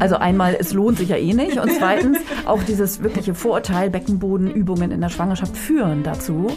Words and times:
Also 0.00 0.16
einmal, 0.16 0.56
es 0.58 0.72
lohnt 0.72 0.98
sich 0.98 1.08
ja 1.08 1.16
eh 1.16 1.32
nicht. 1.32 1.58
Und 1.58 1.70
zweitens, 1.78 2.18
auch 2.46 2.62
dieses 2.62 3.02
wirkliche 3.02 3.34
Vorurteil, 3.34 3.90
Beckenbodenübungen 3.90 4.90
in 4.90 5.00
der 5.00 5.08
Schwangerschaft 5.08 5.56
führen 5.56 6.02
dazu, 6.02 6.48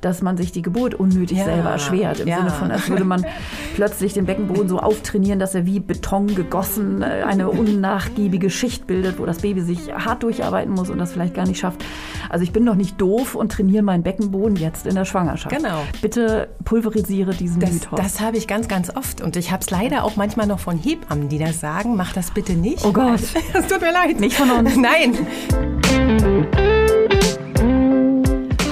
dass 0.00 0.22
man 0.22 0.36
sich 0.36 0.52
die 0.52 0.62
Geburt 0.62 0.94
unnötig 0.94 1.38
ja, 1.38 1.44
selber 1.44 1.70
erschwert. 1.70 2.20
Im 2.20 2.28
ja. 2.28 2.38
Sinne 2.38 2.50
von, 2.50 2.70
als 2.70 2.88
würde 2.88 3.04
man 3.04 3.24
plötzlich 3.74 4.14
den 4.14 4.24
Beckenboden 4.24 4.68
so 4.68 4.78
auftrainieren, 4.78 5.38
dass 5.38 5.54
er 5.54 5.66
wie 5.66 5.80
Beton 5.80 6.34
gegossen 6.34 7.02
äh, 7.02 7.24
eine 7.26 7.50
unnachgiebige 7.50 8.48
Schicht 8.48 8.86
bildet, 8.86 9.18
wo 9.18 9.26
das 9.26 9.38
Baby 9.38 9.60
sich 9.60 9.92
hart 9.92 10.22
durcharbeiten 10.22 10.72
muss 10.72 10.90
und 10.90 10.98
das 10.98 11.12
vielleicht 11.12 11.34
gar 11.34 11.46
nicht 11.46 11.58
schafft. 11.58 11.84
Also 12.30 12.44
ich 12.44 12.52
bin 12.52 12.64
doch 12.64 12.76
nicht 12.76 13.00
doof 13.00 13.34
und 13.34 13.52
trainiere 13.52 13.82
meinen 13.82 14.02
Beckenboden 14.02 14.56
jetzt 14.56 14.86
in 14.86 14.94
der 14.94 15.04
Schwangerschaft. 15.04 15.54
Genau. 15.54 15.82
Bitte 16.00 16.48
pulverisiere 16.64 17.34
diesen 17.34 17.60
das, 17.60 17.72
Mythos. 17.72 18.00
Das 18.00 18.20
habe 18.20 18.36
ich 18.36 18.46
ganz, 18.46 18.68
ganz 18.68 18.94
oft. 18.94 19.20
Und 19.20 19.36
ich 19.36 19.50
habe 19.50 19.62
es 19.62 19.70
leider 19.70 20.04
auch 20.04 20.16
manchmal 20.16 20.46
noch 20.46 20.60
von 20.60 20.78
Hebammen, 20.78 21.28
die 21.28 21.38
das 21.38 21.60
sagen, 21.60 21.96
mach 21.96 22.12
das 22.12 22.30
bitte 22.30 22.54
nicht. 22.54 22.84
Oh 22.84 22.92
Gott. 22.92 23.20
Es 23.54 23.68
tut 23.68 23.80
mir 23.80 23.92
leid. 23.92 24.20
Nicht 24.20 24.36
von 24.36 24.50
uns. 24.50 24.76
Nein. 24.76 25.14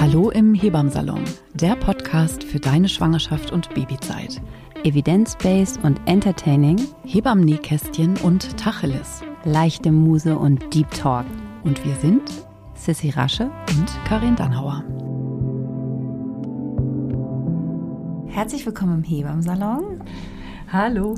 Hallo 0.01 0.29
im 0.29 0.53
Hebammsalon, 0.53 1.23
der 1.53 1.75
Podcast 1.75 2.43
für 2.43 2.59
deine 2.59 2.89
Schwangerschaft 2.89 3.51
und 3.51 3.73
Babyzeit. 3.73 4.41
Evidence-based 4.83 5.81
und 5.83 6.01
entertaining, 6.07 6.77
Hebammen-Nähkästchen 7.05 8.17
und 8.17 8.57
Tacheles. 8.57 9.21
Leichte 9.45 9.93
Muse 9.93 10.37
und 10.37 10.73
Deep 10.73 10.91
Talk. 10.91 11.25
Und 11.63 11.85
wir 11.85 11.95
sind 11.95 12.29
Sissy 12.75 13.09
Rasche 13.09 13.49
und 13.69 13.85
Karin 14.05 14.35
Dannhauer. 14.35 14.83
Herzlich 18.27 18.65
willkommen 18.65 18.97
im 18.97 19.03
Hebammsalon. 19.03 20.03
Hallo. 20.69 21.15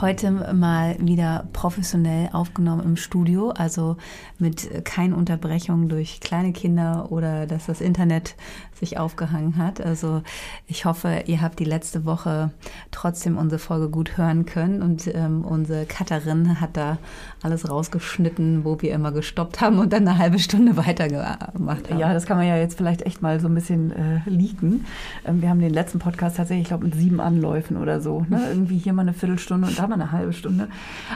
Heute 0.00 0.30
mal 0.30 0.96
wieder 1.00 1.48
professionell 1.54 2.28
aufgenommen 2.34 2.82
im 2.84 2.96
Studio, 2.96 3.48
also 3.48 3.96
mit 4.38 4.84
keinen 4.84 5.14
Unterbrechungen 5.14 5.88
durch 5.88 6.20
kleine 6.20 6.52
Kinder 6.52 7.10
oder 7.10 7.46
dass 7.46 7.64
das 7.66 7.80
Internet 7.80 8.36
sich 8.78 8.98
aufgehangen 8.98 9.56
hat. 9.56 9.80
Also 9.80 10.22
ich 10.66 10.84
hoffe, 10.84 11.24
ihr 11.26 11.40
habt 11.40 11.58
die 11.58 11.64
letzte 11.64 12.04
Woche 12.04 12.50
trotzdem 12.90 13.36
unsere 13.36 13.58
Folge 13.58 13.88
gut 13.88 14.16
hören 14.16 14.46
können 14.46 14.82
und 14.82 15.06
ähm, 15.08 15.44
unsere 15.44 15.86
Cutterin 15.86 16.60
hat 16.60 16.76
da 16.76 16.98
alles 17.46 17.70
rausgeschnitten, 17.70 18.64
wo 18.64 18.80
wir 18.82 18.92
immer 18.92 19.12
gestoppt 19.12 19.60
haben 19.60 19.78
und 19.78 19.92
dann 19.92 20.06
eine 20.06 20.18
halbe 20.18 20.38
Stunde 20.38 20.76
weitergemacht 20.76 21.88
haben. 21.90 21.98
Ja, 21.98 22.12
das 22.12 22.26
kann 22.26 22.36
man 22.36 22.46
ja 22.46 22.56
jetzt 22.56 22.76
vielleicht 22.76 23.02
echt 23.02 23.22
mal 23.22 23.40
so 23.40 23.46
ein 23.46 23.54
bisschen 23.54 23.92
äh, 23.92 24.20
leaken. 24.26 24.84
Ähm, 25.24 25.40
wir 25.40 25.48
haben 25.48 25.60
den 25.60 25.72
letzten 25.72 26.00
Podcast 26.00 26.36
tatsächlich, 26.36 26.62
ich 26.64 26.68
glaube, 26.68 26.84
mit 26.84 26.94
sieben 26.94 27.20
Anläufen 27.20 27.76
oder 27.76 28.00
so. 28.00 28.26
Ne? 28.28 28.42
Irgendwie 28.50 28.78
hier 28.78 28.92
mal 28.92 29.02
eine 29.02 29.12
Viertelstunde 29.12 29.68
und 29.68 29.78
da 29.78 29.86
mal 29.86 29.94
eine 29.94 30.12
halbe 30.12 30.32
Stunde. 30.32 30.68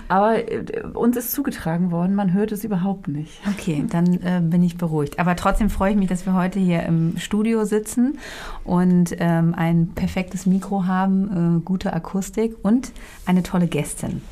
Aber 0.09 0.37
äh, 0.37 0.83
uns 0.95 1.17
ist 1.17 1.33
zugetragen 1.33 1.91
worden, 1.91 2.15
man 2.15 2.33
hört 2.33 2.53
es 2.53 2.65
überhaupt 2.65 3.09
nicht. 3.09 3.41
Okay, 3.49 3.85
dann 3.89 4.15
äh, 4.23 4.41
bin 4.43 4.63
ich 4.63 4.79
beruhigt. 4.79 5.19
Aber 5.19 5.35
trotzdem 5.37 5.69
freue 5.69 5.91
ich 5.91 5.97
mich, 5.97 6.09
dass 6.09 6.27
wir 6.27 6.35
heute 6.35 6.61
hier 6.61 6.85
im 6.85 7.19
Studio 7.19 7.65
sitzen 7.65 8.19
und 8.65 9.17
ähm, 9.19 9.55
ein 9.57 9.89
perfektes 9.89 10.47
Mikro 10.47 10.87
haben, 10.87 11.59
äh, 11.59 11.61
gute 11.65 11.93
Akustik 11.93 12.55
und 12.63 12.93
eine 13.27 13.43
tolle 13.43 13.67
Gästin. 13.67 14.23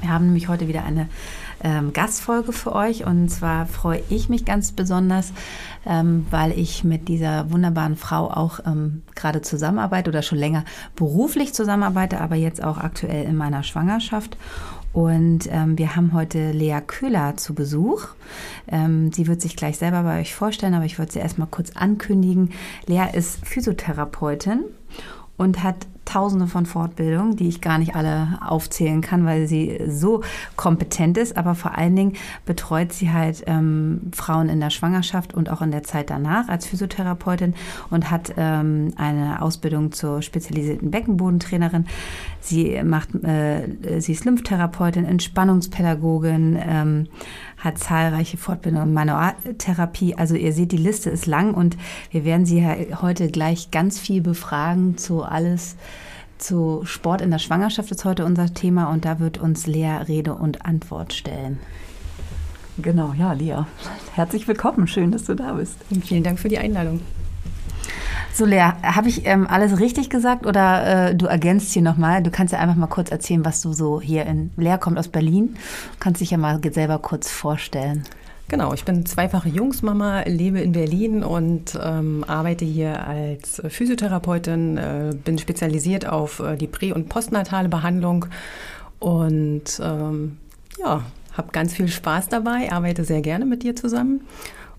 Wir 0.00 0.10
haben 0.10 0.26
nämlich 0.26 0.48
heute 0.48 0.68
wieder 0.68 0.84
eine 0.84 1.08
ähm, 1.62 1.92
Gastfolge 1.92 2.52
für 2.52 2.74
euch 2.74 3.06
und 3.06 3.28
zwar 3.28 3.66
freue 3.66 4.02
ich 4.10 4.28
mich 4.28 4.44
ganz 4.44 4.72
besonders, 4.72 5.32
ähm, 5.86 6.26
weil 6.30 6.52
ich 6.52 6.84
mit 6.84 7.08
dieser 7.08 7.50
wunderbaren 7.50 7.96
Frau 7.96 8.30
auch 8.30 8.60
ähm, 8.66 9.02
gerade 9.14 9.42
zusammenarbeite 9.42 10.10
oder 10.10 10.22
schon 10.22 10.38
länger 10.38 10.64
beruflich 10.96 11.54
zusammenarbeite, 11.54 12.20
aber 12.20 12.36
jetzt 12.36 12.62
auch 12.62 12.78
aktuell 12.78 13.24
in 13.24 13.36
meiner 13.36 13.62
Schwangerschaft. 13.62 14.36
Und 14.92 15.48
ähm, 15.50 15.76
wir 15.76 15.96
haben 15.96 16.12
heute 16.12 16.52
Lea 16.52 16.78
Köhler 16.86 17.36
zu 17.36 17.52
Besuch. 17.52 18.06
Ähm, 18.68 19.12
sie 19.12 19.26
wird 19.26 19.42
sich 19.42 19.56
gleich 19.56 19.76
selber 19.76 20.04
bei 20.04 20.20
euch 20.20 20.34
vorstellen, 20.34 20.74
aber 20.74 20.84
ich 20.84 21.00
wollte 21.00 21.14
sie 21.14 21.18
erstmal 21.18 21.48
kurz 21.48 21.72
ankündigen. 21.74 22.50
Lea 22.86 23.06
ist 23.12 23.44
Physiotherapeutin 23.44 24.60
und 25.36 25.64
hat 25.64 25.88
tausende 26.04 26.46
von 26.46 26.66
Fortbildungen, 26.66 27.36
die 27.36 27.48
ich 27.48 27.60
gar 27.60 27.78
nicht 27.78 27.94
alle 27.94 28.38
aufzählen 28.46 29.00
kann, 29.00 29.24
weil 29.24 29.46
sie 29.46 29.80
so 29.88 30.22
kompetent 30.56 31.18
ist. 31.18 31.36
Aber 31.36 31.54
vor 31.54 31.76
allen 31.76 31.96
Dingen 31.96 32.12
betreut 32.46 32.92
sie 32.92 33.10
halt 33.10 33.44
ähm, 33.46 34.10
Frauen 34.14 34.48
in 34.48 34.60
der 34.60 34.70
Schwangerschaft 34.70 35.34
und 35.34 35.50
auch 35.50 35.62
in 35.62 35.70
der 35.70 35.82
Zeit 35.82 36.10
danach 36.10 36.48
als 36.48 36.66
Physiotherapeutin 36.66 37.54
und 37.90 38.10
hat 38.10 38.34
ähm, 38.36 38.92
eine 38.96 39.42
Ausbildung 39.42 39.92
zur 39.92 40.22
spezialisierten 40.22 40.90
Beckenbodentrainerin. 40.90 41.86
Sie 42.40 42.82
macht, 42.82 43.14
äh, 43.24 44.00
sie 44.00 44.12
ist 44.12 44.24
Lymphtherapeutin, 44.24 45.04
Entspannungspädagogin, 45.04 46.58
ähm, 46.60 47.08
hat 47.64 47.78
zahlreiche 47.78 48.36
Fortbildungen 48.36 48.88
in 48.88 48.94
Manualtherapie. 48.94 50.14
Also 50.14 50.34
ihr 50.34 50.52
seht, 50.52 50.72
die 50.72 50.76
Liste 50.76 51.10
ist 51.10 51.26
lang 51.26 51.54
und 51.54 51.76
wir 52.10 52.24
werden 52.24 52.44
sie 52.44 52.64
heute 53.00 53.28
gleich 53.28 53.70
ganz 53.70 53.98
viel 53.98 54.20
befragen 54.20 54.98
zu 54.98 55.22
alles, 55.22 55.76
zu 56.38 56.82
Sport 56.84 57.22
in 57.22 57.30
der 57.30 57.38
Schwangerschaft 57.38 57.90
ist 57.90 58.04
heute 58.04 58.24
unser 58.24 58.52
Thema 58.52 58.90
und 58.90 59.04
da 59.04 59.18
wird 59.18 59.38
uns 59.38 59.66
Lea 59.66 59.96
Rede 60.06 60.34
und 60.34 60.66
Antwort 60.66 61.14
stellen. 61.14 61.58
Genau, 62.76 63.14
ja, 63.16 63.32
Lea. 63.32 63.62
Herzlich 64.14 64.46
willkommen. 64.46 64.86
Schön, 64.86 65.12
dass 65.12 65.24
du 65.24 65.34
da 65.34 65.52
bist. 65.52 65.76
Und 65.90 66.04
vielen 66.04 66.24
Dank 66.24 66.38
für 66.38 66.48
die 66.48 66.58
Einladung. 66.58 67.00
So, 68.36 68.46
Lea, 68.46 68.72
habe 68.82 69.08
ich 69.08 69.26
ähm, 69.26 69.46
alles 69.46 69.78
richtig 69.78 70.10
gesagt 70.10 70.44
oder 70.44 71.10
äh, 71.10 71.14
du 71.14 71.26
ergänzt 71.26 71.72
hier 71.72 71.82
nochmal? 71.82 72.20
Du 72.20 72.32
kannst 72.32 72.52
ja 72.52 72.58
einfach 72.58 72.74
mal 72.74 72.88
kurz 72.88 73.12
erzählen, 73.12 73.44
was 73.44 73.60
du 73.60 73.72
so 73.72 74.00
hier 74.00 74.26
in. 74.26 74.50
Lea 74.56 74.76
kommt 74.76 74.98
aus 74.98 75.06
Berlin. 75.06 75.56
Kannst 76.00 76.20
dich 76.20 76.32
ja 76.32 76.36
mal 76.36 76.60
selber 76.72 76.98
kurz 76.98 77.30
vorstellen. 77.30 78.02
Genau, 78.48 78.74
ich 78.74 78.84
bin 78.84 79.06
zweifache 79.06 79.48
Jungsmama, 79.48 80.22
lebe 80.22 80.58
in 80.58 80.72
Berlin 80.72 81.22
und 81.22 81.78
ähm, 81.80 82.24
arbeite 82.26 82.64
hier 82.64 83.06
als 83.06 83.62
Physiotherapeutin, 83.68 84.78
äh, 84.78 85.14
bin 85.24 85.38
spezialisiert 85.38 86.08
auf 86.08 86.40
äh, 86.40 86.56
die 86.56 86.66
prä- 86.66 86.92
und 86.92 87.08
postnatale 87.08 87.68
Behandlung 87.68 88.26
und 88.98 89.80
ähm, 89.80 90.38
ja, 90.80 91.04
habe 91.34 91.52
ganz 91.52 91.72
viel 91.72 91.86
Spaß 91.86 92.30
dabei, 92.30 92.72
arbeite 92.72 93.04
sehr 93.04 93.20
gerne 93.20 93.44
mit 93.44 93.62
dir 93.62 93.76
zusammen 93.76 94.22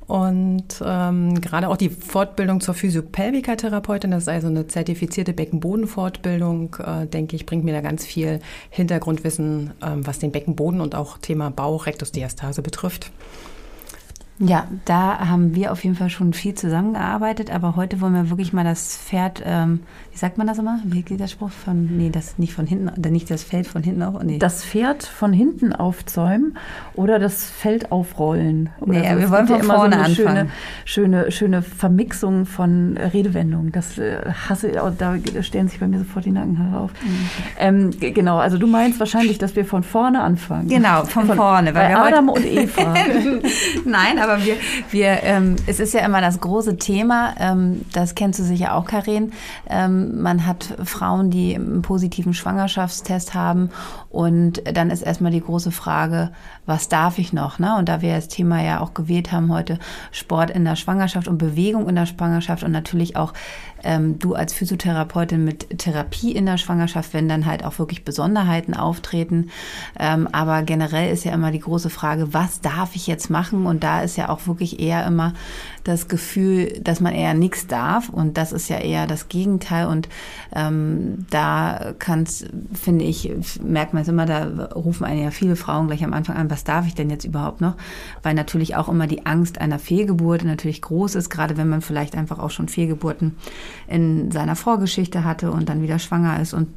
und 0.07 0.83
ähm, 0.85 1.41
gerade 1.41 1.67
auch 1.67 1.77
die 1.77 1.89
Fortbildung 1.89 2.61
zur 2.61 2.75
Physiopelvika-Therapeutin, 2.75 4.11
das 4.11 4.23
ist 4.23 4.29
also 4.29 4.47
eine 4.47 4.67
zertifizierte 4.67 5.33
Beckenbodenfortbildung, 5.33 6.75
äh, 6.75 7.07
denke 7.07 7.35
ich, 7.35 7.45
bringt 7.45 7.63
mir 7.63 7.73
da 7.73 7.81
ganz 7.81 8.05
viel 8.05 8.39
Hintergrundwissen, 8.69 9.71
ähm, 9.81 10.05
was 10.05 10.19
den 10.19 10.31
Beckenboden 10.31 10.79
und 10.81 10.93
auch 10.93 11.17
Thema 11.17 11.49
Bauch, 11.49 11.87
Rektusdiastase 11.87 12.61
betrifft. 12.61 13.11
Ja, 14.37 14.67
da 14.83 15.29
haben 15.29 15.55
wir 15.55 15.71
auf 15.71 15.85
jeden 15.85 15.95
Fall 15.95 16.09
schon 16.09 16.33
viel 16.33 16.55
zusammengearbeitet, 16.55 17.53
aber 17.53 17.77
heute 17.77 18.01
wollen 18.01 18.13
wir 18.13 18.29
wirklich 18.29 18.51
mal 18.51 18.65
das 18.65 18.97
Pferd, 18.97 19.41
ähm, 19.45 19.79
wie 20.11 20.17
sagt 20.17 20.37
man 20.37 20.45
das 20.45 20.57
immer? 20.57 20.81
Wie 20.83 21.03
geht 21.03 21.21
der 21.21 21.27
Spruch? 21.27 21.51
Von, 21.51 21.95
nee, 21.97 22.09
das 22.09 22.37
nicht 22.37 22.53
von 22.53 22.67
hinten, 22.67 22.99
nicht 23.11 23.31
das 23.31 23.43
Feld 23.43 23.65
von 23.65 23.81
hinten 23.81 24.03
auf. 24.03 24.21
Nee. 24.21 24.37
Das 24.37 24.65
Pferd 24.65 25.03
von 25.03 25.31
hinten 25.31 25.71
aufzäumen 25.71 26.57
oder 26.95 27.17
das 27.17 27.45
Feld 27.45 27.93
aufrollen. 27.93 28.71
Oder 28.81 28.91
nee, 28.91 29.13
so. 29.13 29.19
wir 29.19 29.29
wollen 29.29 29.47
von 29.47 29.63
vorne 29.63 29.95
so 29.95 30.01
anfangen. 30.01 30.49
Schöne, 30.85 31.21
schöne, 31.21 31.31
schöne 31.31 31.61
Vermixung 31.61 32.45
von 32.45 32.97
Redewendungen. 32.97 33.71
Das 33.71 33.97
äh, 33.97 34.17
hasse, 34.49 34.71
da 34.97 35.15
stellen 35.43 35.69
sich 35.69 35.79
bei 35.79 35.87
mir 35.87 35.99
sofort 35.99 36.25
die 36.25 36.31
Nackenhaare 36.31 36.83
auf. 36.83 36.91
Mhm. 36.91 37.29
Ähm, 37.57 37.91
genau, 37.99 38.37
also 38.37 38.57
du 38.57 38.67
meinst 38.67 38.99
wahrscheinlich, 38.99 39.37
dass 39.37 39.55
wir 39.55 39.63
von 39.63 39.83
vorne 39.83 40.21
anfangen. 40.21 40.67
Genau, 40.67 41.05
von, 41.05 41.27
von 41.27 41.37
vorne. 41.37 41.73
Weil 41.73 41.93
bei 41.93 41.97
Adam 41.97 42.27
und 42.27 42.45
Eva. 42.45 42.93
Nein, 43.85 44.19
aber 44.19 44.24
wir, 44.43 44.57
wir 44.91 45.23
ähm, 45.23 45.55
es 45.67 45.79
ist 45.79 45.93
ja 45.93 46.05
immer 46.05 46.21
das 46.21 46.39
große 46.39 46.77
Thema, 46.77 47.35
ähm, 47.39 47.85
das 47.93 48.15
kennst 48.15 48.39
du 48.39 48.43
sicher 48.43 48.75
auch, 48.75 48.85
Karin. 48.85 49.31
Ähm, 49.69 50.21
man 50.21 50.45
hat 50.45 50.75
Frauen, 50.83 51.29
die 51.29 51.55
einen 51.55 51.81
positiven 51.81 52.33
Schwangerschaftstest 52.33 53.33
haben 53.33 53.69
und 54.09 54.61
dann 54.75 54.89
ist 54.89 55.01
erstmal 55.01 55.31
die 55.31 55.41
große 55.41 55.71
Frage, 55.71 56.31
was 56.65 56.89
darf 56.89 57.17
ich 57.17 57.33
noch? 57.33 57.59
Ne? 57.59 57.75
Und 57.77 57.89
da 57.89 58.01
wir 58.01 58.15
das 58.15 58.27
Thema 58.27 58.63
ja 58.63 58.79
auch 58.79 58.93
gewählt 58.93 59.31
haben 59.31 59.51
heute, 59.51 59.79
Sport 60.11 60.49
in 60.49 60.65
der 60.65 60.75
Schwangerschaft 60.75 61.27
und 61.27 61.37
Bewegung 61.37 61.87
in 61.87 61.95
der 61.95 62.05
Schwangerschaft 62.05 62.63
und 62.63 62.71
natürlich 62.71 63.15
auch 63.15 63.33
ähm, 63.83 64.19
du 64.19 64.33
als 64.33 64.53
Physiotherapeutin 64.53 65.45
mit 65.45 65.79
Therapie 65.79 66.31
in 66.31 66.45
der 66.45 66.57
Schwangerschaft, 66.57 67.13
wenn 67.13 67.29
dann 67.29 67.45
halt 67.45 67.63
auch 67.63 67.79
wirklich 67.79 68.03
Besonderheiten 68.03 68.73
auftreten. 68.73 69.49
Ähm, 69.99 70.27
aber 70.31 70.63
generell 70.63 71.13
ist 71.13 71.23
ja 71.23 71.33
immer 71.33 71.51
die 71.51 71.59
große 71.59 71.89
Frage, 71.89 72.33
was 72.33 72.61
darf 72.61 72.95
ich 72.95 73.07
jetzt 73.07 73.29
machen? 73.29 73.65
Und 73.65 73.83
da 73.83 74.01
ist 74.01 74.17
ja 74.17 74.29
auch 74.29 74.47
wirklich 74.47 74.79
eher 74.79 75.05
immer 75.05 75.33
das 75.85 76.07
Gefühl, 76.07 76.79
dass 76.81 76.99
man 76.99 77.13
eher 77.13 77.33
nichts 77.33 77.67
darf. 77.67 78.09
Und 78.09 78.37
das 78.37 78.51
ist 78.51 78.69
ja 78.69 78.79
eher 78.79 79.07
das 79.07 79.29
Gegenteil. 79.29 79.85
Und 79.85 80.09
ähm, 80.53 81.25
da 81.29 81.93
kann 81.99 82.23
es, 82.23 82.45
finde 82.73 83.05
ich, 83.05 83.31
merkt 83.63 83.93
man 83.93 84.01
es 84.01 84.09
immer, 84.09 84.25
da 84.25 84.65
rufen 84.73 85.05
einen 85.05 85.23
ja 85.23 85.31
viele 85.31 85.55
Frauen 85.55 85.87
gleich 85.87 86.03
am 86.03 86.13
Anfang 86.13 86.35
an, 86.35 86.49
was 86.49 86.63
darf 86.63 86.87
ich 86.87 86.95
denn 86.95 87.09
jetzt 87.09 87.23
überhaupt 87.23 87.61
noch? 87.61 87.75
Weil 88.23 88.33
natürlich 88.33 88.75
auch 88.75 88.89
immer 88.89 89.07
die 89.07 89.25
Angst 89.25 89.61
einer 89.61 89.79
Fehlgeburt 89.79 90.43
natürlich 90.43 90.81
groß 90.81 91.15
ist, 91.15 91.29
gerade 91.29 91.55
wenn 91.55 91.69
man 91.69 91.81
vielleicht 91.81 92.15
einfach 92.15 92.39
auch 92.39 92.51
schon 92.51 92.67
Fehlgeburten 92.67 93.37
in 93.87 94.31
seiner 94.31 94.55
Vorgeschichte 94.55 95.23
hatte 95.23 95.51
und 95.51 95.69
dann 95.69 95.83
wieder 95.83 95.99
schwanger 95.99 96.41
ist 96.41 96.53
und 96.53 96.67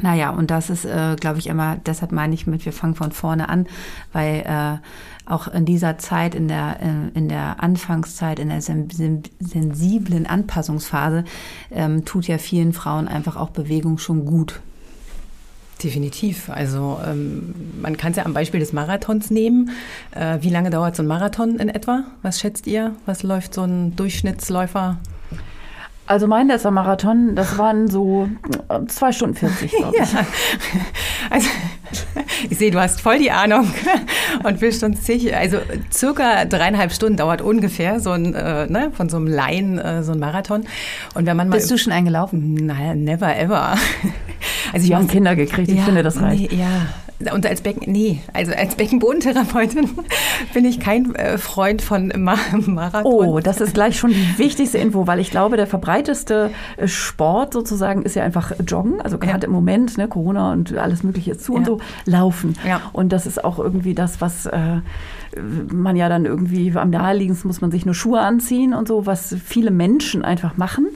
Naja, 0.00 0.30
und 0.30 0.50
das 0.50 0.70
ist, 0.70 0.84
äh, 0.84 1.16
glaube 1.18 1.38
ich, 1.38 1.48
immer, 1.48 1.76
deshalb 1.76 2.12
meine 2.12 2.34
ich 2.34 2.46
mit, 2.46 2.64
wir 2.64 2.72
fangen 2.72 2.94
von 2.94 3.10
vorne 3.10 3.48
an, 3.48 3.66
weil 4.12 4.44
äh, 4.46 4.78
auch 5.28 5.48
in 5.48 5.64
dieser 5.64 5.98
Zeit, 5.98 6.34
in 6.34 6.48
der, 6.48 6.78
äh, 6.80 7.18
in 7.18 7.28
der 7.28 7.62
Anfangszeit, 7.62 8.38
in 8.38 8.48
der 8.48 8.60
sensiblen 8.60 10.26
Anpassungsphase, 10.26 11.24
ähm, 11.70 12.04
tut 12.04 12.26
ja 12.26 12.38
vielen 12.38 12.72
Frauen 12.72 13.08
einfach 13.08 13.36
auch 13.36 13.50
Bewegung 13.50 13.98
schon 13.98 14.24
gut. 14.24 14.60
Definitiv. 15.82 16.50
Also 16.50 16.98
ähm, 17.06 17.54
man 17.80 17.96
kann 17.96 18.10
es 18.10 18.16
ja 18.16 18.26
am 18.26 18.34
Beispiel 18.34 18.58
des 18.58 18.72
Marathons 18.72 19.30
nehmen. 19.30 19.70
Äh, 20.10 20.38
wie 20.40 20.50
lange 20.50 20.70
dauert 20.70 20.96
so 20.96 21.02
ein 21.02 21.06
Marathon 21.06 21.56
in 21.56 21.68
etwa? 21.68 22.04
Was 22.22 22.40
schätzt 22.40 22.66
ihr? 22.66 22.96
Was 23.06 23.22
läuft 23.22 23.54
so 23.54 23.62
ein 23.62 23.94
Durchschnittsläufer? 23.94 24.98
Also 26.08 26.26
mein 26.26 26.48
letzter 26.48 26.70
Marathon, 26.70 27.34
das 27.34 27.58
waren 27.58 27.86
so 27.86 28.30
äh, 28.70 28.86
zwei 28.86 29.12
Stunden 29.12 29.34
40, 29.34 29.70
glaube 29.70 29.96
ich. 29.96 30.12
Ja. 30.12 30.26
Also 31.30 31.48
ich 32.48 32.56
sehe, 32.58 32.70
du 32.70 32.80
hast 32.80 33.00
voll 33.00 33.18
die 33.18 33.30
Ahnung 33.30 33.66
und 34.44 34.60
bist 34.60 34.82
uns 34.82 35.04
sicher. 35.04 35.36
Also 35.36 35.58
circa 35.92 36.46
dreieinhalb 36.46 36.92
Stunden 36.92 37.18
dauert 37.18 37.42
ungefähr 37.42 38.00
so 38.00 38.10
ein, 38.12 38.34
äh, 38.34 38.66
ne, 38.66 38.90
von 38.92 39.10
so 39.10 39.18
einem 39.18 39.26
Laien 39.26 39.78
äh, 39.78 40.02
so 40.02 40.12
ein 40.12 40.18
Marathon. 40.18 40.64
Und 41.14 41.26
wenn 41.26 41.36
man 41.36 41.48
mal 41.48 41.56
Bist 41.56 41.70
du 41.70 41.76
schon 41.76 41.92
eingelaufen? 41.92 42.54
Naja, 42.54 42.94
never 42.94 43.36
ever. 43.36 43.74
Also 44.72 44.88
wir 44.88 44.96
haben 44.96 45.08
Kinder 45.08 45.34
gekriegt, 45.34 45.68
ich 45.68 45.78
ja, 45.78 45.84
finde 45.84 46.02
das 46.02 46.20
reicht. 46.20 46.52
Nee, 46.52 46.58
ja, 46.58 46.86
und 47.34 47.44
als 47.46 47.62
Becken, 47.62 47.92
nee, 47.92 48.20
also 48.32 48.52
als 48.52 48.76
Beckenbodentherapeutin 48.76 49.90
bin 50.54 50.64
ich 50.64 50.78
kein 50.78 51.14
äh, 51.16 51.36
Freund 51.36 51.82
von 51.82 52.12
Marathon. 52.16 53.04
Oh, 53.04 53.40
das 53.40 53.60
ist 53.60 53.74
gleich 53.74 53.98
schon 53.98 54.10
die 54.10 54.38
wichtigste 54.38 54.78
Info, 54.78 55.06
weil 55.08 55.18
ich 55.18 55.30
glaube, 55.30 55.56
der 55.56 55.66
verbreiteste 55.66 56.52
äh, 56.76 56.86
Sport 56.86 57.52
sozusagen 57.54 58.02
ist 58.02 58.14
ja 58.14 58.22
einfach 58.22 58.52
Joggen. 58.64 59.00
Also 59.00 59.18
gerade 59.18 59.42
ja. 59.42 59.46
im 59.46 59.52
Moment, 59.52 59.98
ne, 59.98 60.06
Corona 60.06 60.52
und 60.52 60.76
alles 60.76 61.02
Mögliche 61.02 61.32
ist 61.32 61.42
zu 61.42 61.54
ja. 61.54 61.58
und 61.58 61.66
so, 61.66 61.80
laufen. 62.04 62.56
Ja. 62.66 62.82
Und 62.92 63.12
das 63.12 63.26
ist 63.26 63.42
auch 63.42 63.58
irgendwie 63.58 63.94
das, 63.94 64.20
was 64.20 64.46
äh, 64.46 64.80
man 65.72 65.96
ja 65.96 66.08
dann 66.08 66.24
irgendwie 66.24 66.72
am 66.76 66.90
naheliegendsten 66.90 67.48
muss 67.48 67.60
man 67.60 67.70
sich 67.70 67.84
nur 67.84 67.94
Schuhe 67.94 68.20
anziehen 68.20 68.74
und 68.74 68.86
so, 68.86 69.06
was 69.06 69.34
viele 69.44 69.70
Menschen 69.70 70.24
einfach 70.24 70.56
machen. 70.56 70.86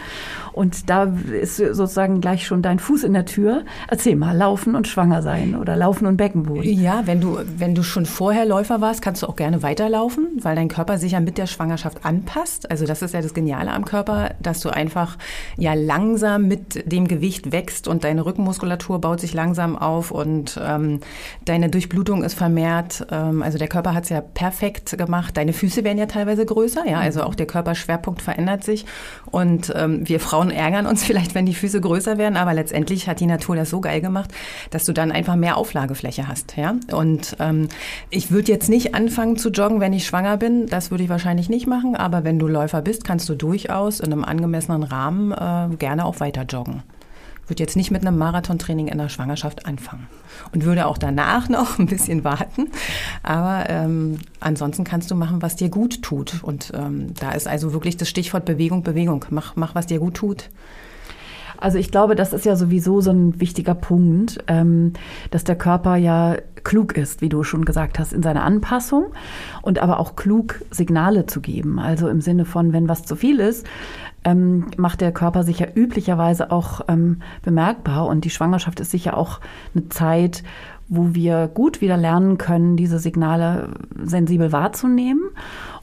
Und 0.52 0.90
da 0.90 1.04
ist 1.04 1.56
sozusagen 1.56 2.20
gleich 2.20 2.46
schon 2.46 2.62
dein 2.62 2.78
Fuß 2.78 3.04
in 3.04 3.14
der 3.14 3.24
Tür. 3.24 3.64
Erzähl 3.88 4.16
mal, 4.16 4.36
laufen 4.36 4.74
und 4.74 4.88
schwanger 4.88 5.22
sein 5.22 5.56
oder 5.56 5.76
laufen 5.76 6.06
und 6.06 6.16
Beckenboden. 6.16 6.62
Ja, 6.64 7.02
wenn 7.06 7.20
du, 7.20 7.38
wenn 7.56 7.74
du 7.74 7.82
schon 7.82 8.06
vorher 8.06 8.44
Läufer 8.44 8.80
warst, 8.80 9.02
kannst 9.02 9.22
du 9.22 9.26
auch 9.26 9.36
gerne 9.36 9.62
weiterlaufen, 9.62 10.28
weil 10.40 10.56
dein 10.56 10.68
Körper 10.68 10.98
sich 10.98 11.12
ja 11.12 11.20
mit 11.20 11.38
der 11.38 11.46
Schwangerschaft 11.46 12.04
anpasst. 12.04 12.70
Also 12.70 12.86
das 12.86 13.02
ist 13.02 13.14
ja 13.14 13.22
das 13.22 13.34
Geniale 13.34 13.72
am 13.72 13.84
Körper, 13.84 14.34
dass 14.40 14.60
du 14.60 14.70
einfach 14.70 15.16
ja 15.56 15.74
langsam 15.74 16.48
mit 16.48 16.90
dem 16.90 17.08
Gewicht 17.08 17.52
wächst 17.52 17.88
und 17.88 18.04
deine 18.04 18.24
Rückenmuskulatur 18.24 19.00
baut 19.00 19.20
sich 19.20 19.34
langsam 19.34 19.76
auf 19.76 20.10
und 20.10 20.60
ähm, 20.62 21.00
deine 21.44 21.70
Durchblutung 21.70 22.22
ist 22.24 22.34
vermehrt. 22.34 23.06
Ähm, 23.10 23.42
also 23.42 23.58
der 23.58 23.68
Körper 23.68 23.94
hat 23.94 24.04
es 24.04 24.10
ja 24.10 24.20
perfekt 24.20 24.96
gemacht. 24.96 25.36
Deine 25.36 25.52
Füße 25.52 25.84
werden 25.84 25.98
ja 25.98 26.06
teilweise 26.06 26.44
größer, 26.44 26.86
ja, 26.86 26.98
also 26.98 27.22
auch 27.22 27.34
der 27.34 27.46
Körperschwerpunkt 27.46 28.22
verändert 28.22 28.64
sich. 28.64 28.86
Und 29.30 29.72
ähm, 29.74 30.08
wir 30.08 30.20
Frauen 30.20 30.41
Frauen 30.42 30.50
ärgern 30.50 30.86
uns 30.86 31.04
vielleicht, 31.04 31.34
wenn 31.34 31.46
die 31.46 31.54
Füße 31.54 31.80
größer 31.80 32.18
werden, 32.18 32.36
aber 32.36 32.52
letztendlich 32.52 33.08
hat 33.08 33.20
die 33.20 33.26
Natur 33.26 33.54
das 33.54 33.70
so 33.70 33.80
geil 33.80 34.00
gemacht, 34.00 34.30
dass 34.70 34.84
du 34.84 34.92
dann 34.92 35.12
einfach 35.12 35.36
mehr 35.36 35.56
Auflagefläche 35.56 36.26
hast. 36.26 36.56
Ja? 36.56 36.74
Und 36.92 37.36
ähm, 37.38 37.68
ich 38.10 38.30
würde 38.30 38.50
jetzt 38.50 38.68
nicht 38.68 38.94
anfangen 38.94 39.36
zu 39.36 39.50
joggen, 39.50 39.78
wenn 39.80 39.92
ich 39.92 40.04
schwanger 40.04 40.36
bin. 40.36 40.66
Das 40.66 40.90
würde 40.90 41.04
ich 41.04 41.10
wahrscheinlich 41.10 41.48
nicht 41.48 41.66
machen. 41.66 41.94
Aber 41.94 42.24
wenn 42.24 42.38
du 42.38 42.48
Läufer 42.48 42.82
bist, 42.82 43.04
kannst 43.04 43.28
du 43.28 43.34
durchaus 43.34 44.00
in 44.00 44.12
einem 44.12 44.24
angemessenen 44.24 44.82
Rahmen 44.82 45.32
äh, 45.32 45.76
gerne 45.76 46.04
auch 46.04 46.18
weiter 46.18 46.42
joggen 46.42 46.82
würde 47.46 47.62
jetzt 47.62 47.76
nicht 47.76 47.90
mit 47.90 48.06
einem 48.06 48.18
Marathontraining 48.18 48.88
in 48.88 48.98
der 48.98 49.08
Schwangerschaft 49.08 49.66
anfangen 49.66 50.06
und 50.52 50.64
würde 50.64 50.86
auch 50.86 50.98
danach 50.98 51.48
noch 51.48 51.78
ein 51.78 51.86
bisschen 51.86 52.24
warten. 52.24 52.68
Aber 53.22 53.68
ähm, 53.68 54.18
ansonsten 54.40 54.84
kannst 54.84 55.10
du 55.10 55.14
machen, 55.14 55.42
was 55.42 55.56
dir 55.56 55.68
gut 55.68 56.02
tut. 56.02 56.42
Und 56.42 56.72
ähm, 56.74 57.14
da 57.18 57.32
ist 57.32 57.48
also 57.48 57.72
wirklich 57.72 57.96
das 57.96 58.08
Stichwort 58.08 58.44
Bewegung, 58.44 58.82
Bewegung. 58.82 59.24
Mach, 59.30 59.56
mach, 59.56 59.74
was 59.74 59.86
dir 59.86 59.98
gut 59.98 60.14
tut. 60.14 60.50
Also 61.62 61.78
ich 61.78 61.92
glaube, 61.92 62.16
das 62.16 62.32
ist 62.32 62.44
ja 62.44 62.56
sowieso 62.56 63.00
so 63.00 63.12
ein 63.12 63.40
wichtiger 63.40 63.76
Punkt, 63.76 64.42
ähm, 64.48 64.94
dass 65.30 65.44
der 65.44 65.54
Körper 65.54 65.94
ja 65.94 66.36
klug 66.64 66.96
ist, 66.96 67.20
wie 67.20 67.28
du 67.28 67.44
schon 67.44 67.64
gesagt 67.64 68.00
hast, 68.00 68.12
in 68.12 68.22
seiner 68.22 68.42
Anpassung 68.42 69.12
und 69.62 69.78
aber 69.78 70.00
auch 70.00 70.16
klug 70.16 70.60
Signale 70.72 71.26
zu 71.26 71.40
geben. 71.40 71.78
Also 71.78 72.08
im 72.08 72.20
Sinne 72.20 72.46
von, 72.46 72.72
wenn 72.72 72.88
was 72.88 73.04
zu 73.04 73.14
viel 73.14 73.38
ist, 73.38 73.64
ähm, 74.24 74.66
macht 74.76 75.00
der 75.00 75.12
Körper 75.12 75.42
sich 75.42 75.58
ja 75.58 75.66
üblicherweise 75.74 76.50
auch 76.50 76.82
ähm, 76.88 77.20
bemerkbar. 77.42 78.06
Und 78.06 78.24
die 78.24 78.30
Schwangerschaft 78.30 78.80
ist 78.80 78.90
sicher 78.90 79.16
auch 79.16 79.40
eine 79.74 79.88
Zeit, 79.88 80.42
wo 80.88 81.14
wir 81.14 81.48
gut 81.48 81.80
wieder 81.80 81.96
lernen 81.96 82.38
können, 82.38 82.76
diese 82.76 82.98
Signale 82.98 83.70
sensibel 84.02 84.52
wahrzunehmen 84.52 85.22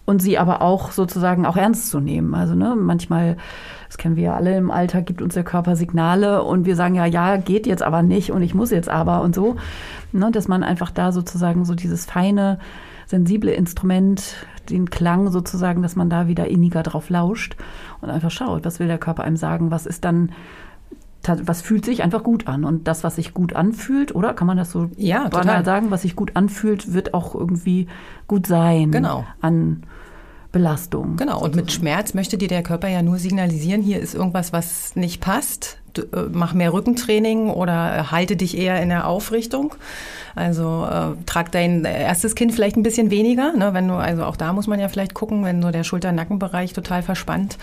und 0.06 0.21
sie 0.21 0.38
aber 0.38 0.62
auch 0.62 0.91
sozusagen 0.91 1.45
auch 1.45 1.57
ernst 1.57 1.89
zu 1.89 2.00
nehmen. 2.00 2.36
Also 2.36 2.56
ne, 2.56 2.75
manchmal 2.75 3.38
das 3.89 3.97
kennen 3.97 4.15
wir 4.15 4.24
ja 4.24 4.36
alle 4.36 4.56
im 4.56 4.69
Alltag, 4.69 5.07
gibt 5.07 5.19
uns 5.19 5.33
der 5.33 5.44
Körper 5.44 5.75
Signale 5.75 6.44
und 6.44 6.65
wir 6.65 6.75
sagen 6.75 6.94
ja, 6.94 7.06
ja, 7.06 7.38
geht 7.38 7.65
jetzt 7.65 7.81
aber 7.81 8.03
nicht 8.03 8.31
und 8.31 8.44
ich 8.44 8.53
muss 8.53 8.69
jetzt 8.69 8.88
aber 8.88 9.21
und 9.21 9.33
so. 9.33 9.56
Ne, 10.12 10.31
dass 10.31 10.47
man 10.47 10.63
einfach 10.63 10.92
da 10.92 11.12
sozusagen 11.12 11.65
so 11.65 11.74
dieses 11.74 12.06
feine, 12.06 12.59
sensible 13.09 13.51
Instrument, 13.51 14.35
den 14.69 14.89
Klang 14.91 15.31
sozusagen, 15.31 15.81
dass 15.81 15.95
man 15.95 16.11
da 16.11 16.27
wieder 16.27 16.47
inniger 16.47 16.83
drauf 16.83 17.09
lauscht 17.09 17.56
und 18.01 18.09
einfach 18.11 18.29
schaut, 18.29 18.65
was 18.65 18.79
will 18.79 18.88
der 18.88 19.00
Körper 19.00 19.23
einem 19.23 19.38
sagen, 19.38 19.71
was 19.71 19.85
ist 19.85 20.06
dann 20.06 20.31
was 21.27 21.61
fühlt 21.61 21.83
sich 21.83 22.01
einfach 22.01 22.23
gut 22.23 22.47
an. 22.47 22.63
Und 22.63 22.88
das, 22.88 23.03
was 23.03 23.17
sich 23.17 23.33
gut 23.33 23.53
anfühlt, 23.53 24.15
oder 24.15 24.33
kann 24.33 24.47
man 24.47 24.56
das 24.56 24.71
so 24.71 24.89
ja, 24.95 25.27
total. 25.27 25.65
sagen, 25.65 25.91
was 25.91 26.03
sich 26.03 26.15
gut 26.15 26.38
anfühlt, 26.38 26.94
wird 26.94 27.13
auch 27.13 27.35
irgendwie 27.35 27.88
gut 28.27 28.47
sein. 28.47 28.89
Genau. 28.91 29.25
An 29.41 29.83
Belastung. 30.51 31.17
Genau, 31.17 31.41
und 31.44 31.56
mit 31.56 31.71
Schmerz 31.71 32.13
möchte 32.13 32.38
dir 32.38 32.47
der 32.47 32.63
Körper 32.63 32.88
ja 32.88 33.01
nur 33.03 33.17
signalisieren, 33.17 33.81
hier 33.81 34.00
ist 34.00 34.15
irgendwas, 34.15 34.53
was 34.53 34.95
nicht 34.95 35.21
passt. 35.21 35.78
Äh, 35.97 36.27
mach 36.31 36.53
mehr 36.53 36.74
Rückentraining 36.74 37.50
oder 37.50 37.97
äh, 37.97 38.03
halte 38.12 38.36
dich 38.36 38.57
eher 38.57 38.81
in 38.81 38.89
der 38.89 39.07
Aufrichtung. 39.07 39.75
Also 40.36 40.86
äh, 40.86 41.24
trag 41.25 41.51
dein 41.51 41.86
erstes 41.86 42.36
Kind 42.36 42.53
vielleicht 42.53 42.77
ein 42.77 42.83
bisschen 42.83 43.12
weniger, 43.12 43.53
ne, 43.53 43.74
wenn 43.74 43.88
du, 43.88 43.95
also 43.95 44.24
auch 44.24 44.36
da 44.36 44.53
muss 44.53 44.68
man 44.68 44.80
ja 44.80 44.88
vielleicht 44.88 45.13
gucken, 45.13 45.44
wenn 45.44 45.62
so 45.62 45.71
der 45.71 45.83
Schulter-Nackenbereich 45.83 46.74
total 46.74 47.01
verspannt 47.01 47.57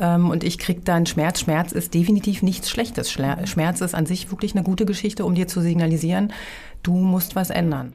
ähm, 0.00 0.28
und 0.28 0.44
ich 0.44 0.58
krieg 0.58 0.84
dann 0.84 1.06
Schmerz. 1.06 1.40
Schmerz 1.40 1.72
ist 1.72 1.94
definitiv 1.94 2.42
nichts 2.42 2.70
Schlechtes. 2.70 3.10
Schmerz 3.10 3.80
ist 3.80 3.94
an 3.94 4.06
sich 4.06 4.30
wirklich 4.30 4.54
eine 4.54 4.64
gute 4.64 4.84
Geschichte, 4.84 5.24
um 5.24 5.34
dir 5.34 5.48
zu 5.48 5.60
signalisieren, 5.60 6.32
du 6.82 6.94
musst 6.96 7.36
was 7.36 7.50
ändern. 7.50 7.92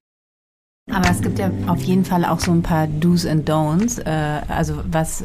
Aber 0.92 1.10
es 1.10 1.22
gibt 1.22 1.40
ja 1.40 1.50
auf 1.68 1.82
jeden 1.84 2.04
Fall 2.04 2.26
auch 2.26 2.42
so 2.42 2.52
ein 2.52 2.62
paar 2.62 2.88
Do's 2.88 3.26
and 3.26 3.50
Don'ts. 3.50 4.00
Äh, 4.06 4.42
also 4.50 4.82
was, 4.86 5.24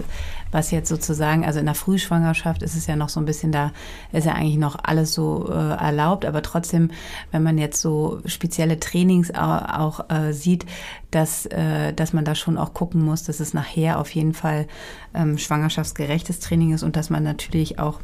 was 0.51 0.71
jetzt 0.71 0.89
sozusagen, 0.89 1.45
also 1.45 1.59
in 1.59 1.67
der 1.67 1.75
Frühschwangerschaft 1.75 2.63
ist 2.63 2.77
es 2.77 2.87
ja 2.87 2.97
noch 2.97 3.09
so 3.09 3.21
ein 3.21 3.27
bisschen 3.27 3.53
da, 3.53 3.73
ist 4.13 4.27
ja 4.27 4.33
eigentlich 4.33 4.57
noch 4.57 4.77
alles 4.83 5.13
so 5.13 5.49
äh, 5.51 5.53
erlaubt, 5.53 6.25
aber 6.25 6.43
trotzdem, 6.43 6.91
wenn 7.31 7.43
man 7.43 7.59
jetzt 7.59 7.81
so 7.81 8.21
spezielle 8.25 8.81
Trainings 8.81 9.33
auch, 9.35 9.69
auch 9.69 10.11
äh, 10.11 10.33
sieht, 10.33 10.67
dass, 11.11 11.47
äh, 11.47 11.93
dass 11.93 12.13
man 12.13 12.25
da 12.25 12.35
schon 12.35 12.59
auch 12.59 12.75
gucken 12.75 13.03
muss, 13.05 13.25
dass 13.25 13.41
es 13.41 13.55
nachher 13.55 13.99
auf 13.99 14.11
jeden 14.15 14.35
Fall 14.35 14.67
ähm, 15.15 15.39
schwangerschaftsgerechtes 15.39 16.41
Training 16.41 16.73
ist 16.73 16.83
und 16.83 16.97
dass 16.97 17.11
man 17.11 17.23
natürlich 17.23 17.79
auch 17.79 18.01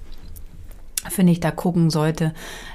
finde 1.08 1.32
ich, 1.32 1.40
da 1.40 1.50
gucken 1.50 1.90
sollte, 1.90 2.32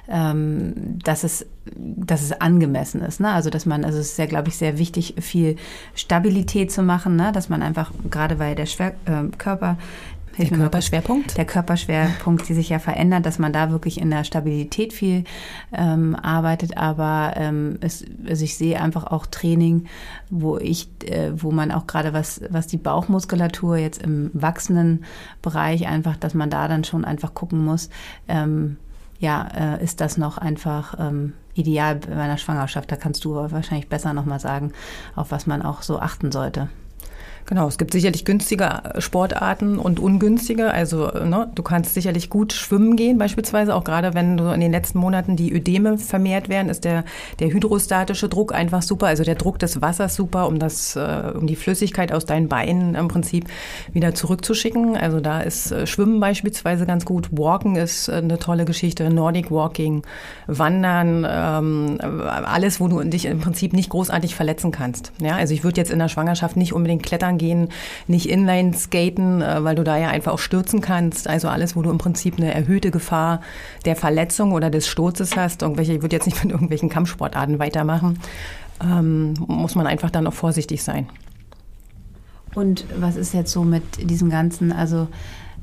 ähm, 0.07 0.99
dass 1.03 1.23
es, 1.23 1.45
dass 1.75 2.21
es 2.21 2.31
angemessen 2.33 3.01
ist. 3.01 3.19
Ne? 3.19 3.31
Also 3.31 3.49
dass 3.49 3.65
man, 3.65 3.85
also 3.85 3.99
es 3.99 4.11
ist 4.11 4.17
ja, 4.17 4.25
glaube 4.25 4.49
ich, 4.49 4.57
sehr 4.57 4.77
wichtig, 4.77 5.15
viel 5.19 5.55
Stabilität 5.95 6.71
zu 6.71 6.83
machen, 6.83 7.15
ne? 7.15 7.31
dass 7.31 7.49
man 7.49 7.61
einfach, 7.61 7.91
gerade 8.09 8.39
weil 8.39 8.55
der 8.55 8.65
Schwer, 8.65 8.93
äh, 9.05 9.35
Körper 9.37 9.77
der 10.39 10.57
Körperschwerpunkt? 10.57 11.37
Der 11.37 11.45
Körperschwerpunkt, 11.45 12.47
die 12.47 12.53
sich 12.53 12.69
ja 12.69 12.79
verändert, 12.79 13.25
dass 13.25 13.39
man 13.39 13.53
da 13.53 13.71
wirklich 13.71 13.99
in 13.99 14.09
der 14.09 14.23
Stabilität 14.23 14.93
viel 14.93 15.23
ähm, 15.71 16.15
arbeitet. 16.15 16.77
Aber 16.77 17.33
ähm, 17.35 17.77
es, 17.81 18.05
also 18.27 18.43
ich 18.43 18.57
sehe 18.57 18.81
einfach 18.81 19.05
auch 19.05 19.25
Training, 19.25 19.87
wo 20.29 20.57
ich, 20.57 20.89
äh, 21.05 21.31
wo 21.35 21.51
man 21.51 21.71
auch 21.71 21.87
gerade 21.87 22.13
was, 22.13 22.41
was 22.49 22.67
die 22.67 22.77
Bauchmuskulatur 22.77 23.77
jetzt 23.77 24.01
im 24.01 24.31
wachsenden 24.33 25.05
Bereich 25.41 25.87
einfach, 25.87 26.17
dass 26.17 26.33
man 26.33 26.49
da 26.49 26.67
dann 26.67 26.83
schon 26.83 27.05
einfach 27.05 27.33
gucken 27.33 27.63
muss, 27.63 27.89
ähm, 28.27 28.77
ja, 29.19 29.47
äh, 29.53 29.83
ist 29.83 29.99
das 29.99 30.17
noch 30.17 30.37
einfach 30.37 30.95
ähm, 30.97 31.33
ideal 31.53 31.95
bei 31.95 32.15
einer 32.15 32.37
Schwangerschaft? 32.37 32.91
Da 32.91 32.95
kannst 32.95 33.25
du 33.25 33.35
wahrscheinlich 33.35 33.89
besser 33.89 34.13
nochmal 34.13 34.39
sagen, 34.39 34.71
auf 35.15 35.31
was 35.31 35.45
man 35.45 35.61
auch 35.61 35.81
so 35.81 35.99
achten 35.99 36.31
sollte. 36.31 36.69
Genau, 37.49 37.67
es 37.67 37.79
gibt 37.79 37.93
sicherlich 37.93 38.25
günstige 38.25 38.83
Sportarten 38.99 39.79
und 39.79 39.99
ungünstige. 39.99 40.69
Also 40.69 41.07
ne, 41.07 41.49
du 41.55 41.63
kannst 41.63 41.95
sicherlich 41.95 42.29
gut 42.29 42.53
schwimmen 42.53 42.95
gehen, 42.95 43.17
beispielsweise 43.17 43.73
auch 43.73 43.83
gerade 43.83 44.13
wenn 44.13 44.37
du 44.37 44.51
in 44.51 44.59
den 44.59 44.71
letzten 44.71 44.99
Monaten 44.99 45.35
die 45.35 45.51
Ödeme 45.51 45.97
vermehrt 45.97 46.47
werden, 46.47 46.69
ist 46.69 46.85
der, 46.85 47.05
der 47.39 47.47
hydrostatische 47.47 48.29
Druck 48.29 48.53
einfach 48.53 48.83
super, 48.83 49.07
also 49.07 49.23
der 49.23 49.33
Druck 49.33 49.57
des 49.57 49.81
Wassers 49.81 50.13
super, 50.13 50.47
um 50.47 50.59
das, 50.59 50.95
äh, 50.95 51.31
um 51.33 51.47
die 51.47 51.55
Flüssigkeit 51.55 52.11
aus 52.11 52.27
deinen 52.27 52.49
Beinen 52.49 52.93
im 52.93 53.07
Prinzip 53.07 53.45
wieder 53.93 54.13
zurückzuschicken. 54.13 54.95
Also 54.95 55.19
da 55.19 55.41
ist 55.41 55.71
äh, 55.71 55.87
Schwimmen 55.87 56.19
beispielsweise 56.19 56.85
ganz 56.85 57.03
gut. 57.03 57.29
Walken 57.31 57.77
ist 57.77 58.09
äh, 58.09 58.17
eine 58.17 58.37
tolle 58.37 58.65
Geschichte, 58.65 59.09
Nordic 59.09 59.49
Walking, 59.49 60.03
Wandern, 60.45 61.25
ähm, 61.27 61.97
alles, 61.99 62.79
wo 62.79 62.87
du 62.87 63.03
dich 63.05 63.25
im 63.25 63.39
Prinzip 63.39 63.73
nicht 63.73 63.89
großartig 63.89 64.35
verletzen 64.35 64.69
kannst. 64.69 65.13
Ja, 65.19 65.37
also 65.37 65.55
ich 65.55 65.63
würde 65.63 65.81
jetzt 65.81 65.89
in 65.89 65.97
der 65.97 66.09
Schwangerschaft 66.09 66.55
nicht 66.55 66.73
unbedingt 66.73 67.01
klettern 67.01 67.38
gehen, 67.39 67.69
nicht 68.05 68.29
Inline 68.29 68.73
skaten, 68.75 69.41
äh, 69.41 69.63
weil 69.63 69.75
du 69.75 69.83
da 69.83 69.97
ja 69.97 70.09
einfach 70.09 70.33
auch 70.33 70.39
stürzen 70.39 70.81
kannst. 70.81 71.27
Also 71.27 71.47
alles, 71.47 71.75
wo 71.75 71.81
du 71.81 71.89
im 71.89 71.97
Prinzip 71.97 72.37
eine 72.37 72.53
erhöhte 72.53 72.91
Gefahr 72.91 73.41
der 73.85 73.95
Verletzung 73.95 74.51
oder 74.51 74.69
des 74.69 74.87
Sturzes 74.87 75.35
hast. 75.35 75.63
Irgendwelche, 75.63 75.93
ich 75.93 76.01
würde 76.03 76.15
jetzt 76.15 76.27
nicht 76.27 76.43
mit 76.43 76.51
irgendwelchen 76.51 76.89
Kampfsportarten 76.89 77.57
weitermachen. 77.57 78.19
Ähm, 78.83 79.33
muss 79.47 79.73
man 79.73 79.87
einfach 79.87 80.11
dann 80.11 80.27
auch 80.27 80.33
vorsichtig 80.33 80.83
sein. 80.83 81.07
Und 82.55 82.85
was 82.99 83.15
ist 83.15 83.33
jetzt 83.33 83.51
so 83.51 83.63
mit 83.63 83.83
diesem 84.09 84.29
ganzen, 84.29 84.71
also 84.71 85.07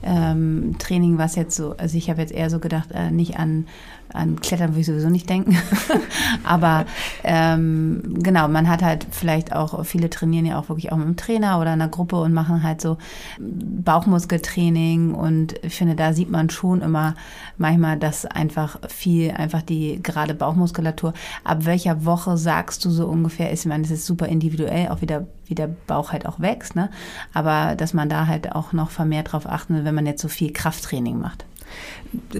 ähm, 0.02 0.76
Training, 0.78 1.18
was 1.18 1.36
jetzt 1.36 1.56
so, 1.56 1.74
also 1.76 1.96
ich 1.96 2.10
habe 2.10 2.20
jetzt 2.20 2.32
eher 2.32 2.50
so 2.50 2.58
gedacht, 2.58 2.90
äh, 2.92 3.10
nicht 3.10 3.38
an 3.38 3.66
an 4.12 4.40
Klettern 4.40 4.70
würde 4.70 4.80
ich 4.80 4.86
sowieso 4.86 5.08
nicht 5.08 5.28
denken. 5.28 5.56
Aber 6.44 6.86
ähm, 7.24 8.02
genau, 8.22 8.48
man 8.48 8.68
hat 8.68 8.82
halt 8.82 9.06
vielleicht 9.10 9.54
auch, 9.54 9.84
viele 9.84 10.10
trainieren 10.10 10.46
ja 10.46 10.58
auch 10.58 10.68
wirklich 10.68 10.92
auch 10.92 10.96
mit 10.96 11.06
einem 11.06 11.16
Trainer 11.16 11.60
oder 11.60 11.72
einer 11.72 11.88
Gruppe 11.88 12.16
und 12.16 12.32
machen 12.32 12.62
halt 12.62 12.80
so 12.80 12.98
Bauchmuskeltraining. 13.38 15.14
Und 15.14 15.54
ich 15.62 15.76
finde, 15.76 15.94
da 15.94 16.12
sieht 16.12 16.30
man 16.30 16.50
schon 16.50 16.82
immer 16.82 17.14
manchmal, 17.58 17.98
dass 17.98 18.26
einfach 18.26 18.78
viel, 18.88 19.32
einfach 19.32 19.62
die 19.62 20.00
gerade 20.02 20.34
Bauchmuskulatur, 20.34 21.12
ab 21.44 21.64
welcher 21.64 22.04
Woche 22.04 22.36
sagst 22.36 22.84
du 22.84 22.90
so 22.90 23.06
ungefähr 23.06 23.50
ist, 23.50 23.60
ich 23.60 23.68
meine, 23.68 23.82
das 23.82 23.92
ist 23.92 24.06
super 24.06 24.26
individuell, 24.26 24.88
auch 24.88 25.00
wieder 25.00 25.26
wie 25.46 25.54
der 25.54 25.68
Bauch 25.86 26.12
halt 26.12 26.26
auch 26.26 26.40
wächst, 26.40 26.74
ne? 26.74 26.90
Aber 27.32 27.76
dass 27.76 27.94
man 27.94 28.08
da 28.08 28.26
halt 28.26 28.52
auch 28.52 28.72
noch 28.72 28.90
vermehrt 28.90 29.32
drauf 29.32 29.46
achten 29.46 29.74
will, 29.74 29.84
wenn 29.84 29.94
man 29.94 30.06
jetzt 30.06 30.22
so 30.22 30.28
viel 30.28 30.52
Krafttraining 30.52 31.18
macht. 31.20 31.44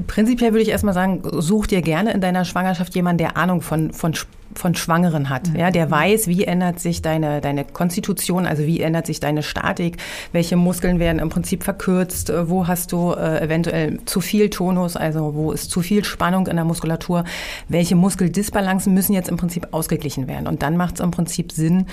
Prinzipiell 0.07 0.53
würde 0.53 0.63
ich 0.63 0.69
erstmal 0.69 0.95
sagen, 0.95 1.23
such 1.41 1.67
dir 1.67 1.83
gerne 1.83 2.13
in 2.13 2.21
deiner 2.21 2.45
Schwangerschaft 2.45 2.95
jemanden, 2.95 3.19
der 3.19 3.37
Ahnung 3.37 3.63
von, 3.63 3.93
von 3.93 4.15
von 4.59 4.75
Schwangeren 4.75 5.31
hat, 5.31 5.51
ja, 5.57 5.71
der 5.71 5.91
weiß, 5.91 6.29
wie 6.29 6.45
ändert 6.45 6.81
sich 6.81 7.03
deine, 7.03 7.41
deine 7.41 7.65
Konstitution, 7.65 8.47
also 8.47 8.65
wie 8.65 8.81
ändert 8.81 9.07
sich 9.07 9.21
deine 9.21 9.43
Statik, 9.43 9.99
welche 10.33 10.57
Muskeln 10.57 10.99
werden 10.99 11.19
im 11.19 11.29
Prinzip 11.29 11.63
verkürzt, 11.63 12.31
äh, 12.31 12.49
wo 12.49 12.67
hast 12.67 12.93
du 12.93 13.13
äh, 13.13 13.41
eventuell 13.43 14.05
zu 14.05 14.21
viel 14.21 14.51
Tonus, 14.51 14.97
also 14.97 15.35
wo 15.35 15.53
ist 15.53 15.71
zu 15.71 15.81
viel 15.81 16.05
Spannung 16.05 16.47
in 16.47 16.57
der 16.57 16.65
Muskulatur, 16.65 17.25
welche 17.69 17.97
Muskeldisbalancen 17.97 18.95
müssen 18.95 19.13
jetzt 19.13 19.29
im 19.29 19.37
Prinzip 19.37 19.69
ausgeglichen 19.73 20.29
werden. 20.29 20.47
Und 20.47 20.63
dann 20.63 20.77
macht 20.77 20.97
es 20.97 21.01
im 21.01 21.11
Prinzip 21.11 21.53
Sinn, 21.53 21.87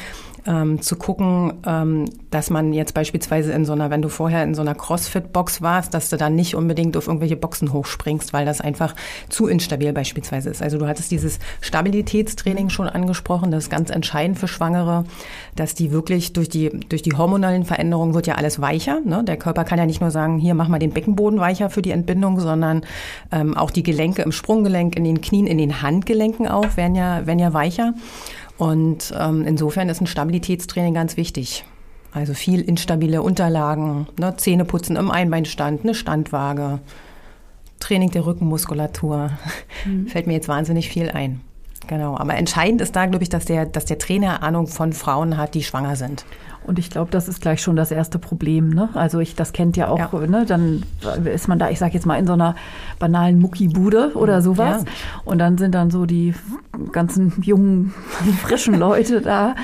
ähm, 0.46 0.82
zu 0.82 0.96
gucken, 0.96 1.54
ähm, 1.66 2.06
dass 2.30 2.50
man 2.50 2.74
jetzt 2.74 2.94
beispielsweise 2.94 3.52
in 3.54 3.66
so 3.66 3.74
einer, 3.74 3.90
wenn 3.90 4.02
du 4.02 4.10
vorher 4.10 4.44
in 4.44 4.56
so 4.56 4.62
einer 4.62 4.76
Crossfit-Box 4.76 5.62
warst, 5.62 5.94
dass 5.94 6.10
du 6.10 6.18
dann 6.18 6.36
nicht 6.36 6.56
unbedingt 6.56 6.98
auf 6.98 7.08
irgendwelche 7.08 7.38
Boxen 7.38 7.72
hochspringst, 7.72 8.34
weil 8.34 8.46
das 8.46 8.62
einfach 8.62 8.96
zu 9.30 9.48
instabil 9.48 9.94
beispielsweise 9.94 10.50
ist. 10.50 10.62
Also 10.62 10.78
du 10.78 10.88
hattest 10.88 11.12
dieses 11.12 11.40
Stabilitätstraining 11.62 12.53
Training 12.54 12.70
schon 12.70 12.88
angesprochen. 12.88 13.50
Das 13.50 13.64
ist 13.64 13.70
ganz 13.72 13.90
entscheidend 13.90 14.38
für 14.38 14.48
Schwangere, 14.48 15.06
dass 15.56 15.74
die 15.74 15.92
wirklich 15.92 16.34
durch 16.34 16.50
die, 16.50 16.70
durch 16.70 17.02
die 17.02 17.14
hormonellen 17.14 17.66
Veränderungen 17.66 18.14
wird 18.14 18.28
ja 18.28 18.36
alles 18.36 18.62
weicher. 18.62 19.00
Ne? 19.04 19.24
Der 19.24 19.38
Körper 19.38 19.64
kann 19.64 19.80
ja 19.80 19.88
nicht 19.88 20.02
nur 20.02 20.12
sagen, 20.12 20.38
hier 20.38 20.54
mach 20.54 20.68
mal 20.68 20.78
den 20.78 20.92
Beckenboden 20.92 21.40
weicher 21.40 21.72
für 21.72 21.82
die 21.82 21.90
Entbindung, 21.90 22.40
sondern 22.40 22.86
ähm, 23.32 23.58
auch 23.58 23.72
die 23.72 23.82
Gelenke 23.82 24.22
im 24.22 24.32
Sprunggelenk, 24.32 24.96
in 24.96 25.04
den 25.04 25.22
Knien, 25.22 25.48
in 25.48 25.58
den 25.58 25.82
Handgelenken 25.82 26.48
auch 26.48 26.78
werden 26.78 26.94
ja, 26.96 27.26
werden 27.26 27.40
ja 27.40 27.54
weicher. 27.54 27.96
Und 28.60 29.12
ähm, 29.20 29.46
insofern 29.48 29.90
ist 29.90 30.02
ein 30.02 30.08
Stabilitätstraining 30.08 30.94
ganz 30.94 31.18
wichtig. 31.18 31.66
Also 32.12 32.36
viel 32.36 32.62
instabile 32.62 33.24
Unterlagen, 33.24 34.06
ne, 34.20 34.36
Zähneputzen 34.38 34.96
im 34.96 35.10
Einbeinstand, 35.10 35.82
eine 35.82 35.96
Standwaage, 35.96 36.80
Training 37.80 38.12
der 38.12 38.28
Rückenmuskulatur. 38.28 39.32
Mhm. 39.86 40.08
Fällt 40.08 40.28
mir 40.28 40.34
jetzt 40.34 40.48
wahnsinnig 40.48 40.90
viel 40.90 41.10
ein. 41.10 41.42
Genau, 41.88 42.18
aber 42.18 42.36
entscheidend 42.36 42.82
ist 42.82 42.96
da, 42.96 43.06
glaube 43.06 43.24
ich, 43.24 43.30
dass 43.30 43.46
der, 43.46 43.66
dass 43.66 43.86
der 43.86 43.98
Trainer 43.98 44.42
Ahnung 44.42 44.68
von 44.68 44.94
Frauen 44.94 45.38
hat, 45.38 45.54
die 45.54 45.64
schwanger 45.64 45.96
sind. 45.96 46.26
Und 46.66 46.80
ich 46.80 46.90
glaube, 46.90 47.12
das 47.12 47.28
ist 47.28 47.42
gleich 47.42 47.62
schon 47.62 47.76
das 47.76 47.92
erste 47.92 48.20
Problem. 48.20 48.70
Ne? 48.70 48.90
Also 48.94 49.20
ich, 49.20 49.36
das 49.36 49.54
kennt 49.54 49.78
ja 49.78 49.90
auch, 49.90 50.14
ja. 50.14 50.28
Ne? 50.28 50.46
dann 50.46 50.84
ist 51.26 51.48
man 51.48 51.60
da, 51.60 51.70
ich 51.70 51.80
sage 51.80 51.94
jetzt 51.94 52.06
mal, 52.06 52.18
in 52.18 52.28
so 52.28 52.34
einer 52.34 52.56
banalen 53.00 53.40
Muckibude 53.40 54.12
oder 54.16 54.42
sowas. 54.42 54.84
Ja. 54.84 54.92
Und 55.26 55.40
dann 55.40 55.58
sind 55.58 55.76
dann 55.76 55.92
so 55.92 56.06
die 56.06 56.34
ganzen 56.92 57.34
jungen, 57.42 57.94
frischen 58.42 58.78
Leute 58.78 59.22
da 59.22 59.56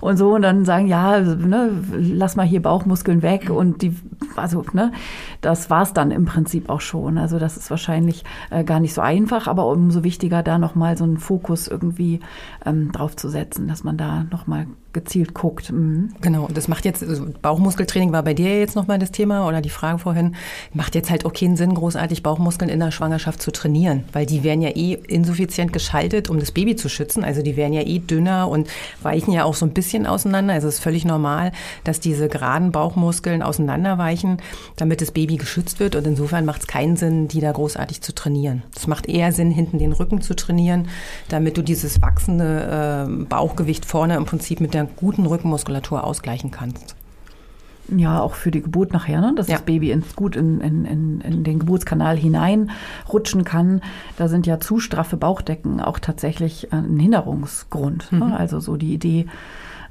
und 0.00 0.16
so 0.16 0.34
und 0.34 0.42
dann 0.42 0.64
sagen, 0.64 0.86
ja, 0.86 1.20
ne, 1.20 1.70
lass 1.92 2.36
mal 2.36 2.46
hier 2.46 2.62
Bauchmuskeln 2.62 3.22
weg 3.22 3.50
und 3.50 3.82
die, 3.82 3.96
also, 4.36 4.64
ne, 4.72 4.92
das 5.40 5.70
war's 5.70 5.92
dann 5.92 6.10
im 6.10 6.24
Prinzip 6.24 6.68
auch 6.68 6.80
schon. 6.80 7.18
Also 7.18 7.38
das 7.38 7.56
ist 7.56 7.70
wahrscheinlich 7.70 8.24
äh, 8.50 8.64
gar 8.64 8.80
nicht 8.80 8.94
so 8.94 9.00
einfach, 9.00 9.46
aber 9.46 9.66
umso 9.66 10.04
wichtiger, 10.04 10.42
da 10.42 10.58
nochmal 10.58 10.96
so 10.96 11.04
einen 11.04 11.18
Fokus 11.18 11.68
irgendwie 11.68 12.20
ähm, 12.66 12.92
drauf 12.92 13.16
zu 13.16 13.28
setzen, 13.28 13.68
dass 13.68 13.84
man 13.84 13.96
da 13.96 14.24
nochmal 14.30 14.66
gezielt 14.92 15.34
guckt. 15.34 15.70
Mhm. 15.70 16.14
Genau, 16.20 16.46
und 16.46 16.56
das 16.56 16.66
macht 16.66 16.84
jetzt, 16.84 17.02
also 17.02 17.26
Bauchmuskeltraining 17.42 18.12
war 18.12 18.22
bei 18.22 18.34
dir 18.34 18.58
jetzt 18.58 18.74
nochmal 18.74 18.98
das 18.98 19.12
Thema 19.12 19.46
oder 19.46 19.60
die 19.60 19.68
Frage 19.68 19.98
vorhin, 19.98 20.34
macht 20.72 20.94
jetzt 20.94 21.10
halt 21.10 21.26
auch 21.26 21.32
keinen 21.32 21.56
Sinn, 21.56 21.74
großartig 21.74 22.22
Bauchmuskeln 22.22 22.70
in 22.70 22.80
der 22.80 22.90
Schwangerschaft 22.90 23.42
zu 23.42 23.50
trainieren, 23.50 24.04
weil 24.12 24.24
die 24.24 24.42
werden 24.44 24.62
ja 24.62 24.70
eh 24.70 24.94
insuffizient 24.94 25.72
geschaltet, 25.72 26.30
um 26.30 26.40
das 26.40 26.52
Baby 26.52 26.74
zu 26.74 26.88
schützen. 26.88 27.22
Also 27.22 27.42
die 27.42 27.56
werden 27.56 27.74
ja 27.74 27.82
eh 27.82 27.98
dünner 27.98 28.48
und 28.48 28.68
weichen 29.02 29.32
ja 29.32 29.44
auch 29.44 29.54
so 29.54 29.66
ein 29.66 29.72
bisschen 29.72 30.06
auseinander. 30.06 30.54
Also 30.54 30.68
es 30.68 30.74
ist 30.76 30.80
völlig 30.80 31.04
normal, 31.04 31.52
dass 31.84 32.00
diese 32.00 32.28
geraden 32.28 32.72
Bauchmuskeln 32.72 33.42
auseinanderweichen, 33.42 34.38
damit 34.76 35.02
das 35.02 35.10
Baby 35.10 35.36
geschützt 35.36 35.80
wird. 35.80 35.96
Und 35.96 36.06
insofern 36.06 36.46
macht 36.46 36.62
es 36.62 36.66
keinen 36.66 36.96
Sinn, 36.96 37.28
die 37.28 37.40
da 37.40 37.52
großartig 37.52 38.00
zu 38.00 38.14
trainieren. 38.14 38.62
Es 38.74 38.86
macht 38.86 39.06
eher 39.06 39.32
Sinn, 39.32 39.50
hinten 39.50 39.78
den 39.78 39.92
Rücken 39.92 40.22
zu 40.22 40.34
trainieren, 40.34 40.88
damit 41.28 41.58
du 41.58 41.62
dieses 41.62 42.00
wachsende 42.00 43.06
äh, 43.06 43.24
Bauchgewicht 43.24 43.84
vorne 43.84 44.16
im 44.16 44.24
Prinzip 44.24 44.60
mit 44.60 44.74
der 44.74 44.77
guten 44.84 45.26
Rückenmuskulatur 45.26 46.04
ausgleichen 46.04 46.50
kannst. 46.50 46.94
Ja, 47.96 48.20
auch 48.20 48.34
für 48.34 48.50
die 48.50 48.60
Geburt 48.60 48.92
nachher, 48.92 49.20
ne? 49.20 49.32
dass 49.34 49.48
ja. 49.48 49.56
das 49.56 49.64
Baby 49.64 49.92
ins, 49.92 50.14
gut 50.14 50.36
in, 50.36 50.60
in, 50.60 50.84
in, 50.84 51.20
in 51.22 51.44
den 51.44 51.58
Geburtskanal 51.58 52.18
hineinrutschen 52.18 53.44
kann. 53.44 53.80
Da 54.18 54.28
sind 54.28 54.46
ja 54.46 54.60
zu 54.60 54.78
straffe 54.78 55.16
Bauchdecken 55.16 55.80
auch 55.80 55.98
tatsächlich 55.98 56.72
ein 56.72 56.98
Hinderungsgrund. 56.98 58.12
Ne? 58.12 58.24
Mhm. 58.24 58.30
Ne? 58.30 58.38
Also 58.38 58.60
so 58.60 58.76
die 58.76 58.92
Idee, 58.92 59.26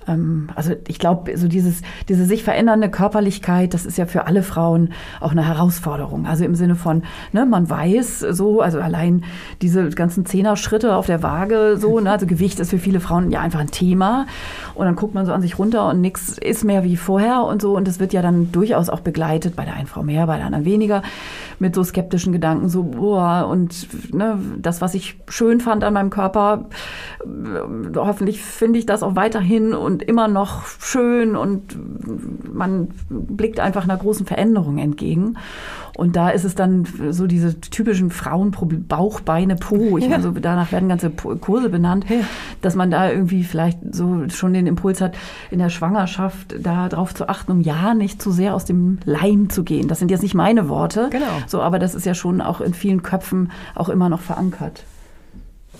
ähm, 0.07 0.49
also 0.55 0.73
ich 0.87 0.99
glaube, 0.99 1.37
so 1.37 1.47
dieses, 1.47 1.81
diese 2.07 2.25
sich 2.25 2.43
verändernde 2.43 2.89
Körperlichkeit, 2.89 3.73
das 3.73 3.85
ist 3.85 3.97
ja 3.97 4.05
für 4.05 4.25
alle 4.25 4.43
Frauen 4.43 4.93
auch 5.19 5.31
eine 5.31 5.45
Herausforderung. 5.45 6.25
Also 6.25 6.45
im 6.45 6.55
Sinne 6.55 6.75
von, 6.75 7.03
ne, 7.31 7.45
man 7.45 7.69
weiß 7.69 8.19
so, 8.19 8.61
also 8.61 8.79
allein 8.79 9.23
diese 9.61 9.89
ganzen 9.89 10.25
Zehner-Schritte 10.25 10.95
auf 10.95 11.05
der 11.05 11.23
Waage, 11.23 11.77
so, 11.77 11.99
ne, 11.99 12.11
also 12.11 12.25
Gewicht 12.25 12.59
ist 12.59 12.69
für 12.69 12.79
viele 12.79 12.99
Frauen 12.99 13.31
ja 13.31 13.41
einfach 13.41 13.59
ein 13.59 13.71
Thema. 13.71 14.25
Und 14.75 14.85
dann 14.85 14.95
guckt 14.95 15.13
man 15.13 15.25
so 15.25 15.33
an 15.33 15.41
sich 15.41 15.57
runter 15.59 15.89
und 15.89 16.01
nichts 16.01 16.37
ist 16.37 16.63
mehr 16.63 16.83
wie 16.83 16.97
vorher 16.97 17.43
und 17.43 17.61
so. 17.61 17.75
Und 17.75 17.87
das 17.87 17.99
wird 17.99 18.13
ja 18.13 18.21
dann 18.21 18.51
durchaus 18.51 18.89
auch 18.89 18.99
begleitet, 18.99 19.55
bei 19.55 19.65
der 19.65 19.73
einen 19.73 19.87
Frau 19.87 20.03
mehr, 20.03 20.27
bei 20.27 20.37
der 20.37 20.45
anderen 20.45 20.65
weniger, 20.65 21.01
mit 21.59 21.75
so 21.75 21.83
skeptischen 21.83 22.33
Gedanken, 22.33 22.69
so, 22.69 22.83
boah, 22.83 23.47
und 23.49 23.87
ne, 24.13 24.37
das, 24.59 24.81
was 24.81 24.93
ich 24.93 25.19
schön 25.27 25.59
fand 25.59 25.83
an 25.83 25.93
meinem 25.93 26.09
Körper, 26.09 26.69
äh, 27.23 27.95
hoffentlich 27.95 28.41
finde 28.41 28.79
ich 28.79 28.85
das 28.85 29.03
auch 29.03 29.15
weiterhin 29.15 29.73
und 29.73 29.96
und 29.97 30.03
immer 30.03 30.27
noch 30.27 30.67
schön 30.79 31.35
und 31.35 31.75
man 32.53 32.89
blickt 33.09 33.59
einfach 33.59 33.83
einer 33.83 33.97
großen 33.97 34.27
Veränderung 34.27 34.77
entgegen. 34.77 35.37
Und 35.97 36.15
da 36.15 36.29
ist 36.29 36.43
es 36.43 36.53
dann 36.53 36.85
so 37.09 37.25
diese 37.25 37.59
typischen 37.59 38.11
Frauenprobleme, 38.11 38.83
Bauch, 38.83 39.21
Beine, 39.21 39.55
Po. 39.55 39.97
Ich 39.97 40.03
ja. 40.03 40.11
meine, 40.11 40.21
so, 40.21 40.29
danach 40.29 40.71
werden 40.71 40.87
ganze 40.87 41.09
Kurse 41.09 41.69
benannt, 41.69 42.05
ja. 42.07 42.17
dass 42.61 42.75
man 42.75 42.91
da 42.91 43.09
irgendwie 43.09 43.43
vielleicht 43.43 43.79
so 43.91 44.29
schon 44.29 44.53
den 44.53 44.67
Impuls 44.67 45.01
hat, 45.01 45.17
in 45.49 45.57
der 45.57 45.69
Schwangerschaft 45.69 46.55
da 46.61 46.89
drauf 46.89 47.15
zu 47.15 47.27
achten, 47.27 47.51
um 47.51 47.61
ja 47.61 47.95
nicht 47.95 48.21
zu 48.21 48.29
sehr 48.31 48.53
aus 48.53 48.65
dem 48.65 48.99
Leim 49.03 49.49
zu 49.49 49.63
gehen. 49.63 49.87
Das 49.87 49.97
sind 49.97 50.11
jetzt 50.11 50.21
nicht 50.21 50.35
meine 50.35 50.69
Worte. 50.69 51.07
Genau. 51.09 51.25
So, 51.47 51.61
aber 51.61 51.79
das 51.79 51.95
ist 51.95 52.05
ja 52.05 52.13
schon 52.13 52.39
auch 52.41 52.61
in 52.61 52.75
vielen 52.75 53.01
Köpfen 53.01 53.51
auch 53.73 53.89
immer 53.89 54.09
noch 54.09 54.21
verankert. 54.21 54.83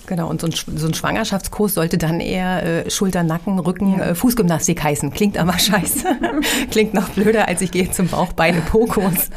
Genau, 0.08 0.30
und 0.30 0.40
so 0.40 0.48
ein, 0.48 0.78
so 0.78 0.88
ein 0.88 0.94
Schwangerschaftskurs 0.94 1.74
sollte 1.74 1.98
dann 1.98 2.22
eher 2.22 2.86
äh, 2.86 2.90
Schulter, 2.90 3.24
Nacken, 3.24 3.60
Rücken, 3.60 4.00
äh, 4.00 4.16
Fußgymnastik 4.16 4.82
heißen. 4.82 5.12
Klingt 5.12 5.38
aber 5.38 5.54
scheiße. 5.60 6.06
Klingt 6.72 6.94
noch 6.94 7.10
blöder, 7.10 7.50
als 7.50 7.62
ich 7.62 7.72
gehe 7.72 7.92
zum 7.92 8.08
Bauch, 8.08 8.32
Beine, 8.32 8.62
Po-Kurs. 8.62 9.30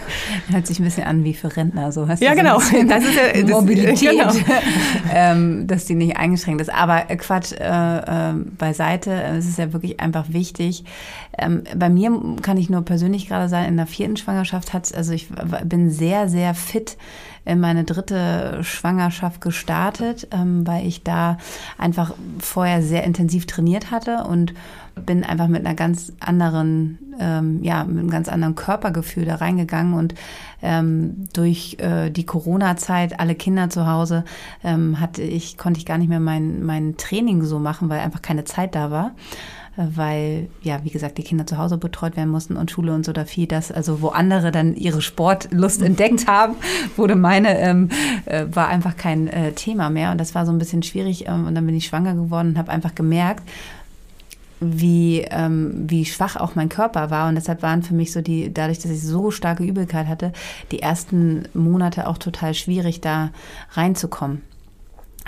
Hört 0.49 0.69
sich 0.69 0.79
ein 0.79 0.85
bisschen 0.85 1.03
an 1.03 1.25
wie 1.25 1.35
für 1.35 1.57
Rentner. 1.57 1.91
So 1.91 2.07
hast 2.07 2.23
ja, 2.23 2.35
genau. 2.35 2.59
das 2.59 3.05
ist 3.05 3.17
ja 3.17 3.43
das, 3.43 3.51
Mobilität, 3.51 4.11
genau. 4.11 4.33
ähm, 5.13 5.67
dass 5.67 5.87
die 5.87 5.97
nicht 5.97 6.17
eingeschränkt 6.17 6.61
ist. 6.61 6.73
Aber 6.73 7.11
äh, 7.11 7.17
Quatsch 7.17 7.53
äh, 7.53 8.31
äh, 8.31 8.35
beiseite. 8.57 9.11
Es 9.11 9.49
ist 9.49 9.59
ja 9.59 9.73
wirklich 9.73 9.99
einfach 9.99 10.27
wichtig. 10.29 10.85
Ähm, 11.37 11.65
bei 11.75 11.89
mir 11.89 12.17
kann 12.43 12.57
ich 12.57 12.71
nur 12.71 12.83
persönlich 12.83 13.27
gerade 13.27 13.49
sagen, 13.49 13.67
in 13.67 13.77
der 13.77 13.87
vierten 13.87 14.17
Schwangerschaft 14.17 14.73
hat 14.73 14.95
also 14.95 15.13
ich 15.13 15.29
bin 15.65 15.91
sehr, 15.91 16.29
sehr 16.29 16.55
fit 16.55 16.97
in 17.45 17.61
meine 17.61 17.85
dritte 17.85 18.63
Schwangerschaft 18.63 19.41
gestartet, 19.41 20.29
ähm, 20.31 20.67
weil 20.67 20.87
ich 20.87 21.03
da 21.03 21.39
einfach 21.79 22.15
vorher 22.39 22.83
sehr 22.83 23.05
intensiv 23.05 23.47
trainiert 23.47 23.91
hatte 23.91 24.25
und 24.25 24.55
bin 25.07 25.25
einfach 25.25 25.49
mit 25.49 25.65
einer 25.65 25.75
ganz 25.75 26.13
anderen, 26.21 26.99
ähm, 27.19 27.63
ja, 27.63 27.85
mit 27.85 27.99
einem 27.99 28.11
ganz 28.11 28.29
anderen 28.29 28.55
Körpergefühl 28.55 29.25
da 29.25 29.37
reingegangen 29.37 29.95
und 29.95 30.15
ähm, 30.63 31.29
durch 31.33 31.77
äh, 31.79 32.11
die 32.11 32.27
Corona-Zeit, 32.27 33.19
alle 33.19 33.35
Kinder 33.35 33.71
zu 33.71 33.87
Hause, 33.87 34.25
ähm, 34.63 35.01
hatte 35.01 35.23
ich, 35.23 35.57
konnte 35.57 35.79
ich 35.79 35.87
gar 35.87 35.99
nicht 35.99 36.09
mehr 36.09 36.21
mein, 36.21 36.63
mein 36.65 36.97
Training 36.97 37.43
so 37.45 37.59
machen, 37.59 37.89
weil 37.89 38.01
einfach 38.01 38.23
keine 38.23 38.45
Zeit 38.45 38.75
da 38.75 38.91
war 38.91 39.13
weil, 39.95 40.49
ja, 40.63 40.85
wie 40.85 40.91
gesagt, 40.91 41.19
die 41.19 41.23
Kinder 41.23 41.47
zu 41.47 41.59
Hause 41.59 41.79
betreut 41.79 42.17
werden 42.17 42.31
mussten 42.31 42.57
und 42.57 42.71
Schule 42.71 42.95
und 42.95 43.05
so 43.05 43.13
da 43.13 43.25
viel 43.25 43.47
das, 43.47 43.73
also 43.73 44.03
wo 44.03 44.09
andere 44.09 44.53
dann 44.53 44.75
ihre 44.75 45.03
Sportlust 45.03 45.83
entdeckt 45.83 46.27
haben, 46.27 46.57
wurde 46.97 47.17
meine, 47.17 47.59
ähm, 47.59 47.89
äh, 48.27 48.47
war 48.51 48.69
einfach 48.69 48.97
kein 48.97 49.29
äh, 49.29 49.53
Thema 49.53 49.91
mehr 49.91 50.11
und 50.13 50.19
das 50.19 50.35
war 50.35 50.47
so 50.47 50.53
ein 50.53 50.59
bisschen 50.59 50.83
schwierig 50.83 51.27
ähm, 51.29 51.47
und 51.47 51.55
dann 51.55 51.67
bin 51.67 51.75
ich 51.75 51.87
schwanger 51.87 52.15
geworden 52.15 52.51
und 52.51 52.59
habe 52.59 52.71
einfach 52.71 52.95
gemerkt, 52.95 53.43
wie, 54.61 55.23
ähm, 55.31 55.87
wie 55.89 56.05
schwach 56.05 56.37
auch 56.37 56.55
mein 56.55 56.69
Körper 56.69 57.11
war. 57.11 57.29
Und 57.29 57.35
deshalb 57.35 57.63
waren 57.63 57.83
für 57.83 57.95
mich 57.95 58.13
so 58.13 58.21
die, 58.21 58.53
dadurch, 58.53 58.79
dass 58.79 58.91
ich 58.91 59.03
so 59.03 59.31
starke 59.31 59.65
Übelkeit 59.65 60.07
hatte, 60.07 60.33
die 60.71 60.83
ersten 60.83 61.45
Monate 61.55 62.07
auch 62.07 62.19
total 62.19 62.55
schwierig, 62.55 63.01
da 63.01 63.31
reinzukommen. 63.73 64.43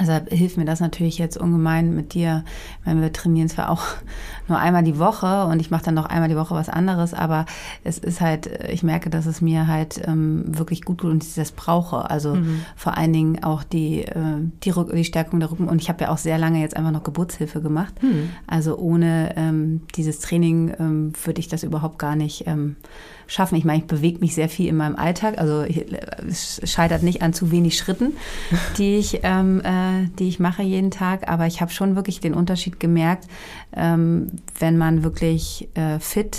Deshalb 0.02 0.30
hilft 0.30 0.56
mir 0.56 0.64
das 0.64 0.80
natürlich 0.80 1.18
jetzt 1.18 1.37
ungemein 1.37 1.94
mit 1.94 2.14
dir. 2.14 2.44
Meine, 2.85 3.00
wir 3.00 3.12
trainieren 3.12 3.49
zwar 3.49 3.71
auch 3.71 3.82
nur 4.49 4.59
einmal 4.59 4.82
die 4.82 4.99
Woche 4.99 5.44
und 5.44 5.61
ich 5.61 5.71
mache 5.71 5.85
dann 5.85 5.94
noch 5.94 6.06
einmal 6.06 6.28
die 6.28 6.37
Woche 6.37 6.54
was 6.54 6.68
anderes, 6.68 7.14
aber 7.14 7.47
es 7.85 7.99
ist 7.99 8.21
halt, 8.21 8.47
ich 8.68 8.82
merke, 8.82 9.11
dass 9.11 9.26
es 9.26 9.40
mir 9.40 9.68
halt 9.68 10.02
ähm, 10.06 10.44
wirklich 10.47 10.82
gut 10.82 10.99
tut 10.99 11.11
und 11.11 11.23
ich 11.23 11.35
das 11.35 11.52
brauche. 11.52 12.11
Also 12.11 12.35
mhm. 12.35 12.62
vor 12.75 12.97
allen 12.97 13.12
Dingen 13.12 13.44
auch 13.44 13.62
die, 13.62 14.02
äh, 14.02 14.40
die, 14.64 14.71
Rück 14.71 14.92
die 14.92 15.04
Stärkung 15.04 15.40
der 15.40 15.50
Rücken. 15.50 15.68
Und 15.68 15.80
ich 15.80 15.88
habe 15.88 16.04
ja 16.04 16.11
auch 16.11 16.18
sehr 16.18 16.38
lange 16.38 16.61
jetzt 16.61 16.76
einfach 16.76 16.90
noch 16.90 17.04
Geburtshilfe 17.04 17.62
gemacht. 17.62 18.02
Mhm. 18.02 18.30
Also 18.47 18.76
ohne 18.76 19.35
ähm, 19.37 19.82
dieses 19.94 20.18
Training 20.18 20.75
ähm, 20.78 21.12
würde 21.25 21.40
ich 21.40 21.49
das 21.49 21.62
überhaupt 21.62 21.99
gar 21.99 22.16
nicht 22.16 22.47
ähm, 22.47 22.76
schaffen. 23.26 23.57
Ich 23.57 23.64
meine, 23.64 23.81
ich 23.81 23.87
bewege 23.87 24.19
mich 24.21 24.35
sehr 24.35 24.49
viel 24.49 24.69
in 24.69 24.76
meinem 24.76 24.97
Alltag. 24.97 25.38
Also 25.38 25.64
es 26.26 26.61
scheitert 26.64 27.02
nicht 27.02 27.23
an 27.23 27.33
zu 27.33 27.50
wenig 27.50 27.76
Schritten, 27.76 28.12
die 28.79 28.97
ich, 28.97 29.21
ähm, 29.23 29.61
äh, 29.61 30.09
die 30.19 30.29
ich 30.29 30.41
mache 30.41 30.62
jeden 30.62 30.91
Tag. 30.91 31.29
Aber 31.29 31.47
ich 31.47 31.61
habe 31.61 31.71
schon 31.71 31.97
wirklich 31.97 32.21
den 32.21 32.35
Unterschied 32.35 32.81
gemerkt, 32.81 33.26
ähm, 33.75 34.29
wenn 34.59 34.76
man 34.76 35.02
wirklich 35.02 35.69
äh, 35.75 35.99
fit 35.99 36.38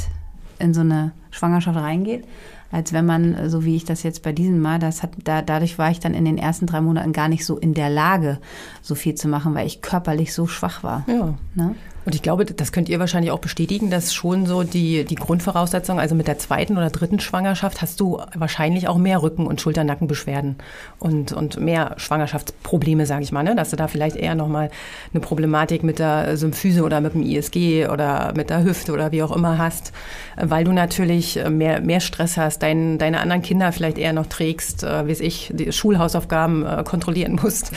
in 0.59 0.73
so 0.73 0.81
eine 0.81 1.11
Schwangerschaft 1.31 1.77
reingeht 1.77 2.25
als 2.73 2.91
wenn 2.91 3.05
man, 3.05 3.51
so 3.51 3.63
wie 3.63 3.75
ich 3.75 3.85
das 3.85 4.01
jetzt 4.01 4.23
bei 4.23 4.31
diesem 4.31 4.59
Mal, 4.59 4.79
das 4.79 5.03
hat, 5.03 5.11
da, 5.23 5.43
dadurch 5.43 5.77
war 5.77 5.91
ich 5.91 5.99
dann 5.99 6.15
in 6.15 6.25
den 6.25 6.39
ersten 6.39 6.65
drei 6.65 6.81
Monaten 6.81 7.13
gar 7.13 7.29
nicht 7.29 7.45
so 7.45 7.55
in 7.55 7.75
der 7.75 7.91
Lage, 7.91 8.39
so 8.81 8.95
viel 8.95 9.13
zu 9.13 9.27
machen, 9.27 9.53
weil 9.53 9.67
ich 9.67 9.83
körperlich 9.83 10.33
so 10.33 10.47
schwach 10.47 10.81
war. 10.81 11.05
Ja. 11.07 11.35
Ne? 11.53 11.75
Und 12.05 12.15
ich 12.15 12.21
glaube, 12.21 12.45
das 12.45 12.71
könnt 12.71 12.89
ihr 12.89 12.99
wahrscheinlich 12.99 13.31
auch 13.31 13.39
bestätigen, 13.39 13.89
dass 13.89 14.13
schon 14.13 14.45
so 14.45 14.63
die, 14.63 15.05
die 15.05 15.15
Grundvoraussetzung, 15.15 15.99
also 15.99 16.15
mit 16.15 16.27
der 16.27 16.37
zweiten 16.37 16.77
oder 16.77 16.89
dritten 16.89 17.19
Schwangerschaft 17.19 17.81
hast 17.81 17.99
du 17.99 18.21
wahrscheinlich 18.35 18.87
auch 18.87 18.97
mehr 18.97 19.21
Rücken- 19.21 19.47
und 19.47 19.61
Schulternackenbeschwerden 19.61 20.57
und, 20.99 21.31
und 21.31 21.59
mehr 21.59 21.95
Schwangerschaftsprobleme, 21.97 23.05
sage 23.05 23.23
ich 23.23 23.31
mal, 23.31 23.43
ne? 23.43 23.55
dass 23.55 23.69
du 23.69 23.75
da 23.75 23.87
vielleicht 23.87 24.15
eher 24.15 24.35
nochmal 24.35 24.69
eine 25.13 25.21
Problematik 25.21 25.83
mit 25.83 25.99
der 25.99 26.35
Symphyse 26.37 26.83
oder 26.83 26.99
mit 26.99 27.13
dem 27.13 27.23
ISG 27.23 27.87
oder 27.87 28.33
mit 28.35 28.49
der 28.49 28.63
Hüfte 28.63 28.91
oder 28.91 29.11
wie 29.11 29.23
auch 29.23 29.35
immer 29.35 29.57
hast, 29.57 29.93
weil 30.35 30.65
du 30.65 30.73
natürlich 30.73 31.39
mehr, 31.49 31.79
mehr 31.79 31.99
Stress 31.99 32.37
hast, 32.37 32.63
dein, 32.63 32.97
deine 32.97 33.21
anderen 33.21 33.41
Kinder 33.41 33.71
vielleicht 33.71 33.97
eher 33.97 34.13
noch 34.13 34.27
trägst, 34.27 34.83
äh, 34.83 35.07
wie 35.07 35.13
ich, 35.13 35.51
die 35.53 35.71
Schulhausaufgaben 35.71 36.65
äh, 36.65 36.83
kontrollieren 36.83 37.39
musst. 37.41 37.71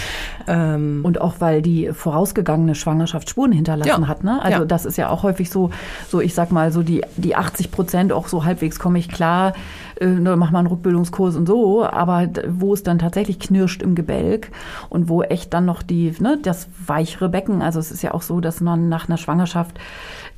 Ähm 0.49 1.01
und 1.03 1.21
auch 1.21 1.35
weil 1.39 1.63
die 1.63 1.91
vorausgegangene 1.93 2.75
Schwangerschaft 2.75 3.31
Spuren 3.31 3.53
hinterlassen 3.53 4.03
ja. 4.03 4.09
hat 4.09 4.16
hat. 4.17 4.25
Ne? 4.25 4.43
Also 4.43 4.61
ja. 4.61 4.65
das 4.65 4.85
ist 4.85 4.97
ja 4.97 5.09
auch 5.09 5.23
häufig 5.23 5.51
so, 5.51 5.71
so 6.09 6.21
ich 6.21 6.35
sag 6.35 6.53
mal, 6.53 6.73
so 6.73 6.83
die, 6.83 7.03
die 7.17 7.37
80 7.37 7.71
Prozent 7.71 8.13
auch 8.13 8.29
so 8.29 8.45
halbwegs 8.45 8.79
komme 8.79 8.99
ich 8.99 9.09
klar, 9.09 9.55
äh, 10.01 10.07
ne, 10.07 10.37
mach 10.37 10.51
mal 10.51 10.61
einen 10.61 10.69
Rückbildungskurs 10.69 11.37
und 11.37 11.47
so, 11.47 11.85
aber 11.85 12.29
wo 12.49 12.73
es 12.75 12.83
dann 12.83 12.99
tatsächlich 12.99 13.39
knirscht 13.39 13.83
im 13.83 13.95
Gebälk 13.95 14.51
und 14.89 15.09
wo 15.09 15.23
echt 15.23 15.55
dann 15.55 15.65
noch 15.65 15.83
die, 15.83 16.15
ne, 16.19 16.39
das 16.43 16.69
weichere 16.87 17.29
Becken, 17.29 17.63
also 17.63 17.79
es 17.79 17.91
ist 17.91 18.03
ja 18.03 18.13
auch 18.15 18.23
so, 18.23 18.41
dass 18.41 18.61
man 18.61 18.89
nach 18.89 19.09
einer 19.09 19.19
Schwangerschaft 19.19 19.79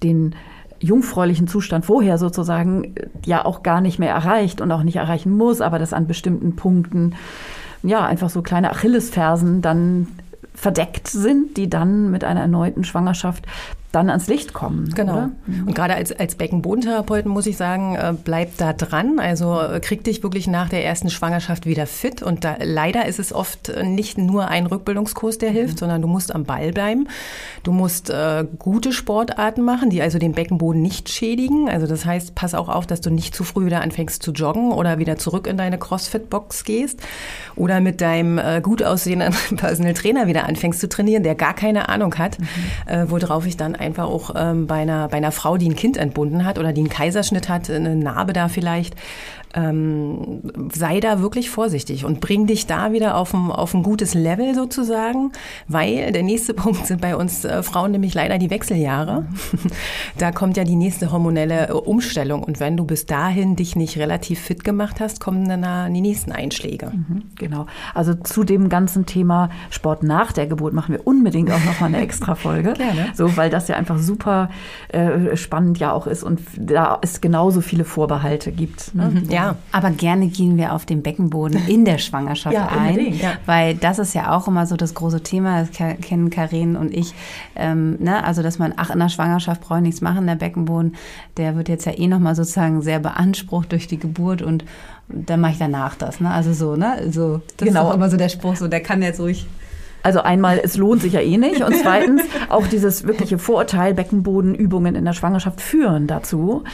den 0.03 0.35
jungfräulichen 0.81 1.49
Zustand 1.49 1.85
vorher 1.87 2.19
sozusagen 2.19 2.85
äh, 2.85 3.09
ja 3.25 3.45
auch 3.45 3.62
gar 3.62 3.81
nicht 3.81 3.99
mehr 3.99 4.14
erreicht 4.14 4.61
und 4.61 4.71
auch 4.73 4.83
nicht 4.83 4.97
erreichen 4.97 5.37
muss, 5.37 5.61
aber 5.61 5.79
das 5.79 5.93
an 5.93 6.07
bestimmten 6.07 6.57
Punkten 6.57 7.14
ja 7.83 8.05
einfach 8.05 8.31
so 8.31 8.43
kleine 8.43 8.71
Achillesfersen 8.71 9.62
dann 9.62 10.09
verdeckt 10.59 11.07
sind, 11.07 11.57
die 11.57 11.71
dann 11.71 12.11
mit 12.11 12.25
einer 12.25 12.40
erneuten 12.40 12.83
Schwangerschaft 12.83 13.47
dann 13.92 14.11
ans 14.11 14.27
Licht 14.27 14.53
kommen. 14.53 14.90
Genau. 14.94 15.12
Oder? 15.12 15.31
Und 15.66 15.74
gerade 15.74 15.94
als, 15.94 16.12
als 16.12 16.35
Beckenbodentherapeuten 16.35 17.31
muss 17.31 17.46
ich 17.46 17.57
sagen, 17.57 17.96
äh, 17.96 18.12
bleib 18.22 18.57
da 18.59 18.72
dran. 18.72 19.18
Also 19.18 19.61
äh, 19.61 19.81
krieg 19.81 20.05
dich 20.05 20.22
wirklich 20.22 20.46
nach 20.46 20.68
der 20.68 20.85
ersten 20.85 21.09
Schwangerschaft 21.09 21.64
wieder 21.64 21.87
fit. 21.87 22.22
Und 22.22 22.44
da, 22.44 22.57
leider 22.62 23.07
ist 23.07 23.18
es 23.18 23.33
oft 23.33 23.72
nicht 23.83 24.18
nur 24.18 24.48
ein 24.48 24.66
Rückbildungskurs, 24.66 25.38
der 25.38 25.51
hilft, 25.51 25.74
mhm. 25.74 25.79
sondern 25.79 26.03
du 26.03 26.09
musst 26.09 26.35
am 26.35 26.44
Ball 26.44 26.72
bleiben. 26.72 27.09
Du 27.62 27.72
musst 27.72 28.11
äh, 28.11 28.44
gute 28.59 28.92
Sportarten 28.92 29.62
machen, 29.62 29.88
die 29.88 30.03
also 30.03 30.18
den 30.18 30.33
Beckenboden 30.33 30.83
nicht 30.83 31.09
schädigen. 31.09 31.70
Also 31.70 31.87
das 31.87 32.05
heißt, 32.05 32.35
pass 32.35 32.55
auch 32.55 32.68
auf, 32.68 32.87
dass 32.87 33.01
du 33.01 33.11
nicht 33.11 33.35
zu 33.35 33.42
früh 33.44 33.66
wieder 33.66 33.81
anfängst 33.81 34.22
zu 34.22 34.33
joggen 34.33 34.72
oder 34.72 34.98
wieder 34.98 35.16
zurück 35.16 35.46
in 35.46 35.57
deine 35.57 35.79
CrossFit-Box 35.79 36.64
gehst 36.64 37.01
oder 37.57 37.81
mit 37.81 38.01
deinem 38.01 38.38
äh, 38.38 38.61
gut 38.61 38.83
aussehenden 38.83 39.35
Personal 39.57 39.94
Trainer 39.94 40.27
wieder 40.27 40.44
anfängst 40.44 40.81
zu 40.81 40.88
trainieren, 40.88 41.22
der 41.22 41.35
gar 41.35 41.55
keine 41.55 41.88
Ahnung 41.88 42.16
hat, 42.18 42.38
mhm. 42.38 42.46
äh, 42.87 43.11
worauf 43.11 43.46
ich 43.46 43.57
dann 43.57 43.78
einfach 43.79 44.05
auch 44.05 44.31
ähm, 44.37 44.67
bei, 44.67 44.77
einer, 44.77 45.09
bei 45.09 45.17
einer 45.17 45.33
Frau, 45.33 45.57
die 45.57 45.69
ein 45.69 45.77
Kind 45.77 45.97
entbunden 45.97 46.45
hat 46.45 46.59
oder 46.59 46.73
die 46.73 46.81
einen 46.81 46.88
Kaiserschnitt 46.88 47.49
hat, 47.49 47.71
eine 47.71 47.97
Narbe 47.97 48.33
da 48.33 48.49
vielleicht, 48.49 48.95
ähm, 49.55 50.43
sei 50.73 51.01
da 51.01 51.21
wirklich 51.21 51.51
vorsichtig 51.51 52.05
und 52.05 52.21
bring 52.21 52.47
dich 52.47 52.67
da 52.67 52.93
wieder 52.93 53.17
auf 53.17 53.33
ein, 53.33 53.51
auf 53.51 53.75
ein 53.75 53.83
gutes 53.83 54.15
Level 54.15 54.55
sozusagen, 54.55 55.33
weil 55.67 56.13
der 56.13 56.23
nächste 56.23 56.55
Punkt 56.59 56.87
sind 56.87 57.01
bei 57.01 57.17
uns 57.17 57.45
äh, 57.45 57.63
Frauen 57.63 57.93
nämlich 57.93 58.15
leider 58.15 58.39
die 58.39 58.51
Wechseljahre. 58.51 59.27
da 60.19 60.33
kommt 60.33 60.57
ja 60.57 60.65
die 60.65 60.77
nächste 60.77 61.13
hormonelle 61.13 61.69
äh, 61.69 61.73
Umstellung 61.73 62.43
und 62.43 62.61
wenn 62.61 62.77
du 62.77 62.85
bis 62.85 63.07
dahin 63.07 63.57
dich 63.57 63.77
nicht 63.77 63.99
relativ 63.99 64.41
fit 64.41 64.65
gemacht 64.65 65.01
hast, 65.01 65.21
kommen 65.21 65.49
dann 65.49 65.93
die 65.93 66.01
nächsten 66.01 66.33
Einschläge. 66.33 66.93
Mhm, 66.93 67.23
genau. 67.37 67.67
Also 67.95 68.15
zu 68.15 68.45
dem 68.45 68.69
ganzen 68.69 69.07
Thema 69.07 69.51
Sport 69.71 70.03
nach 70.03 70.33
der 70.33 70.47
Geburt 70.47 70.75
machen 70.75 70.95
wir 70.95 71.07
unbedingt 71.07 71.51
auch 71.51 71.65
noch 71.65 71.81
mal 71.81 71.87
eine 71.87 72.01
extra 72.01 72.35
Folge. 72.35 72.73
Gerne. 72.77 73.13
So, 73.15 73.37
weil 73.37 73.51
das 73.51 73.69
ja 73.69 73.77
einfach 73.77 73.99
super 73.99 74.51
äh, 74.89 75.37
spannend 75.37 75.79
ja 75.79 75.93
auch 75.93 76.07
ist 76.07 76.23
und 76.23 76.41
da 76.57 76.99
es 77.03 77.21
genauso 77.21 77.61
viele 77.61 77.85
Vorbehalte 77.85 78.53
gibt. 78.53 78.95
Ne? 78.95 79.11
Mhm. 79.11 79.31
Ja, 79.31 79.38
aber 79.72 79.90
gerne 79.90 80.29
gehen 80.29 80.57
wir 80.57 80.72
auf 80.72 80.87
den 80.87 81.03
Beckenboden 81.03 81.68
in 81.68 81.85
der 81.85 81.98
Schwangerschaft 81.98 82.55
ja, 82.55 82.68
ein, 82.68 83.14
ja. 83.18 83.33
weil 83.46 83.74
das 83.74 83.98
ist 83.98 84.14
ja 84.14 84.37
auch 84.37 84.48
immer 84.48 84.66
so 84.66 84.77
das 84.77 84.94
große 84.94 85.22
Thema, 85.22 85.61
das 85.61 85.70
kennen 85.70 86.31
Karin 86.31 86.77
und 86.77 86.94
ich. 86.94 87.14
Ähm, 87.57 87.96
ne? 88.01 88.24
Also, 88.24 88.42
dass 88.42 88.59
man, 88.59 88.74
ach, 88.77 88.90
in 88.90 88.98
der 88.98 89.09
Schwangerschaft 89.09 89.61
brauche 89.61 89.79
ich 89.79 89.85
nichts 89.85 90.01
machen, 90.01 90.27
der 90.27 90.37
Beckenboden, 90.37 90.96
der 91.37 91.57
wird 91.57 91.68
jetzt 91.68 91.87
ja 91.87 91.92
eh 91.92 92.07
nochmal 92.07 92.35
sozusagen 92.35 92.83
sehr 92.83 92.98
beansprucht 92.98 93.72
durch 93.72 93.87
die 93.87 93.98
Geburt 93.98 94.42
und 94.42 94.64
dann 95.09 95.40
mache 95.40 95.53
ich 95.53 95.59
danach 95.59 95.94
das, 95.94 96.20
ne? 96.20 96.31
Also 96.31 96.53
so, 96.53 96.77
ne? 96.77 97.11
So, 97.11 97.40
das 97.57 97.68
genau. 97.68 97.83
ist 97.83 97.87
auch 97.87 97.94
immer 97.94 98.11
so 98.11 98.16
der 98.16 98.29
Spruch, 98.29 98.57
so 98.57 98.68
der 98.68 98.81
kann 98.81 99.03
jetzt 99.03 99.20
ruhig 99.20 99.46
also 100.03 100.21
einmal, 100.21 100.61
es 100.63 100.77
lohnt 100.77 101.03
sich 101.03 101.15
ja 101.15 101.21
eh 101.21 101.37
nicht. 101.37 101.63
Und 101.63 101.75
zweitens, 101.83 102.23
auch 102.49 102.67
dieses 102.67 103.07
wirkliche 103.07 103.39
Vorurteil, 103.39 103.95
Beckenbodenübungen 103.95 104.95
in 104.95 105.05
der 105.05 105.13
Schwangerschaft 105.13 105.61
führen 105.61 106.07
dazu, 106.07 106.65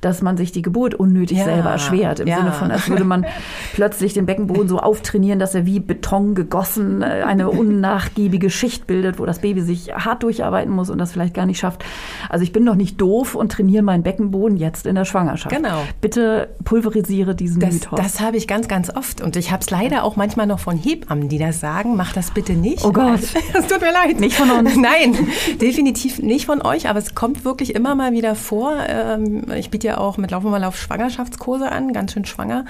dass 0.00 0.22
man 0.22 0.36
sich 0.36 0.52
die 0.52 0.62
Geburt 0.62 0.94
unnötig 0.94 1.38
ja, 1.38 1.44
selber 1.44 1.70
erschwert. 1.70 2.20
Im 2.20 2.28
ja. 2.28 2.38
Sinne 2.38 2.52
von, 2.52 2.70
als 2.70 2.88
würde 2.88 3.04
man 3.04 3.26
plötzlich 3.74 4.14
den 4.14 4.26
Beckenboden 4.26 4.68
so 4.68 4.78
auftrainieren, 4.78 5.38
dass 5.38 5.54
er 5.54 5.66
wie 5.66 5.80
Beton 5.80 6.34
gegossen 6.34 7.02
äh, 7.02 7.22
eine 7.26 7.50
unnachgiebige 7.50 8.50
Schicht 8.50 8.86
bildet, 8.86 9.18
wo 9.18 9.26
das 9.26 9.38
Baby 9.40 9.62
sich 9.62 9.94
hart 9.94 10.22
durcharbeiten 10.22 10.72
muss 10.72 10.90
und 10.90 10.98
das 10.98 11.12
vielleicht 11.12 11.34
gar 11.34 11.46
nicht 11.46 11.58
schafft. 11.58 11.84
Also 12.28 12.42
ich 12.42 12.52
bin 12.52 12.66
doch 12.66 12.74
nicht 12.74 13.00
doof 13.00 13.34
und 13.34 13.52
trainiere 13.52 13.82
meinen 13.82 14.02
Beckenboden 14.02 14.56
jetzt 14.56 14.86
in 14.86 14.94
der 14.94 15.04
Schwangerschaft. 15.04 15.54
Genau. 15.54 15.82
Bitte 16.00 16.48
pulverisiere 16.64 17.34
diesen 17.34 17.60
das, 17.60 17.74
Mythos. 17.74 17.98
Das 17.98 18.20
habe 18.20 18.36
ich 18.36 18.46
ganz, 18.46 18.68
ganz 18.68 18.94
oft. 18.94 19.20
Und 19.20 19.36
ich 19.36 19.50
habe 19.50 19.62
es 19.62 19.70
leider 19.70 20.04
auch 20.04 20.16
manchmal 20.16 20.46
noch 20.46 20.58
von 20.58 20.76
Hebammen, 20.76 21.28
die 21.28 21.38
das 21.38 21.60
sagen, 21.60 21.96
mach 21.96 22.12
das 22.12 22.30
bitte 22.30 22.52
nicht 22.52 22.73
nicht. 22.74 22.84
Oh 22.84 22.92
Gott. 22.92 23.20
Es 23.54 23.66
tut 23.68 23.80
mir 23.80 23.92
leid. 23.92 24.20
Nicht 24.20 24.36
von 24.36 24.50
uns. 24.50 24.76
Nein, 24.76 25.16
definitiv 25.60 26.18
nicht 26.18 26.46
von 26.46 26.60
euch, 26.62 26.88
aber 26.88 26.98
es 26.98 27.14
kommt 27.14 27.44
wirklich 27.44 27.74
immer 27.74 27.94
mal 27.94 28.12
wieder 28.12 28.34
vor. 28.34 28.74
Ähm, 28.86 29.44
ich 29.56 29.70
biete 29.70 29.86
ja 29.86 29.98
auch 29.98 30.16
mit 30.16 30.30
Laufen 30.30 30.50
mal 30.50 30.64
auf 30.64 30.76
Schwangerschaftskurse 30.76 31.70
an, 31.70 31.92
ganz 31.92 32.12
schön 32.12 32.24
schwanger. 32.24 32.64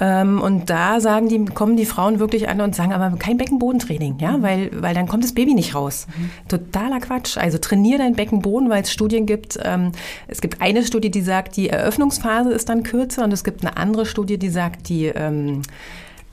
Ähm, 0.00 0.40
und 0.40 0.70
da 0.70 1.00
sagen 1.00 1.28
die, 1.28 1.44
kommen 1.44 1.76
die 1.76 1.84
Frauen 1.84 2.18
wirklich 2.18 2.48
an 2.48 2.60
und 2.60 2.74
sagen, 2.74 2.92
aber 2.92 3.14
kein 3.18 3.36
Beckenbodentraining, 3.36 4.18
ja, 4.18 4.38
mhm. 4.38 4.42
weil, 4.42 4.70
weil 4.74 4.94
dann 4.94 5.06
kommt 5.06 5.24
das 5.24 5.34
Baby 5.34 5.54
nicht 5.54 5.74
raus. 5.74 6.06
Mhm. 6.16 6.30
Totaler 6.48 7.00
Quatsch. 7.00 7.36
Also 7.36 7.58
trainier 7.58 7.98
deinen 7.98 8.14
Beckenboden, 8.14 8.70
weil 8.70 8.82
es 8.82 8.92
Studien 8.92 9.26
gibt. 9.26 9.58
Ähm, 9.62 9.92
es 10.28 10.40
gibt 10.40 10.62
eine 10.62 10.84
Studie, 10.84 11.10
die 11.10 11.22
sagt, 11.22 11.56
die 11.56 11.68
Eröffnungsphase 11.68 12.52
ist 12.52 12.68
dann 12.68 12.82
kürzer 12.82 13.24
und 13.24 13.32
es 13.32 13.44
gibt 13.44 13.64
eine 13.64 13.76
andere 13.76 14.06
Studie, 14.06 14.38
die 14.38 14.48
sagt, 14.48 14.88
die 14.88 15.12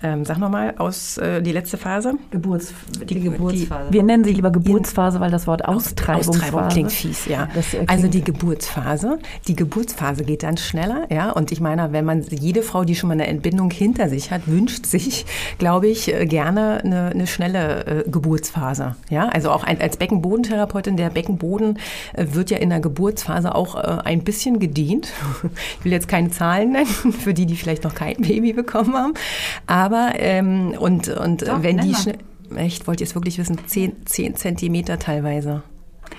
ähm, 0.01 0.23
sag 0.23 0.37
nochmal 0.37 0.75
aus 0.77 1.17
äh, 1.17 1.41
die 1.41 1.51
letzte 1.51 1.77
Phase. 1.77 2.13
Geburts, 2.31 2.73
die, 3.01 3.15
die 3.15 3.21
Geburtsphase. 3.21 3.89
Die, 3.89 3.93
wir 3.93 4.03
nennen 4.03 4.23
sie 4.23 4.31
lieber 4.31 4.49
Geburtsphase, 4.49 5.19
weil 5.19 5.31
das 5.31 5.45
Wort 5.45 5.65
Austreibungsphase 5.65 6.29
Austreibung 6.29 6.69
klingt 6.69 6.91
fies, 6.91 7.25
ja. 7.25 7.49
also 7.87 8.07
die 8.07 8.23
Geburtsphase. 8.23 9.19
Die 9.47 9.55
Geburtsphase 9.55 10.23
geht 10.23 10.43
dann 10.43 10.55
schneller, 10.55 11.05
ja. 11.11 11.31
Und 11.31 11.51
ich 11.51 11.59
meine, 11.59 11.91
wenn 11.91 12.05
man 12.05 12.23
jede 12.23 12.61
Frau, 12.61 12.85
die 12.85 12.95
schon 12.95 13.09
mal 13.09 13.13
eine 13.13 13.27
Entbindung 13.27 13.71
hinter 13.71 14.07
sich 14.07 14.31
hat, 14.31 14.47
wünscht 14.47 14.85
sich, 14.85 15.25
glaube 15.57 15.87
ich, 15.87 16.13
äh, 16.13 16.25
gerne 16.25 16.81
eine, 16.83 17.07
eine 17.07 17.27
schnelle 17.27 17.85
äh, 17.85 18.09
Geburtsphase, 18.09 18.95
ja. 19.09 19.27
Also 19.27 19.51
auch 19.51 19.65
ein, 19.65 19.81
als 19.81 19.97
Beckenbodentherapeutin, 19.97 20.95
der 20.95 21.09
Beckenboden 21.09 21.77
äh, 22.13 22.25
wird 22.31 22.51
ja 22.51 22.57
in 22.57 22.69
der 22.69 22.79
Geburtsphase 22.79 23.53
auch 23.53 23.75
äh, 23.75 23.97
ein 24.05 24.23
bisschen 24.23 24.59
gedient. 24.59 25.09
Ich 25.79 25.85
will 25.85 25.91
jetzt 25.91 26.07
keine 26.07 26.29
Zahlen 26.29 26.71
nennen 26.71 26.85
für 26.85 27.33
die, 27.33 27.45
die 27.45 27.55
vielleicht 27.55 27.83
noch 27.83 27.95
kein 27.95 28.17
Baby 28.17 28.53
bekommen 28.53 28.95
haben, 28.95 29.13
aber 29.67 29.88
aber, 29.89 30.13
ähm, 30.15 30.75
und, 30.79 31.09
und 31.09 31.47
Doch, 31.47 31.63
wenn 31.63 31.77
die 31.77 31.95
schnell, 31.95 32.17
echt, 32.55 32.87
wollt 32.87 33.01
ihr 33.01 33.07
es 33.07 33.15
wirklich 33.15 33.37
wissen, 33.37 33.57
10, 33.65 34.05
10 34.05 34.35
Zentimeter 34.35 34.99
teilweise. 34.99 35.63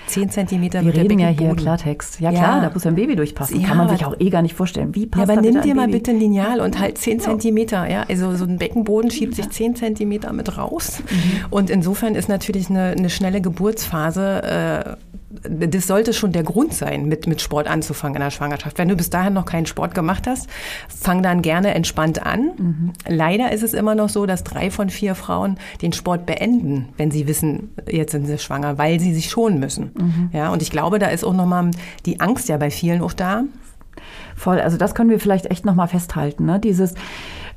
10 0.07 0.31
Zentimeter 0.31 0.85
Wir 0.85 0.95
reden 0.95 1.19
ja 1.19 1.29
hier 1.29 1.55
Klartext. 1.55 2.21
Ja, 2.21 2.31
klar, 2.31 2.57
ja. 2.57 2.69
da 2.69 2.73
muss 2.73 2.87
ein 2.87 2.95
Baby 2.95 3.17
durchpassen. 3.17 3.61
Ja, 3.61 3.69
Kann 3.69 3.77
man 3.77 3.89
sich 3.89 4.05
auch 4.05 4.15
eh 4.19 4.31
gar 4.31 4.43
nicht 4.43 4.55
vorstellen. 4.55 4.95
Wie 4.95 5.07
passt 5.07 5.29
ja, 5.29 5.33
aber 5.33 5.41
nimm 5.41 5.63
dir 5.63 5.75
mal 5.75 5.89
bitte 5.89 6.11
ein 6.11 6.19
Lineal 6.19 6.61
und 6.61 6.79
halt 6.79 6.99
10 6.99 7.21
Zentimeter. 7.21 7.89
Ja, 7.89 8.05
also 8.09 8.35
so 8.37 8.45
ein 8.45 8.59
Beckenboden 8.59 9.11
schiebt 9.11 9.35
sich 9.35 9.49
10 9.49 9.77
Zentimeter 9.77 10.33
mit 10.33 10.57
raus. 10.59 11.03
Mhm. 11.09 11.45
Und 11.51 11.71
insofern 11.71 12.15
ist 12.15 12.29
natürlich 12.29 12.71
eine, 12.71 12.91
eine 12.91 13.11
schnelle 13.11 13.41
Geburtsphase 13.41 14.43
äh, 14.43 15.19
das 15.31 15.87
sollte 15.87 16.13
schon 16.13 16.33
der 16.33 16.43
Grund 16.43 16.75
sein, 16.75 17.07
mit, 17.07 17.29
mit 17.29 17.41
Sport 17.41 17.69
anzufangen 17.69 18.17
in 18.17 18.23
der 18.23 18.31
Schwangerschaft. 18.31 18.79
Wenn 18.79 18.89
du 18.89 18.97
bis 18.97 19.11
dahin 19.11 19.33
noch 19.33 19.45
keinen 19.45 19.67
Sport 19.67 19.95
gemacht 19.95 20.27
hast, 20.27 20.49
fang 20.89 21.23
dann 21.23 21.41
gerne 21.41 21.73
entspannt 21.75 22.25
an. 22.27 22.51
Mhm. 22.57 22.93
Leider 23.07 23.53
ist 23.53 23.63
es 23.63 23.73
immer 23.73 23.95
noch 23.95 24.09
so, 24.09 24.27
dass 24.27 24.43
drei 24.43 24.71
von 24.71 24.91
vier 24.91 25.15
Frauen 25.15 25.59
den 25.83 25.93
Sport 25.93 26.27
beenden, 26.27 26.89
wenn 26.97 27.13
sie 27.13 27.29
wissen, 27.29 27.71
jetzt 27.89 28.11
sind 28.11 28.27
sie 28.27 28.39
schwanger, 28.39 28.77
weil 28.77 28.99
sie 28.99 29.15
sich 29.15 29.31
schonen 29.31 29.61
müssen. 29.61 29.93
Mhm. 29.97 30.31
Ja, 30.33 30.53
und 30.53 30.63
ich 30.63 30.71
glaube, 30.71 30.99
da 30.99 31.07
ist 31.07 31.25
auch 31.25 31.35
nochmal 31.35 31.71
die 32.07 32.21
Angst 32.21 32.49
ja 32.49 32.57
bei 32.57 32.71
vielen 32.71 33.01
auch 33.01 33.13
da. 33.13 33.45
Voll, 34.35 34.61
also 34.61 34.77
das 34.79 34.95
können 34.95 35.11
wir 35.11 35.21
vielleicht 35.21 35.47
echt 35.47 35.65
nochmal 35.65 35.89
festhalten. 35.89 36.47
Ne? 36.47 36.59
Dieses, 36.59 36.95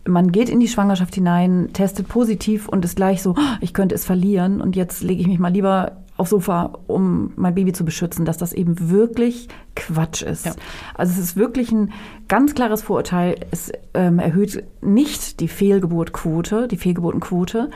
man 0.05 0.31
geht 0.31 0.49
in 0.49 0.59
die 0.59 0.67
Schwangerschaft 0.67 1.15
hinein, 1.15 1.69
testet 1.73 2.07
positiv 2.07 2.67
und 2.67 2.83
ist 2.85 2.95
gleich 2.95 3.21
so, 3.21 3.31
oh, 3.31 3.55
ich 3.61 3.73
könnte 3.73 3.95
es 3.95 4.05
verlieren 4.05 4.61
und 4.61 4.75
jetzt 4.75 5.01
lege 5.01 5.21
ich 5.21 5.27
mich 5.27 5.39
mal 5.39 5.51
lieber 5.51 6.03
aufs 6.15 6.29
Sofa, 6.29 6.73
um 6.87 7.31
mein 7.35 7.55
Baby 7.55 7.73
zu 7.73 7.85
beschützen, 7.85 8.25
dass 8.25 8.37
das 8.37 8.53
eben 8.53 8.89
wirklich 8.91 9.47
Quatsch 9.75 10.21
ist. 10.21 10.45
Ja. 10.45 10.53
Also 10.93 11.13
es 11.13 11.17
ist 11.17 11.35
wirklich 11.35 11.71
ein 11.71 11.91
ganz 12.27 12.53
klares 12.53 12.83
Vorurteil. 12.83 13.35
Es 13.49 13.71
ähm, 13.95 14.19
erhöht 14.19 14.63
nicht 14.81 15.39
die 15.39 15.47
Fehlgeburtquote, 15.47 16.67
die 16.67 16.77
Fehlgeburtenquote, 16.77 17.71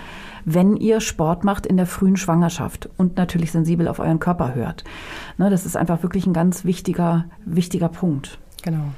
wenn 0.46 0.78
ihr 0.78 1.02
Sport 1.02 1.44
macht 1.44 1.66
in 1.66 1.78
der 1.78 1.88
frühen 1.88 2.16
Schwangerschaft 2.16 2.90
und 2.98 3.18
natürlich 3.18 3.52
sensibel 3.52 3.88
auf 3.88 4.00
euren 4.00 4.20
Körper 4.20 4.54
hört. 4.54 4.84
Ne, 5.38 5.50
das 5.50 5.66
ist 5.66 5.76
einfach 5.76 6.04
wirklich 6.04 6.28
ein 6.28 6.34
ganz 6.34 6.63
wichtiger, 6.63 7.26
wichtiger 7.44 7.90
Punkt. 7.90 8.38
Genau. 8.62 8.94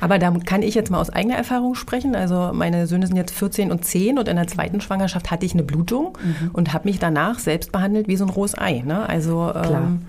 Aber 0.00 0.18
da 0.18 0.30
kann 0.30 0.62
ich 0.62 0.74
jetzt 0.74 0.90
mal 0.90 1.00
aus 1.00 1.10
eigener 1.10 1.36
Erfahrung 1.36 1.74
sprechen. 1.74 2.14
Also 2.14 2.50
meine 2.52 2.86
Söhne 2.86 3.06
sind 3.06 3.16
jetzt 3.16 3.34
14 3.34 3.70
und 3.70 3.84
10 3.84 4.18
und 4.18 4.28
in 4.28 4.36
der 4.36 4.46
zweiten 4.46 4.80
Schwangerschaft 4.80 5.30
hatte 5.30 5.46
ich 5.46 5.54
eine 5.54 5.62
Blutung 5.62 6.16
mhm. 6.22 6.50
und 6.52 6.72
habe 6.72 6.88
mich 6.88 6.98
danach 6.98 7.38
selbst 7.38 7.72
behandelt 7.72 8.08
wie 8.08 8.16
so 8.16 8.24
ein 8.24 8.30
rohes 8.30 8.56
Ei. 8.56 8.82
Ne? 8.86 9.08
Also 9.08 9.50
Klar. 9.52 9.82
Ähm, 9.82 10.02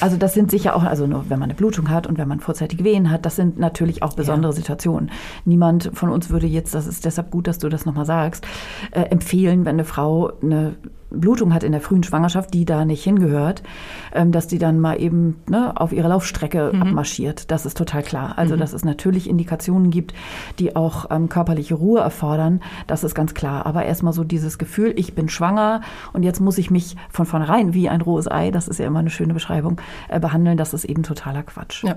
also 0.00 0.16
das 0.16 0.34
sind 0.34 0.50
sicher 0.50 0.76
auch, 0.76 0.84
also 0.84 1.06
nur 1.06 1.28
wenn 1.28 1.38
man 1.38 1.48
eine 1.48 1.56
Blutung 1.56 1.90
hat 1.90 2.06
und 2.06 2.18
wenn 2.18 2.28
man 2.28 2.40
vorzeitige 2.40 2.84
Wehen 2.84 3.10
hat, 3.10 3.26
das 3.26 3.36
sind 3.36 3.58
natürlich 3.58 4.02
auch 4.02 4.14
besondere 4.14 4.52
ja. 4.52 4.56
Situationen. 4.56 5.10
Niemand 5.44 5.90
von 5.94 6.10
uns 6.10 6.30
würde 6.30 6.46
jetzt, 6.46 6.74
das 6.74 6.86
ist 6.86 7.04
deshalb 7.04 7.30
gut, 7.30 7.46
dass 7.46 7.58
du 7.58 7.68
das 7.68 7.84
nochmal 7.84 8.04
sagst, 8.04 8.46
äh, 8.92 9.02
empfehlen, 9.02 9.64
wenn 9.64 9.74
eine 9.74 9.84
Frau 9.84 10.32
eine 10.40 10.76
Blutung 11.10 11.54
hat 11.54 11.62
in 11.62 11.72
der 11.72 11.80
frühen 11.80 12.02
Schwangerschaft, 12.02 12.52
die 12.54 12.64
da 12.64 12.84
nicht 12.84 13.02
hingehört, 13.04 13.62
ähm, 14.12 14.32
dass 14.32 14.46
die 14.46 14.58
dann 14.58 14.78
mal 14.80 15.00
eben 15.00 15.36
ne, 15.48 15.72
auf 15.78 15.92
ihre 15.92 16.08
Laufstrecke 16.08 16.72
mhm. 16.72 16.82
abmarschiert. 16.82 17.50
Das 17.50 17.66
ist 17.66 17.76
total 17.76 18.02
klar. 18.02 18.34
Also, 18.36 18.54
mhm. 18.54 18.60
dass 18.60 18.72
es 18.72 18.84
natürlich 18.84 19.28
Indikationen 19.28 19.90
gibt, 19.90 20.14
die 20.58 20.76
auch 20.76 21.06
ähm, 21.10 21.28
körperliche 21.28 21.74
Ruhe 21.74 22.00
erfordern, 22.00 22.60
das 22.86 23.04
ist 23.04 23.14
ganz 23.14 23.34
klar. 23.34 23.66
Aber 23.66 23.84
erstmal 23.84 24.12
so 24.12 24.24
dieses 24.24 24.58
Gefühl, 24.58 24.92
ich 24.96 25.14
bin 25.14 25.28
schwanger 25.28 25.82
und 26.12 26.22
jetzt 26.22 26.40
muss 26.40 26.58
ich 26.58 26.70
mich 26.70 26.96
von 27.10 27.26
vornherein 27.26 27.74
wie 27.74 27.88
ein 27.88 28.00
rohes 28.00 28.30
Ei, 28.30 28.50
das 28.50 28.68
ist 28.68 28.78
ja 28.78 28.86
immer 28.86 29.00
eine 29.00 29.10
schöne 29.10 29.34
Beschreibung, 29.34 29.80
äh, 30.08 30.20
behandeln, 30.20 30.56
das 30.56 30.74
ist 30.74 30.84
eben 30.84 31.02
totaler 31.02 31.42
Quatsch. 31.42 31.84
Ja. 31.84 31.96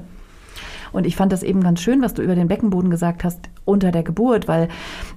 Und 0.92 1.06
ich 1.06 1.16
fand 1.16 1.32
das 1.32 1.44
eben 1.44 1.62
ganz 1.62 1.82
schön, 1.82 2.02
was 2.02 2.14
du 2.14 2.22
über 2.22 2.36
den 2.36 2.48
Beckenboden 2.48 2.90
gesagt 2.90 3.24
hast, 3.24 3.50
unter 3.64 3.92
der 3.92 4.04
Geburt, 4.04 4.48
weil 4.48 4.68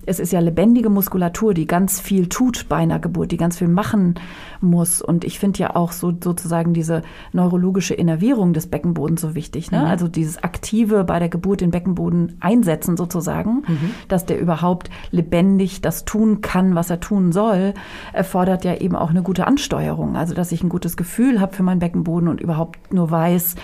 es 0.07 0.21
ist 0.21 0.33
ja 0.33 0.41
lebendige 0.41 0.91
Muskulatur, 0.91 1.55
die 1.55 1.67
ganz 1.67 2.01
viel 2.01 2.29
tut 2.29 2.67
bei 2.69 2.77
einer 2.77 2.99
Geburt, 2.99 3.33
die 3.33 3.37
ganz 3.37 3.59
viel 3.59 3.69
machen 3.69 4.15
muss. 4.61 5.01
Und 5.01 5.25
ich 5.25 5.39
finde 5.39 5.61
ja 5.61 5.77
auch 5.77 5.93
so 5.93 6.13
sozusagen 6.23 6.75
diese 6.75 7.03
neurologische 7.33 7.95
Innervierung 7.95 8.53
des 8.53 8.67
Beckenbodens 8.67 9.23
so 9.23 9.35
wichtig. 9.35 9.71
Ne? 9.71 9.81
Mhm. 9.81 9.87
Also 9.87 10.09
dieses 10.09 10.43
aktive 10.43 11.05
bei 11.05 11.19
der 11.19 11.29
Geburt 11.29 11.63
den 11.63 11.71
Beckenboden 11.71 12.37
einsetzen 12.41 12.97
sozusagen, 12.97 13.63
mhm. 13.67 13.91
dass 14.09 14.27
der 14.27 14.39
überhaupt 14.39 14.91
lebendig 15.11 15.81
das 15.81 16.05
tun 16.05 16.43
kann, 16.43 16.75
was 16.75 16.91
er 16.91 17.01
tun 17.01 17.33
soll, 17.33 17.75
erfordert 18.13 18.65
ja 18.65 18.77
eben 18.77 18.95
auch 18.95 19.11
eine 19.11 19.23
gute 19.23 19.47
Ansteuerung. 19.47 20.17
Also 20.17 20.35
dass 20.35 20.53
ich 20.53 20.63
ein 20.63 20.69
gutes 20.69 20.97
Gefühl 20.97 21.41
habe 21.41 21.55
für 21.55 21.63
meinen 21.63 21.79
Beckenboden 21.79 22.29
und 22.29 22.41
überhaupt 22.41 22.93
nur 22.93 23.11
weiß, 23.11 23.57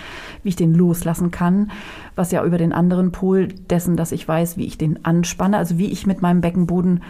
wie 0.43 0.49
ich 0.49 0.55
den 0.55 0.73
loslassen 0.73 1.29
kann 1.29 1.71
was 2.15 2.31
ja 2.31 2.43
über 2.43 2.57
den 2.57 2.73
anderen 2.73 3.11
Pol 3.11 3.47
dessen, 3.47 3.97
dass 3.97 4.11
ich 4.11 4.27
weiß, 4.27 4.57
wie 4.57 4.65
ich 4.65 4.77
den 4.77 5.05
anspanne, 5.05 5.57
also 5.57 5.77
wie 5.77 5.91
ich 5.91 6.05
mit 6.07 6.21
meinem 6.21 6.41
Beckenboden 6.41 7.01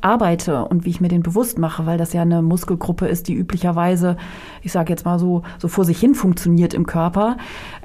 arbeite 0.00 0.64
und 0.64 0.84
wie 0.84 0.90
ich 0.90 1.00
mir 1.00 1.08
den 1.08 1.22
bewusst 1.22 1.58
mache, 1.58 1.86
weil 1.86 1.98
das 1.98 2.12
ja 2.12 2.22
eine 2.22 2.42
Muskelgruppe 2.42 3.06
ist, 3.06 3.28
die 3.28 3.34
üblicherweise, 3.34 4.16
ich 4.62 4.72
sage 4.72 4.92
jetzt 4.92 5.04
mal 5.04 5.18
so, 5.18 5.42
so 5.58 5.68
vor 5.68 5.84
sich 5.84 5.98
hin 5.98 6.14
funktioniert 6.14 6.74
im 6.74 6.86
Körper, 6.86 7.36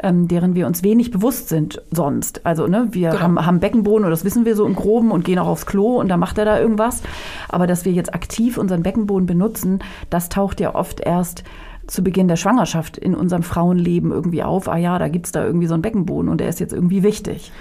ähm, 0.02 0.28
deren 0.28 0.56
wir 0.56 0.67
uns 0.67 0.84
wenig 0.84 1.12
bewusst 1.12 1.50
sind 1.50 1.82
sonst. 1.91 2.45
Also 2.45 2.67
ne, 2.67 2.89
wir 2.91 3.10
genau. 3.10 3.21
haben, 3.21 3.45
haben 3.45 3.60
Beckenboden 3.60 4.06
und 4.06 4.12
das 4.12 4.26
wissen 4.26 4.45
wir 4.45 4.56
so 4.56 4.65
im 4.65 4.76
Groben 4.76 5.12
und 5.12 5.26
gehen 5.26 5.39
auch 5.39 5.47
aufs 5.47 5.65
Klo 5.65 6.00
und 6.00 6.10
da 6.10 6.17
macht 6.17 6.38
er 6.38 6.45
da 6.45 6.60
irgendwas. 6.60 7.02
Aber 7.50 7.67
dass 7.67 7.86
wir 7.86 7.91
jetzt 7.91 8.13
aktiv 8.13 8.58
unseren 8.58 8.84
Beckenboden 8.84 9.26
benutzen, 9.26 9.80
das 10.10 10.30
taucht 10.30 10.60
ja 10.60 10.76
oft 10.76 11.00
erst 11.00 11.43
zu 11.91 12.04
Beginn 12.04 12.27
der 12.27 12.38
Schwangerschaft 12.38 12.97
in 12.97 13.13
unserem 13.13 13.43
Frauenleben 13.43 14.12
irgendwie 14.12 14.43
auf, 14.43 14.69
ah 14.69 14.77
ja, 14.77 14.97
da 14.97 15.10
gibt 15.10 15.25
es 15.25 15.32
da 15.32 15.45
irgendwie 15.45 15.67
so 15.67 15.73
einen 15.73 15.82
Beckenboden 15.82 16.30
und 16.30 16.39
der 16.39 16.47
ist 16.47 16.60
jetzt 16.60 16.73
irgendwie 16.73 17.04
wichtig. 17.04 17.51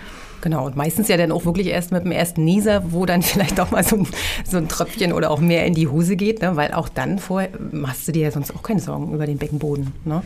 Genau, 0.41 0.67
und 0.67 0.77
meistens 0.77 1.09
ja 1.09 1.17
dann 1.17 1.33
auch 1.33 1.45
wirklich 1.45 1.67
erst 1.67 1.93
mit 1.93 2.05
dem 2.05 2.13
ersten 2.13 2.45
Nieser, 2.45 2.93
wo 2.93 3.07
dann 3.07 3.23
vielleicht 3.23 3.59
auch 3.61 3.73
mal 3.73 3.83
so 3.83 3.97
ein, 3.97 4.07
so 4.49 4.57
ein 4.57 4.69
Tröpfchen 4.69 5.13
oder 5.13 5.31
auch 5.31 5.41
mehr 5.41 5.67
in 5.67 5.75
die 5.75 5.89
Hose 5.89 6.17
geht, 6.17 6.43
ne? 6.43 6.57
weil 6.57 6.73
auch 6.73 6.89
dann 6.89 7.19
vorher 7.19 7.51
machst 7.73 8.07
du 8.07 8.13
dir 8.13 8.23
ja 8.23 8.31
sonst 8.31 8.55
auch 8.55 8.63
keine 8.63 8.81
Sorgen 8.81 9.13
über 9.13 9.27
den 9.27 9.39
Beckenboden. 9.39 9.93
Ne? 10.05 10.23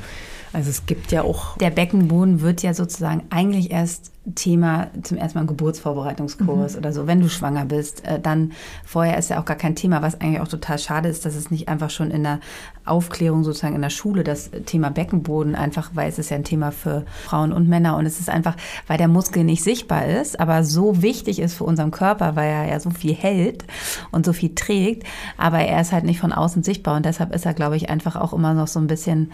Also 0.52 0.70
es 0.70 0.86
gibt 0.86 1.10
ja 1.10 1.22
auch. 1.22 1.56
Der 1.58 1.70
Beckenboden 1.70 2.42
wird 2.42 2.62
ja 2.62 2.74
sozusagen 2.74 3.22
eigentlich 3.30 3.72
erst 3.72 4.12
Thema 4.34 4.88
zum 5.02 5.18
ersten 5.18 5.38
Mal 5.38 5.44
ein 5.44 5.48
Geburtsvorbereitungskurs 5.48 6.72
mhm. 6.72 6.78
oder 6.78 6.92
so, 6.94 7.06
wenn 7.06 7.20
du 7.20 7.28
schwanger 7.28 7.66
bist, 7.66 8.04
äh, 8.06 8.18
dann 8.18 8.52
vorher 8.84 9.18
ist 9.18 9.28
ja 9.28 9.38
auch 9.38 9.44
gar 9.44 9.56
kein 9.56 9.76
Thema, 9.76 10.00
was 10.00 10.18
eigentlich 10.18 10.40
auch 10.40 10.48
total 10.48 10.78
schade 10.78 11.10
ist, 11.10 11.26
dass 11.26 11.34
es 11.34 11.50
nicht 11.50 11.68
einfach 11.68 11.90
schon 11.90 12.10
in 12.10 12.22
der 12.22 12.40
Aufklärung 12.86 13.44
sozusagen 13.44 13.74
in 13.74 13.82
der 13.82 13.90
Schule 13.90 14.24
das 14.24 14.50
Thema 14.64 14.90
Beckenboden 14.90 15.54
einfach, 15.54 15.90
weil 15.94 16.08
es 16.08 16.18
ist 16.18 16.30
ja 16.30 16.36
ein 16.36 16.44
Thema 16.44 16.70
für 16.70 17.04
Frauen 17.24 17.52
und 17.52 17.68
Männer 17.68 17.96
und 17.96 18.06
es 18.06 18.18
ist 18.18 18.30
einfach, 18.30 18.56
weil 18.86 18.96
der 18.96 19.08
Muskel 19.08 19.44
nicht 19.44 19.62
sichtbar 19.62 20.06
ist, 20.06 20.40
aber 20.40 20.64
so 20.64 21.02
wichtig 21.02 21.38
ist 21.38 21.54
für 21.54 21.64
unseren 21.64 21.90
Körper, 21.90 22.34
weil 22.34 22.48
er 22.48 22.66
ja 22.66 22.80
so 22.80 22.90
viel 22.90 23.14
hält 23.14 23.64
und 24.10 24.24
so 24.24 24.32
viel 24.32 24.54
trägt, 24.54 25.04
aber 25.36 25.58
er 25.58 25.82
ist 25.82 25.92
halt 25.92 26.04
nicht 26.04 26.20
von 26.20 26.32
außen 26.32 26.62
sichtbar 26.62 26.96
und 26.96 27.04
deshalb 27.04 27.34
ist 27.34 27.44
er, 27.44 27.52
glaube 27.52 27.76
ich, 27.76 27.90
einfach 27.90 28.16
auch 28.16 28.32
immer 28.32 28.54
noch 28.54 28.68
so 28.68 28.80
ein 28.80 28.86
bisschen 28.86 29.30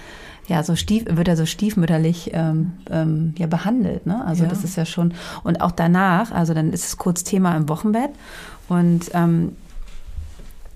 ja, 0.50 0.64
so 0.64 0.74
stief, 0.74 1.04
wird 1.06 1.28
er 1.28 1.36
so 1.36 1.46
stiefmütterlich 1.46 2.32
ähm, 2.34 2.72
ähm, 2.90 3.34
ja, 3.38 3.46
behandelt. 3.46 4.04
Ne? 4.06 4.24
Also 4.26 4.42
ja. 4.42 4.50
das 4.50 4.64
ist 4.64 4.76
ja 4.76 4.79
schon, 4.88 5.14
und 5.42 5.60
auch 5.60 5.72
danach, 5.72 6.30
also 6.32 6.54
dann 6.54 6.72
ist 6.72 6.86
es 6.86 6.96
kurz 6.96 7.24
Thema 7.24 7.56
im 7.56 7.68
Wochenbett 7.68 8.10
und 8.68 9.10
ähm, 9.14 9.56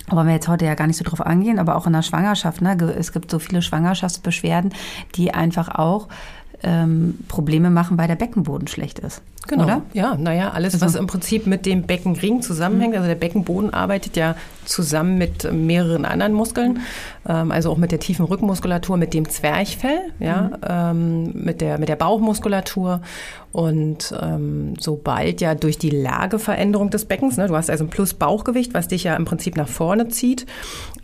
wollen 0.09 0.27
wir 0.27 0.35
jetzt 0.35 0.49
heute 0.49 0.67
ja 0.67 0.75
gar 0.75 0.87
nicht 0.87 0.99
so 0.99 1.05
drauf 1.05 1.25
angehen, 1.25 1.59
aber 1.59 1.77
auch 1.77 1.87
in 1.87 1.93
der 1.93 2.03
Schwangerschaft, 2.03 2.61
ne? 2.61 2.77
es 2.99 3.12
gibt 3.12 3.31
so 3.31 3.38
viele 3.38 3.62
Schwangerschaftsbeschwerden, 3.62 4.73
die 5.14 5.33
einfach 5.33 5.69
auch 5.69 6.09
ähm, 6.62 7.19
Probleme 7.29 7.71
machen, 7.71 7.99
weil 7.99 8.09
der 8.09 8.17
Beckenboden 8.17 8.69
schlecht 8.69 8.99
ist. 8.99 9.23
Genau. 9.46 9.64
Oder? 9.64 9.83
Ja, 9.92 10.16
naja, 10.16 10.50
alles, 10.50 10.74
also. 10.74 10.87
was 10.87 10.94
im 10.94 11.07
Prinzip 11.07 11.46
mit 11.46 11.66
dem 11.66 11.83
Beckenring 11.83 12.42
zusammenhängt. 12.42 12.92
Mhm. 12.92 12.98
Also 12.98 13.09
der 13.09 13.16
Beckenboden 13.16 13.72
arbeitet 13.74 14.16
ja 14.16 14.37
zusammen 14.64 15.18
mit 15.18 15.50
mehreren 15.52 16.04
anderen 16.04 16.33
Muskeln, 16.33 16.80
ähm, 17.28 17.50
also 17.50 17.70
auch 17.70 17.76
mit 17.76 17.92
der 17.92 18.00
tiefen 18.00 18.24
Rückenmuskulatur, 18.24 18.96
mit 18.96 19.12
dem 19.14 19.28
Zwerchfell, 19.28 19.98
ja, 20.18 20.42
mhm. 20.42 20.57
ähm, 20.66 21.44
mit, 21.44 21.61
der, 21.61 21.78
mit 21.78 21.88
der 21.88 21.96
Bauchmuskulatur. 21.96 23.00
Und 23.52 24.12
ähm, 24.20 24.74
sobald 24.80 25.40
ja 25.40 25.54
durch 25.54 25.78
die 25.78 25.90
Lageveränderung 25.90 26.90
des 26.90 27.04
Beckens, 27.04 27.37
ne, 27.37 27.46
du 27.46 27.54
hast 27.54 27.70
also 27.70 27.85
ein 27.85 27.90
Plus-Bauchgewicht, 27.90 28.74
was 28.74 28.88
dich 28.88 29.04
ja 29.04 29.14
im 29.14 29.24
Prinzip 29.26 29.57
nach 29.57 29.68
vorne 29.68 30.09
zieht, 30.09 30.44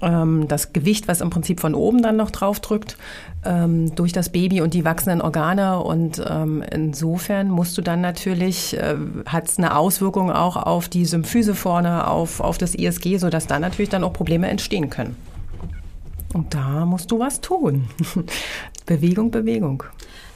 ähm, 0.02 0.48
das 0.48 0.72
Gewicht, 0.72 1.06
was 1.06 1.20
im 1.20 1.30
Prinzip 1.30 1.60
von 1.60 1.76
oben 1.76 2.02
dann 2.02 2.16
noch 2.16 2.32
drauf 2.32 2.58
drückt, 2.58 2.96
ähm, 3.44 3.94
durch 3.94 4.12
das 4.12 4.30
Baby 4.30 4.62
und 4.62 4.74
die 4.74 4.84
wachsenden 4.84 5.22
Organe. 5.22 5.78
Und 5.78 6.20
ähm, 6.28 6.64
insofern 6.72 7.50
musst 7.50 7.78
du 7.78 7.82
dann 7.82 8.00
natürlich, 8.00 8.29
äh, 8.34 8.96
hat 9.26 9.48
es 9.48 9.58
eine 9.58 9.76
Auswirkung 9.76 10.30
auch 10.30 10.56
auf 10.56 10.88
die 10.88 11.04
Symphyse 11.04 11.54
vorne, 11.54 12.06
auf, 12.08 12.40
auf 12.40 12.58
das 12.58 12.74
ISG, 12.74 13.18
sodass 13.18 13.46
da 13.46 13.58
natürlich 13.58 13.90
dann 13.90 14.04
auch 14.04 14.12
Probleme 14.12 14.48
entstehen 14.48 14.90
können. 14.90 15.16
Und 16.32 16.54
da 16.54 16.86
musst 16.86 17.10
du 17.10 17.18
was 17.18 17.40
tun. 17.40 17.88
Bewegung, 18.86 19.30
Bewegung. 19.30 19.82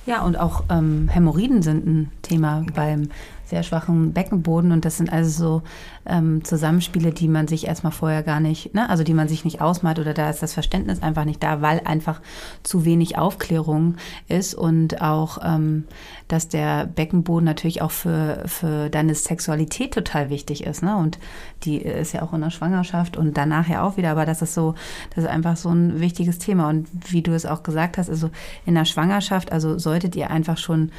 Ja, 0.06 0.22
und 0.22 0.36
auch 0.36 0.64
ähm, 0.70 1.08
Hämorrhoiden 1.08 1.62
sind 1.62 1.86
ein 1.86 2.12
Thema 2.24 2.64
beim 2.74 3.08
sehr 3.44 3.62
schwachen 3.62 4.12
Beckenboden. 4.12 4.72
Und 4.72 4.84
das 4.84 4.96
sind 4.96 5.12
also 5.12 5.30
so 5.30 5.62
ähm, 6.06 6.44
Zusammenspiele, 6.44 7.12
die 7.12 7.28
man 7.28 7.46
sich 7.46 7.66
erstmal 7.66 7.92
vorher 7.92 8.22
gar 8.22 8.40
nicht, 8.40 8.74
ne, 8.74 8.88
also 8.88 9.04
die 9.04 9.14
man 9.14 9.28
sich 9.28 9.44
nicht 9.44 9.60
ausmalt 9.60 9.98
oder 9.98 10.14
da 10.14 10.30
ist 10.30 10.42
das 10.42 10.54
Verständnis 10.54 11.02
einfach 11.02 11.24
nicht 11.24 11.42
da, 11.42 11.62
weil 11.62 11.80
einfach 11.84 12.20
zu 12.62 12.84
wenig 12.84 13.16
Aufklärung 13.18 13.96
ist 14.28 14.54
und 14.54 15.00
auch, 15.02 15.38
ähm, 15.44 15.84
dass 16.28 16.48
der 16.48 16.86
Beckenboden 16.86 17.44
natürlich 17.44 17.82
auch 17.82 17.90
für, 17.90 18.42
für 18.46 18.88
deine 18.90 19.14
Sexualität 19.14 19.94
total 19.94 20.30
wichtig 20.30 20.64
ist, 20.64 20.82
ne, 20.82 20.96
und 20.96 21.18
die 21.62 21.78
ist 21.78 22.12
ja 22.12 22.22
auch 22.22 22.32
in 22.32 22.40
der 22.40 22.50
Schwangerschaft 22.50 23.16
und 23.16 23.36
danach 23.36 23.68
ja 23.68 23.82
auch 23.82 23.96
wieder, 23.96 24.10
aber 24.10 24.26
das 24.26 24.42
ist 24.42 24.54
so, 24.54 24.74
das 25.14 25.24
ist 25.24 25.30
einfach 25.30 25.56
so 25.56 25.70
ein 25.70 26.00
wichtiges 26.00 26.38
Thema. 26.38 26.68
Und 26.68 26.88
wie 27.08 27.22
du 27.22 27.32
es 27.32 27.46
auch 27.46 27.62
gesagt 27.62 27.98
hast, 27.98 28.10
also 28.10 28.30
in 28.66 28.74
der 28.74 28.84
Schwangerschaft, 28.84 29.52
also 29.52 29.78
solltet 29.78 30.16
ihr 30.16 30.30
einfach 30.30 30.58
schon 30.58 30.90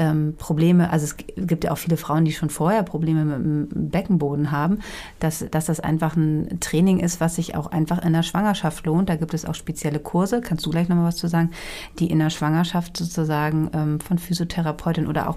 ähm, 0.00 0.34
Probleme, 0.38 0.90
also 0.90 1.04
es 1.04 1.16
gibt 1.36 1.62
ja 1.64 1.72
auch 1.72 1.78
viele 1.78 1.98
Frauen, 1.98 2.24
die 2.24 2.32
schon 2.32 2.48
vorher 2.48 2.82
Probleme 2.82 3.24
mit 3.24 3.70
dem 3.74 3.90
Beckenboden 3.90 4.50
haben, 4.50 4.78
dass, 5.20 5.44
dass 5.50 5.66
das 5.66 5.78
einfach 5.78 6.16
ein 6.16 6.58
Training 6.60 7.00
ist, 7.00 7.20
was 7.20 7.36
sich 7.36 7.54
auch 7.54 7.66
einfach 7.66 8.02
in 8.02 8.14
der 8.14 8.22
Schwangerschaft 8.22 8.86
lohnt. 8.86 9.10
Da 9.10 9.16
gibt 9.16 9.34
es 9.34 9.44
auch 9.44 9.54
spezielle 9.54 9.98
Kurse, 9.98 10.40
kannst 10.40 10.64
du 10.64 10.70
gleich 10.70 10.88
nochmal 10.88 11.04
was 11.04 11.16
zu 11.16 11.28
sagen, 11.28 11.50
die 11.98 12.10
in 12.10 12.18
der 12.18 12.30
Schwangerschaft 12.30 12.96
sozusagen 12.96 13.70
ähm, 13.74 14.00
von 14.00 14.18
Physiotherapeutin 14.18 15.06
oder 15.06 15.28
auch 15.28 15.36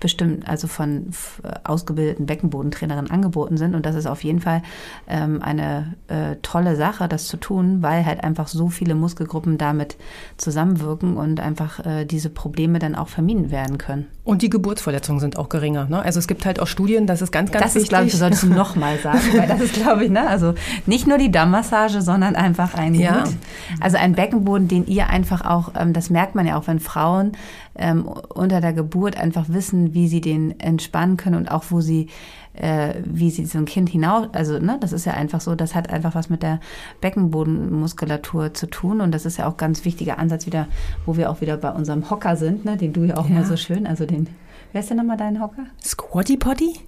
bestimmt, 0.00 0.48
also 0.48 0.68
von 0.68 1.08
ausgebildeten 1.64 2.24
Beckenbodentrainerinnen 2.24 3.10
angeboten 3.10 3.58
sind. 3.58 3.74
Und 3.74 3.84
das 3.84 3.94
ist 3.94 4.06
auf 4.06 4.24
jeden 4.24 4.40
Fall 4.40 4.62
ähm, 5.06 5.42
eine 5.42 5.96
äh, 6.08 6.36
tolle 6.40 6.76
Sache, 6.76 7.08
das 7.08 7.26
zu 7.26 7.36
tun, 7.36 7.82
weil 7.82 8.06
halt 8.06 8.24
einfach 8.24 8.48
so 8.48 8.68
viele 8.68 8.94
Muskelgruppen 8.94 9.58
damit 9.58 9.96
zusammenwirken 10.38 11.18
und 11.18 11.40
einfach 11.40 11.84
äh, 11.84 12.06
diese 12.06 12.30
Probleme 12.30 12.78
dann 12.78 12.94
auch 12.94 13.08
vermieden 13.08 13.50
werden 13.50 13.76
können 13.76 13.97
können. 13.98 14.18
Und 14.24 14.42
die 14.42 14.50
Geburtsverletzungen 14.50 15.20
sind 15.20 15.38
auch 15.38 15.48
geringer. 15.48 15.86
Ne? 15.86 16.02
Also 16.02 16.18
es 16.18 16.28
gibt 16.28 16.44
halt 16.44 16.60
auch 16.60 16.66
Studien, 16.66 17.06
das 17.06 17.22
ist 17.22 17.32
ganz, 17.32 17.50
ganz 17.50 17.64
das 17.64 17.74
wichtig. 17.74 17.74
Das 17.74 17.84
ist, 17.84 17.88
glaube 17.88 18.06
ich, 18.06 18.16
solltest 18.16 18.42
du 18.42 18.48
nochmal 18.48 18.98
sagen, 18.98 19.20
weil 19.36 19.48
das 19.48 19.60
ist, 19.60 19.74
glaube 19.74 20.04
ich, 20.04 20.10
ne? 20.10 20.28
also 20.28 20.54
nicht 20.86 21.06
nur 21.06 21.18
die 21.18 21.30
Dammmassage, 21.30 22.02
sondern 22.02 22.36
einfach 22.36 22.74
ein 22.74 22.94
ja. 22.94 23.24
Gut, 23.24 23.34
also 23.80 23.96
ein 23.96 24.14
Beckenboden, 24.14 24.68
den 24.68 24.86
ihr 24.86 25.08
einfach 25.08 25.44
auch, 25.44 25.72
ähm, 25.78 25.92
das 25.92 26.10
merkt 26.10 26.34
man 26.34 26.46
ja 26.46 26.58
auch, 26.58 26.66
wenn 26.66 26.80
Frauen 26.80 27.32
ähm, 27.74 28.06
unter 28.06 28.60
der 28.60 28.72
Geburt 28.72 29.16
einfach 29.16 29.46
wissen, 29.48 29.94
wie 29.94 30.08
sie 30.08 30.20
den 30.20 30.58
entspannen 30.60 31.16
können 31.16 31.36
und 31.36 31.50
auch 31.50 31.64
wo 31.70 31.80
sie 31.80 32.08
äh, 32.58 32.94
wie 33.04 33.30
sie 33.30 33.46
so 33.46 33.58
ein 33.58 33.64
Kind 33.64 33.88
hinaus, 33.88 34.28
also 34.32 34.58
ne, 34.58 34.78
das 34.80 34.92
ist 34.92 35.04
ja 35.04 35.14
einfach 35.14 35.40
so, 35.40 35.54
das 35.54 35.74
hat 35.74 35.90
einfach 35.90 36.14
was 36.14 36.28
mit 36.28 36.42
der 36.42 36.60
Beckenbodenmuskulatur 37.00 38.54
zu 38.54 38.66
tun 38.66 39.00
und 39.00 39.12
das 39.12 39.26
ist 39.26 39.38
ja 39.38 39.48
auch 39.48 39.56
ganz 39.56 39.84
wichtiger 39.84 40.18
Ansatz 40.18 40.46
wieder, 40.46 40.66
wo 41.06 41.16
wir 41.16 41.30
auch 41.30 41.40
wieder 41.40 41.56
bei 41.56 41.70
unserem 41.70 42.10
Hocker 42.10 42.36
sind, 42.36 42.64
ne, 42.64 42.76
den 42.76 42.92
du 42.92 43.04
ja 43.04 43.16
auch 43.16 43.28
ja. 43.28 43.36
mal 43.36 43.44
so 43.44 43.56
schön, 43.56 43.86
also 43.86 44.06
den, 44.06 44.28
wer 44.72 44.80
ist 44.80 44.90
denn 44.90 44.96
nochmal 44.96 45.16
dein 45.16 45.40
Hocker? 45.40 45.66
Squatty 45.82 46.36
Potty? 46.36 46.87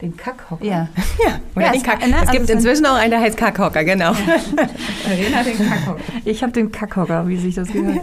Den 0.00 0.16
Kackhocker. 0.16 0.64
Ja. 0.64 0.88
ja. 1.24 1.40
Oder 1.54 1.66
ja, 1.66 1.72
den 1.72 1.82
Kack. 1.82 2.00
Ne? 2.00 2.16
Es 2.22 2.30
gibt 2.30 2.42
also 2.42 2.52
inzwischen 2.52 2.86
auch 2.86 2.96
einen, 2.96 3.10
der 3.10 3.20
heißt 3.20 3.36
Kackhocker, 3.36 3.84
genau. 3.84 4.12
Ja. 4.12 5.42
den 5.42 5.58
Kackhocker. 5.58 6.00
Ich 6.24 6.42
habe 6.42 6.52
den 6.52 6.72
Kackhocker, 6.72 7.28
wie 7.28 7.36
sich 7.36 7.54
das 7.54 7.68
gehört. 7.68 8.00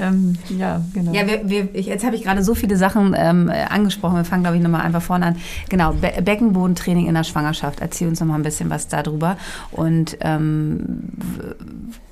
ähm, 0.00 0.34
ja, 0.50 0.80
genau. 0.92 1.12
Ja, 1.12 1.26
wir, 1.26 1.48
wir, 1.48 1.74
ich, 1.74 1.86
jetzt 1.86 2.04
habe 2.04 2.16
ich 2.16 2.22
gerade 2.22 2.42
so 2.44 2.54
viele 2.54 2.76
Sachen 2.76 3.14
ähm, 3.18 3.50
angesprochen. 3.68 4.16
Wir 4.16 4.24
fangen, 4.24 4.42
glaube 4.42 4.56
ich, 4.56 4.62
nochmal 4.62 4.82
einfach 4.82 5.02
vorne 5.02 5.26
an. 5.26 5.36
Genau, 5.68 5.92
Be 5.92 6.12
Beckenbodentraining 6.22 7.06
in 7.06 7.14
der 7.14 7.24
Schwangerschaft. 7.24 7.80
Erzähl 7.80 8.08
uns 8.08 8.20
nochmal 8.20 8.38
ein 8.38 8.44
bisschen 8.44 8.70
was 8.70 8.88
darüber. 8.88 9.36
Und 9.72 10.16
ähm, 10.20 11.10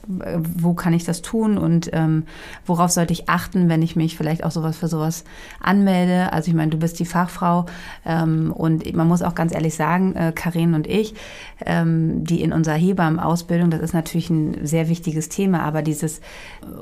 wo 0.06 0.74
kann 0.74 0.92
ich 0.92 1.04
das 1.04 1.22
tun 1.22 1.58
und 1.58 1.90
ähm, 1.92 2.24
worauf 2.66 2.90
sollte 2.90 3.12
ich 3.12 3.28
achten, 3.28 3.68
wenn 3.68 3.82
ich 3.82 3.94
mich 3.94 4.16
vielleicht 4.16 4.42
auch 4.42 4.50
sowas 4.50 4.76
für 4.76 4.88
sowas 4.88 5.24
anmelde. 5.60 6.32
Also 6.32 6.50
ich 6.50 6.56
meine, 6.56 6.70
du 6.70 6.78
bist 6.78 6.98
die 6.98 7.04
Fachfrau 7.04 7.66
ähm, 8.04 8.52
und 8.52 8.92
man 8.94 9.06
muss 9.06 9.22
auch 9.22 9.34
ganz 9.34 9.54
ehrlich 9.54 9.74
sagen, 9.74 10.14
äh, 10.16 10.32
Karin 10.34 10.74
und 10.74 10.86
ich, 10.86 11.14
ähm, 11.64 12.24
die 12.24 12.42
in 12.42 12.52
unserer 12.52 12.74
Hebammenausbildung, 12.74 13.70
das 13.70 13.80
ist 13.80 13.94
natürlich 13.94 14.30
ein 14.30 14.66
sehr 14.66 14.88
wichtiges 14.88 15.28
Thema, 15.28 15.62
aber 15.62 15.82
dieses 15.82 16.20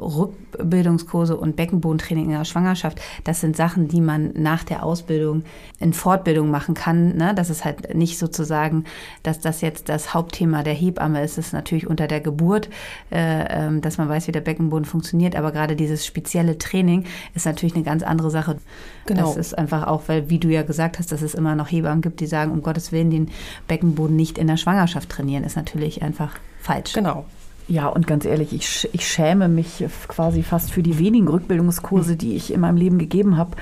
Rückbildungskurse 0.00 1.36
und 1.36 1.56
Beckenbodentraining 1.56 2.26
in 2.26 2.38
der 2.38 2.44
Schwangerschaft, 2.44 3.00
das 3.24 3.40
sind 3.40 3.56
Sachen, 3.56 3.88
die 3.88 4.00
man 4.00 4.32
nach 4.34 4.64
der 4.64 4.82
Ausbildung 4.82 5.44
in 5.78 5.92
Fortbildung 5.92 6.50
machen 6.50 6.74
kann. 6.74 7.16
Ne? 7.16 7.34
Das 7.34 7.50
ist 7.50 7.64
halt 7.64 7.94
nicht 7.94 8.18
sozusagen, 8.18 8.84
dass 9.22 9.40
das 9.40 9.60
jetzt 9.60 9.88
das 9.88 10.14
Hauptthema 10.14 10.62
der 10.62 10.74
Hebamme 10.74 11.22
ist. 11.22 11.38
Es 11.38 11.48
ist 11.48 11.52
natürlich 11.52 11.86
unter 11.86 12.06
der 12.06 12.20
Geburt, 12.20 12.68
äh, 13.10 13.19
ähm, 13.50 13.80
dass 13.80 13.98
man 13.98 14.08
weiß, 14.08 14.28
wie 14.28 14.32
der 14.32 14.40
Beckenboden 14.40 14.84
funktioniert, 14.84 15.36
aber 15.36 15.52
gerade 15.52 15.76
dieses 15.76 16.06
spezielle 16.06 16.58
Training 16.58 17.04
ist 17.34 17.46
natürlich 17.46 17.74
eine 17.74 17.84
ganz 17.84 18.02
andere 18.02 18.30
Sache. 18.30 18.58
Genau. 19.06 19.22
Das 19.22 19.36
ist 19.36 19.56
einfach 19.56 19.86
auch, 19.86 20.02
weil, 20.06 20.30
wie 20.30 20.38
du 20.38 20.48
ja 20.48 20.62
gesagt 20.62 20.98
hast, 20.98 21.12
dass 21.12 21.22
es 21.22 21.34
immer 21.34 21.54
noch 21.54 21.70
Hebammen 21.70 22.02
gibt, 22.02 22.20
die 22.20 22.26
sagen, 22.26 22.52
um 22.52 22.62
Gottes 22.62 22.92
Willen, 22.92 23.10
den 23.10 23.30
Beckenboden 23.66 24.16
nicht 24.16 24.38
in 24.38 24.46
der 24.46 24.56
Schwangerschaft 24.56 24.80
Schwangerschaft 24.80 25.10
trainieren, 25.10 25.44
ist 25.44 25.56
natürlich 25.56 26.02
einfach 26.02 26.32
falsch. 26.60 26.92
Genau. 26.92 27.24
Ja, 27.68 27.86
und 27.86 28.06
ganz 28.06 28.24
ehrlich, 28.24 28.52
ich, 28.52 28.88
ich 28.92 29.06
schäme 29.06 29.48
mich 29.48 29.84
quasi 30.08 30.42
fast 30.42 30.72
für 30.72 30.82
die 30.82 30.98
wenigen 30.98 31.28
Rückbildungskurse, 31.28 32.16
die 32.16 32.34
ich 32.34 32.52
in 32.52 32.60
meinem 32.60 32.76
Leben 32.76 32.98
gegeben 32.98 33.36
habe 33.36 33.56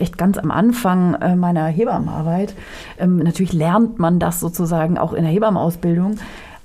echt 0.00 0.16
ganz 0.16 0.38
am 0.38 0.52
Anfang 0.52 1.14
äh, 1.14 1.34
meiner 1.34 1.66
Hebammenarbeit. 1.66 2.54
Ähm, 3.00 3.16
natürlich 3.16 3.52
lernt 3.52 3.98
man 3.98 4.20
das 4.20 4.38
sozusagen 4.38 4.96
auch 4.96 5.12
in 5.12 5.24
der 5.24 5.32
Hebammenausbildung. 5.32 6.18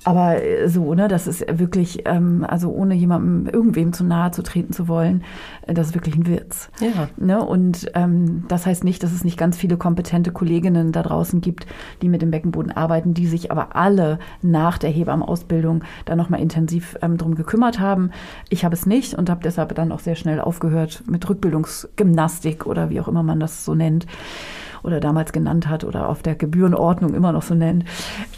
Aber 0.04 0.42
äh, 0.42 0.68
so, 0.68 0.94
ne, 0.94 1.08
das 1.08 1.26
ist 1.26 1.44
wirklich, 1.58 2.02
ähm, 2.06 2.44
also 2.46 2.70
ohne 2.70 2.94
jemandem 2.94 3.52
irgendwem 3.52 3.92
zu 3.92 4.04
nahe 4.04 4.30
zu 4.30 4.42
treten 4.42 4.72
zu 4.72 4.86
wollen, 4.86 5.24
äh, 5.66 5.74
das 5.74 5.88
ist 5.88 5.94
wirklich 5.94 6.14
ein 6.14 6.26
Witz. 6.26 6.70
Ja. 6.80 7.08
Ne? 7.16 7.42
Und 7.42 7.90
ähm, 7.94 8.44
das 8.48 8.66
heißt 8.66 8.84
nicht, 8.84 9.02
dass 9.02 9.12
es 9.12 9.24
nicht 9.24 9.38
ganz 9.38 9.56
viele 9.56 9.76
kompetente 9.76 10.30
Kolleginnen 10.30 10.92
da 10.92 11.02
draußen 11.02 11.40
gibt, 11.40 11.66
die 12.02 12.08
mit 12.08 12.22
dem 12.22 12.30
Beckenboden 12.30 12.72
arbeiten, 12.72 13.14
die 13.14 13.26
sich 13.26 13.50
aber 13.50 13.74
alle 13.74 14.18
nach 14.42 14.78
der 14.78 14.90
Hebammenausbildung 14.90 15.82
da 16.04 16.16
nochmal 16.16 16.40
intensiv 16.40 16.96
ähm, 17.02 17.16
drum 17.16 17.34
gekümmert 17.34 17.80
haben. 17.80 18.10
Ich 18.50 18.64
habe 18.64 18.74
es 18.74 18.86
nicht 18.86 19.14
und 19.14 19.30
habe 19.30 19.40
deshalb 19.42 19.74
dann 19.74 19.92
auch 19.92 20.00
sehr 20.00 20.16
schnell 20.16 20.40
aufgehört 20.40 21.02
mit 21.06 21.28
Rückbildungsgymnastik 21.28 22.66
oder 22.66 22.90
wie 22.90 23.00
auch 23.00 23.08
immer 23.08 23.22
man 23.22 23.40
das 23.40 23.64
so 23.64 23.74
nennt 23.74 24.06
oder 24.84 25.00
damals 25.00 25.32
genannt 25.32 25.68
hat 25.68 25.84
oder 25.84 26.08
auf 26.08 26.22
der 26.22 26.34
Gebührenordnung 26.34 27.14
immer 27.14 27.32
noch 27.32 27.42
so 27.42 27.54
nennt, 27.54 27.84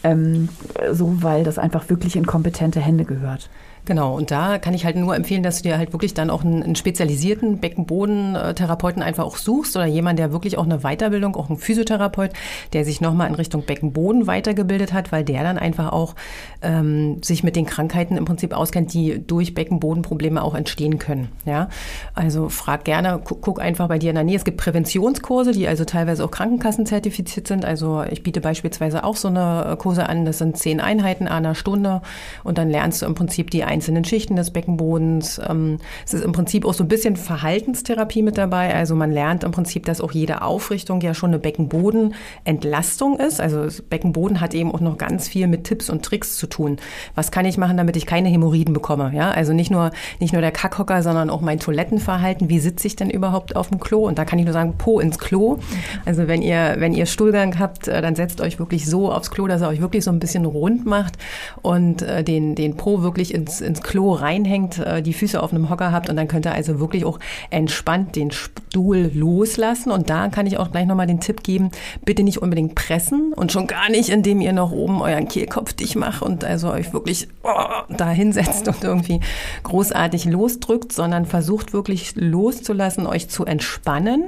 ähm, 0.05 0.49
so 0.93 1.23
weil 1.23 1.45
das 1.45 1.59
einfach 1.59 1.89
wirklich 1.89 2.17
in 2.17 2.27
kompetente 2.27 2.81
Hände 2.81 3.05
gehört. 3.05 3.51
Genau, 3.87 4.17
und 4.17 4.33
da 4.33 4.59
kann 4.59 4.75
ich 4.75 4.85
halt 4.85 4.97
nur 4.97 5.15
empfehlen, 5.15 5.45
dass 5.45 5.59
du 5.59 5.69
dir 5.69 5.79
halt 5.79 5.93
wirklich 5.93 6.13
dann 6.13 6.29
auch 6.29 6.43
einen, 6.43 6.61
einen 6.61 6.75
spezialisierten 6.75 7.59
Beckenbodentherapeuten 7.61 9.01
einfach 9.01 9.25
auch 9.25 9.37
suchst 9.37 9.77
oder 9.77 9.87
jemand, 9.87 10.19
der 10.19 10.33
wirklich 10.33 10.59
auch 10.59 10.65
eine 10.65 10.81
Weiterbildung, 10.81 11.37
auch 11.37 11.51
ein 11.51 11.57
Physiotherapeut, 11.57 12.33
der 12.73 12.85
sich 12.85 13.01
nochmal 13.01 13.29
in 13.29 13.37
Richtung 13.37 13.63
Beckenboden 13.63 14.27
weitergebildet 14.27 14.93
hat, 14.93 15.13
weil 15.13 15.23
der 15.23 15.45
dann 15.45 15.57
einfach 15.57 15.93
auch 15.93 16.17
ähm, 16.63 17.23
sich 17.23 17.45
mit 17.45 17.55
den 17.55 17.65
Krankheiten 17.65 18.17
im 18.17 18.25
Prinzip 18.25 18.53
auskennt, 18.53 18.93
die 18.93 19.25
durch 19.25 19.55
Beckenbodenprobleme 19.55 20.43
auch 20.43 20.57
entstehen 20.57 20.99
können. 20.99 21.29
Ja, 21.45 21.69
also 22.13 22.49
frag 22.49 22.85
gerne, 22.85 23.21
guck, 23.23 23.41
guck 23.41 23.61
einfach 23.61 23.87
bei 23.87 24.01
dir 24.01 24.11
in 24.11 24.17
der 24.17 24.25
Nähe. 24.25 24.37
Es 24.37 24.45
gibt 24.45 24.57
Präventionskurse, 24.57 25.53
die 25.53 25.69
also 25.69 25.85
teilweise 25.85 26.25
auch 26.25 26.33
Krankenkassen 26.37 26.85
zertifiziert 26.85 27.49
sind. 27.49 27.64
Also 27.64 28.05
ich 28.11 28.22
biete 28.22 28.42
beispielsweise 28.42 29.05
auch 29.05 29.16
so 29.16 29.29
eine 29.29 29.75
Kurse 29.79 30.07
an. 30.07 30.27
Das 30.27 30.37
sind 30.37 30.59
zehn 30.59 30.83
Einheiten 30.83 31.29
einer 31.29 31.55
Stunde 31.55 32.03
und 32.44 32.59
dann 32.59 32.68
lernst 32.68 33.01
du 33.01 33.07
im 33.07 33.14
Prinzip 33.14 33.51
die 33.51 33.64
einzelnen 33.64 34.05
Schichten 34.05 34.37
des 34.37 34.51
Beckenbodens. 34.51 35.40
Ähm, 35.49 35.79
es 36.05 36.12
ist 36.12 36.22
im 36.22 36.33
Prinzip 36.33 36.66
auch 36.66 36.75
so 36.75 36.85
ein 36.85 36.88
bisschen 36.88 37.16
Verhaltenstherapie 37.16 38.20
mit 38.22 38.37
dabei. 38.37 38.75
Also 38.75 38.94
man 38.94 39.12
lernt 39.12 39.44
im 39.44 39.51
Prinzip, 39.51 39.87
dass 39.87 40.03
auch 40.03 40.12
jede 40.12 40.42
Aufrichtung 40.42 41.01
ja 41.01 41.14
schon 41.14 41.31
eine 41.31 41.38
Beckenbodenentlastung 41.38 43.18
ist. 43.18 43.40
Also 43.40 43.66
Beckenboden 43.88 44.42
hat 44.42 44.53
eben 44.53 44.75
auch 44.75 44.81
noch 44.81 44.99
ganz 44.99 45.29
viel 45.29 45.46
mit 45.46 45.64
Tipps 45.64 45.88
und 45.88 46.05
Tricks 46.05 46.37
zu 46.37 46.46
tun. 46.49 46.77
Was 47.14 47.31
kann 47.31 47.46
ich 47.46 47.57
machen, 47.57 47.79
damit 47.79 47.96
ich 47.96 48.05
keine 48.05 48.29
Hämorrhoiden 48.29 48.75
bekomme? 48.75 49.11
Ja, 49.14 49.31
also 49.31 49.55
nicht 49.55 49.70
nur, 49.70 49.90
nicht 50.20 50.35
nur 50.35 50.42
der 50.42 50.53
Kackhocker, 50.53 51.03
sondern 51.03 51.31
auch 51.31 51.40
mein 51.40 51.61
Toilettenverhalten. 51.61 52.51
Wie 52.51 52.59
sitze 52.59 52.88
ich 52.88 52.94
denn 52.94 53.09
überhaupt 53.09 53.57
auf 53.57 53.70
dem 53.70 53.81
Klo? 53.81 54.07
Und 54.07 54.18
da 54.18 54.27
kann 54.27 54.38
ich 54.38 54.44
nur 54.44 54.53
sagen, 54.53 54.75
Po 54.77 55.01
ins 55.01 55.18
Klo. 55.18 55.61
Also 56.05 56.26
wenn 56.29 56.43
ihr, 56.43 56.77
wenn 56.79 56.95
ihr 56.95 57.07
Stuhlgang 57.07 57.59
habt, 57.59 57.89
äh, 57.89 58.01
dann 58.03 58.15
setzt 58.15 58.41
euch 58.41 58.59
wirklich 58.59 58.87
so 58.87 59.11
aufs 59.11 59.31
Klo, 59.31 59.47
dass 59.47 59.62
er 59.62 59.69
euch 59.69 59.81
wirklich 59.81 60.05
so 60.05 60.11
ein 60.11 60.19
bisschen 60.19 60.45
rund 60.45 60.87
macht 60.87 61.15
und 61.62 62.03
äh, 62.03 62.23
den, 62.23 62.55
den 62.55 62.77
Po 62.77 63.03
wirklich 63.03 63.35
ins, 63.35 63.61
ins 63.61 63.83
Klo 63.83 64.12
reinhängt, 64.12 64.79
äh, 64.79 65.03
die 65.03 65.12
Füße 65.12 65.43
auf 65.43 65.53
einem 65.53 65.71
Hocker 65.71 65.93
habt 65.93 66.09
und 66.09 66.17
dann 66.17 66.29
könnt 66.29 66.47
ihr 66.47 66.53
also 66.53 66.81
wirklich 66.81 67.05
auch 67.05 67.19
entspannt 67.51 68.17
den 68.17 68.31
Stuhl 68.31 69.11
loslassen. 69.15 69.91
Und 69.91 70.11
da 70.11 70.29
kann 70.29 70.47
ich 70.47 70.59
auch 70.59 70.71
gleich 70.71 70.87
nochmal 70.87 71.07
den 71.07 71.21
Tipp 71.21 71.43
geben, 71.43 71.71
bitte 72.05 72.23
nicht 72.23 72.39
unbedingt 72.39 72.75
pressen 72.75 73.33
und 73.35 73.53
schon 73.53 73.67
gar 73.67 73.91
nicht, 73.91 74.09
indem 74.09 74.41
ihr 74.41 74.53
noch 74.53 74.73
oben 74.73 75.01
euren 75.01 75.29
Kehlkopf 75.29 75.73
dicht 75.73 75.97
macht 75.97 76.23
und 76.23 76.45
also 76.45 76.71
euch 76.71 76.93
wirklich 76.93 77.29
oh, 77.43 77.49
da 77.89 78.11
hinsetzt 78.11 78.69
und 78.69 78.83
irgendwie 78.85 79.21
großartig 79.62 80.25
losdrückt, 80.27 80.93
sondern 80.93 81.27
versucht 81.27 81.73
wirklich 81.73 82.15
loszulassen, 82.17 83.07
euch 83.07 83.29
zu 83.29 83.45
entspannen 83.45 84.25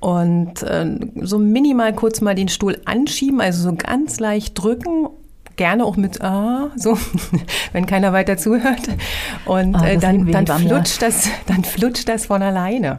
und 0.00 0.62
äh, 0.62 0.98
so 1.20 1.38
minimal 1.38 1.94
kurz 1.94 2.20
mal 2.20 2.34
den 2.34 2.48
Stuhl 2.48 2.80
anschieben, 2.86 3.40
also 3.40 3.70
so 3.70 3.76
ganz 3.76 4.18
leicht 4.18 4.54
drücken 4.54 5.08
gerne 5.60 5.84
auch 5.84 5.98
mit 5.98 6.22
ah, 6.22 6.70
so, 6.74 6.96
wenn 7.72 7.84
keiner 7.84 8.14
weiter 8.14 8.38
zuhört. 8.38 8.80
Und 9.44 9.76
oh, 9.78 9.84
äh, 9.84 9.98
dann, 9.98 10.26
dann 10.32 10.46
flutscht 10.46 11.02
das, 11.02 11.28
dann 11.46 11.64
flutscht 11.64 12.08
das 12.08 12.24
von 12.24 12.40
alleine. 12.40 12.98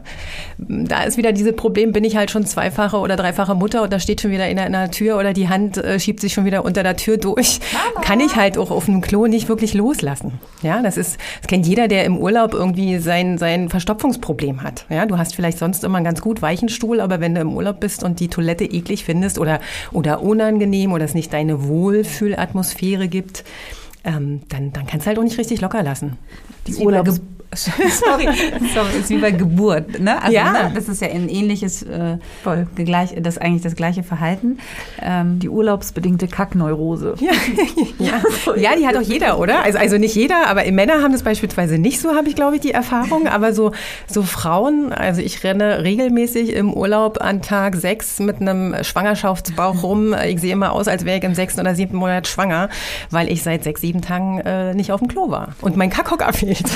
Da 0.58 1.02
ist 1.02 1.16
wieder 1.16 1.32
dieses 1.32 1.56
Problem, 1.56 1.90
bin 1.90 2.04
ich 2.04 2.16
halt 2.16 2.30
schon 2.30 2.46
zweifache 2.46 2.98
oder 2.98 3.16
dreifache 3.16 3.56
Mutter 3.56 3.82
und 3.82 3.92
da 3.92 3.98
steht 3.98 4.20
schon 4.20 4.30
wieder 4.30 4.48
in 4.48 4.54
der, 4.54 4.66
in 4.66 4.74
der 4.74 4.92
Tür 4.92 5.18
oder 5.18 5.32
die 5.32 5.48
Hand 5.48 5.76
äh, 5.76 5.98
schiebt 5.98 6.20
sich 6.20 6.34
schon 6.34 6.44
wieder 6.44 6.64
unter 6.64 6.84
der 6.84 6.96
Tür 6.96 7.16
durch. 7.16 7.58
Mama. 7.72 8.06
Kann 8.06 8.20
ich 8.20 8.36
halt 8.36 8.56
auch 8.56 8.70
auf 8.70 8.84
dem 8.84 9.00
Klo 9.00 9.26
nicht 9.26 9.48
wirklich 9.48 9.74
loslassen. 9.74 10.38
Ja, 10.62 10.82
das 10.82 10.96
ist, 10.96 11.18
das 11.40 11.48
kennt 11.48 11.66
jeder, 11.66 11.88
der 11.88 12.04
im 12.04 12.16
Urlaub 12.16 12.54
irgendwie 12.54 12.98
sein, 12.98 13.38
sein 13.38 13.70
Verstopfungsproblem 13.70 14.62
hat. 14.62 14.86
Ja, 14.88 15.04
du 15.06 15.18
hast 15.18 15.34
vielleicht 15.34 15.58
sonst 15.58 15.82
immer 15.82 15.96
einen 15.96 16.04
ganz 16.04 16.20
gut 16.20 16.42
weichen 16.42 16.68
Stuhl, 16.68 17.00
aber 17.00 17.18
wenn 17.18 17.34
du 17.34 17.40
im 17.40 17.56
Urlaub 17.56 17.80
bist 17.80 18.04
und 18.04 18.20
die 18.20 18.28
Toilette 18.28 18.64
eklig 18.64 19.04
findest 19.04 19.40
oder, 19.40 19.58
oder 19.90 20.22
unangenehm 20.22 20.92
oder 20.92 21.04
es 21.04 21.14
nicht 21.14 21.32
deine 21.32 21.66
Wohlfühlatmosphäre 21.66 22.51
Atmosphäre 22.52 23.08
gibt, 23.08 23.44
ähm, 24.04 24.42
dann, 24.48 24.72
dann 24.72 24.86
kannst 24.86 25.06
du 25.06 25.08
halt 25.08 25.18
auch 25.18 25.22
nicht 25.22 25.38
richtig 25.38 25.60
locker 25.60 25.82
lassen. 25.82 26.18
Die 26.66 26.74
Urlaubs 26.76 27.20
sorry, 27.54 28.28
sorry, 28.74 28.98
ist 29.00 29.10
wie 29.10 29.18
bei 29.18 29.30
Geburt, 29.30 30.00
ne? 30.00 30.20
Also, 30.22 30.34
ja. 30.34 30.52
Ne, 30.52 30.72
das 30.74 30.88
ist 30.88 31.02
ja 31.02 31.08
ein 31.08 31.28
ähnliches, 31.28 31.82
äh, 31.82 32.16
Voll. 32.42 32.66
Gleich, 32.76 33.14
das 33.20 33.38
eigentlich 33.38 33.62
das 33.62 33.76
gleiche 33.76 34.02
Verhalten. 34.02 34.58
Ähm, 35.00 35.38
die 35.38 35.48
urlaubsbedingte 35.48 36.28
Kackneurose. 36.28 37.14
Ja. 37.98 38.20
ja. 38.56 38.56
ja, 38.56 38.76
die 38.76 38.86
hat 38.86 38.96
auch 38.96 39.02
jeder, 39.02 39.38
oder? 39.38 39.62
Also, 39.62 39.78
also 39.78 39.98
nicht 39.98 40.14
jeder, 40.14 40.48
aber 40.48 40.70
Männer 40.70 41.02
haben 41.02 41.12
das 41.12 41.22
beispielsweise 41.22 41.78
nicht 41.78 42.00
so, 42.00 42.14
habe 42.14 42.28
ich 42.28 42.34
glaube 42.34 42.56
ich 42.56 42.60
die 42.62 42.72
Erfahrung. 42.72 43.28
Aber 43.28 43.52
so, 43.52 43.72
so 44.06 44.22
Frauen, 44.22 44.92
also 44.92 45.20
ich 45.20 45.44
renne 45.44 45.82
regelmäßig 45.82 46.52
im 46.54 46.72
Urlaub 46.72 47.20
an 47.20 47.42
Tag 47.42 47.76
sechs 47.76 48.18
mit 48.18 48.40
einem 48.40 48.74
Schwangerschaftsbauch 48.82 49.82
rum. 49.82 50.14
Ich 50.26 50.40
sehe 50.40 50.52
immer 50.52 50.72
aus, 50.72 50.88
als 50.88 51.04
wäre 51.04 51.18
ich 51.18 51.24
im 51.24 51.34
sechsten 51.34 51.60
oder 51.60 51.74
siebten 51.74 51.96
Monat 51.96 52.26
schwanger, 52.26 52.68
weil 53.10 53.30
ich 53.30 53.42
seit 53.42 53.64
sechs, 53.64 53.80
sieben 53.80 54.00
Tagen 54.02 54.40
äh, 54.40 54.74
nicht 54.74 54.92
auf 54.92 55.00
dem 55.00 55.08
Klo 55.08 55.30
war 55.30 55.48
und 55.60 55.76
mein 55.76 55.90
Kackhocker 55.90 56.32
fehlt. 56.32 56.64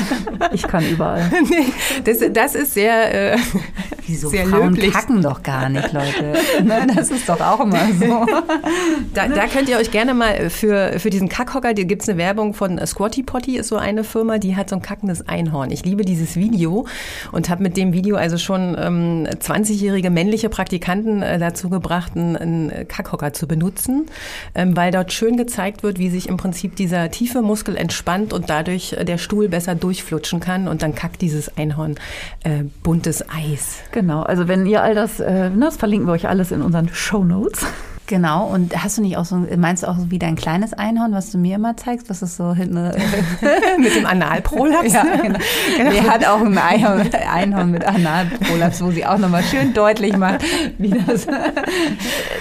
Ich 0.53 0.66
kann 0.67 0.89
überall. 0.89 1.31
nee, 1.51 1.67
das, 2.05 2.19
das 2.33 2.55
ist 2.55 2.75
sehr, 2.75 3.35
äh, 3.35 3.39
Wieso? 4.07 4.29
sehr 4.29 4.47
Frauen 4.47 4.75
löblich. 4.75 4.93
kacken 4.93 5.23
doch 5.23 5.43
gar 5.43 5.69
nicht, 5.69 5.93
Leute. 5.93 6.35
Ne, 6.63 6.87
das 6.95 7.11
ist 7.11 7.29
doch 7.29 7.41
auch 7.41 7.61
immer 7.61 7.87
so. 7.99 8.27
da, 9.15 9.29
da, 9.29 9.47
könnt 9.47 9.69
ihr 9.69 9.77
euch 9.79 9.91
gerne 9.91 10.15
mal 10.15 10.51
für, 10.51 10.99
für 10.99 11.11
diesen 11.11 11.29
Kackhocker, 11.29 11.75
da 11.75 11.83
gibt 11.83 12.03
es 12.03 12.09
eine 12.09 12.19
Werbung 12.19 12.55
von 12.55 12.85
Squatty 12.85 13.23
Potty, 13.23 13.57
ist 13.57 13.69
so 13.69 13.77
eine 13.77 14.05
Firma, 14.05 14.39
die 14.39 14.57
hat 14.57 14.71
so 14.71 14.77
ein 14.77 14.83
kackendes 14.83 15.29
Einhorn. 15.29 15.71
Ich 15.71 15.85
liebe 15.85 16.05
dieses 16.05 16.37
Video 16.37 16.87
und 17.33 17.49
habe 17.51 17.63
mit 17.63 17.77
dem 17.77 17.93
Video 17.93 18.17
also 18.17 18.39
schon 18.39 18.77
ähm, 18.79 19.27
20-jährige 19.27 20.11
männliche 20.11 20.49
Praktikanten 20.49 21.23
äh, 21.23 21.39
dazu 21.39 21.69
gebracht, 21.69 22.13
einen, 22.17 22.37
einen 22.37 22.89
Kackhocker 22.89 23.33
zu 23.33 23.47
benutzen, 23.47 24.07
ähm, 24.55 24.77
weil 24.77 24.91
dort 24.91 25.13
schön 25.13 25.37
gezeigt 25.37 25.83
wird, 25.83 25.99
wie 25.99 26.11
sich 26.11 26.29
im 26.29 26.37
Prinzip 26.37 26.77
dieser 26.77 27.11
tiefe 27.11 27.43
Muskel 27.43 27.77
entspannt 27.77 28.33
und 28.33 28.51
dadurch 28.51 28.95
äh, 28.95 29.05
der 29.05 29.19
Stuhl 29.19 29.49
besser 29.49 29.75
durchflutschen 29.75 30.41
kann 30.41 30.56
kann 30.57 30.69
und 30.69 30.83
dann 30.83 30.95
kackt 30.95 31.21
dieses 31.21 31.57
Einhorn 31.57 31.97
äh, 32.45 32.65
buntes 32.83 33.25
Eis. 33.29 33.79
Genau, 33.93 34.23
also 34.23 34.49
wenn 34.49 34.67
ihr 34.67 34.83
all 34.83 34.95
das, 34.95 35.21
äh, 35.21 35.51
das 35.51 35.77
verlinken 35.77 36.09
wir 36.09 36.13
euch 36.13 36.29
alles 36.29 36.51
in 36.51 36.63
unseren 36.63 36.89
Show 36.89 37.25
Notes. 37.25 37.67
Genau, 38.07 38.47
und 38.47 38.83
hast 38.83 38.99
du 38.99 39.03
nicht 39.03 39.17
auch 39.17 39.25
so, 39.25 39.45
meinst 39.57 39.83
du 39.83 39.89
auch 39.89 39.97
so 39.97 40.11
wie 40.11 40.19
dein 40.19 40.37
kleines 40.37 40.73
Einhorn, 40.73 41.13
was 41.13 41.33
du 41.33 41.39
mir 41.39 41.57
immer 41.57 41.77
zeigst, 41.77 42.09
was 42.09 42.23
ist 42.23 42.37
so 42.37 42.55
hinten 42.55 42.75
mit 43.79 43.97
dem 43.97 44.07
Analprolaps? 44.07 44.93
ja, 44.93 45.03
genau. 45.03 45.39
genau. 45.77 45.91
Die 45.91 46.01
hat 46.03 46.25
auch 46.25 46.41
ein 46.41 46.57
Einhorn, 46.57 47.11
Einhorn 47.13 47.71
mit 47.73 47.85
Analprolaps, 47.85 48.83
wo 48.83 48.93
sie 48.93 49.05
auch 49.05 49.19
nochmal 49.19 49.43
schön 49.43 49.75
deutlich 49.75 50.17
macht, 50.17 50.43
wie 50.79 50.91
das. 50.91 51.27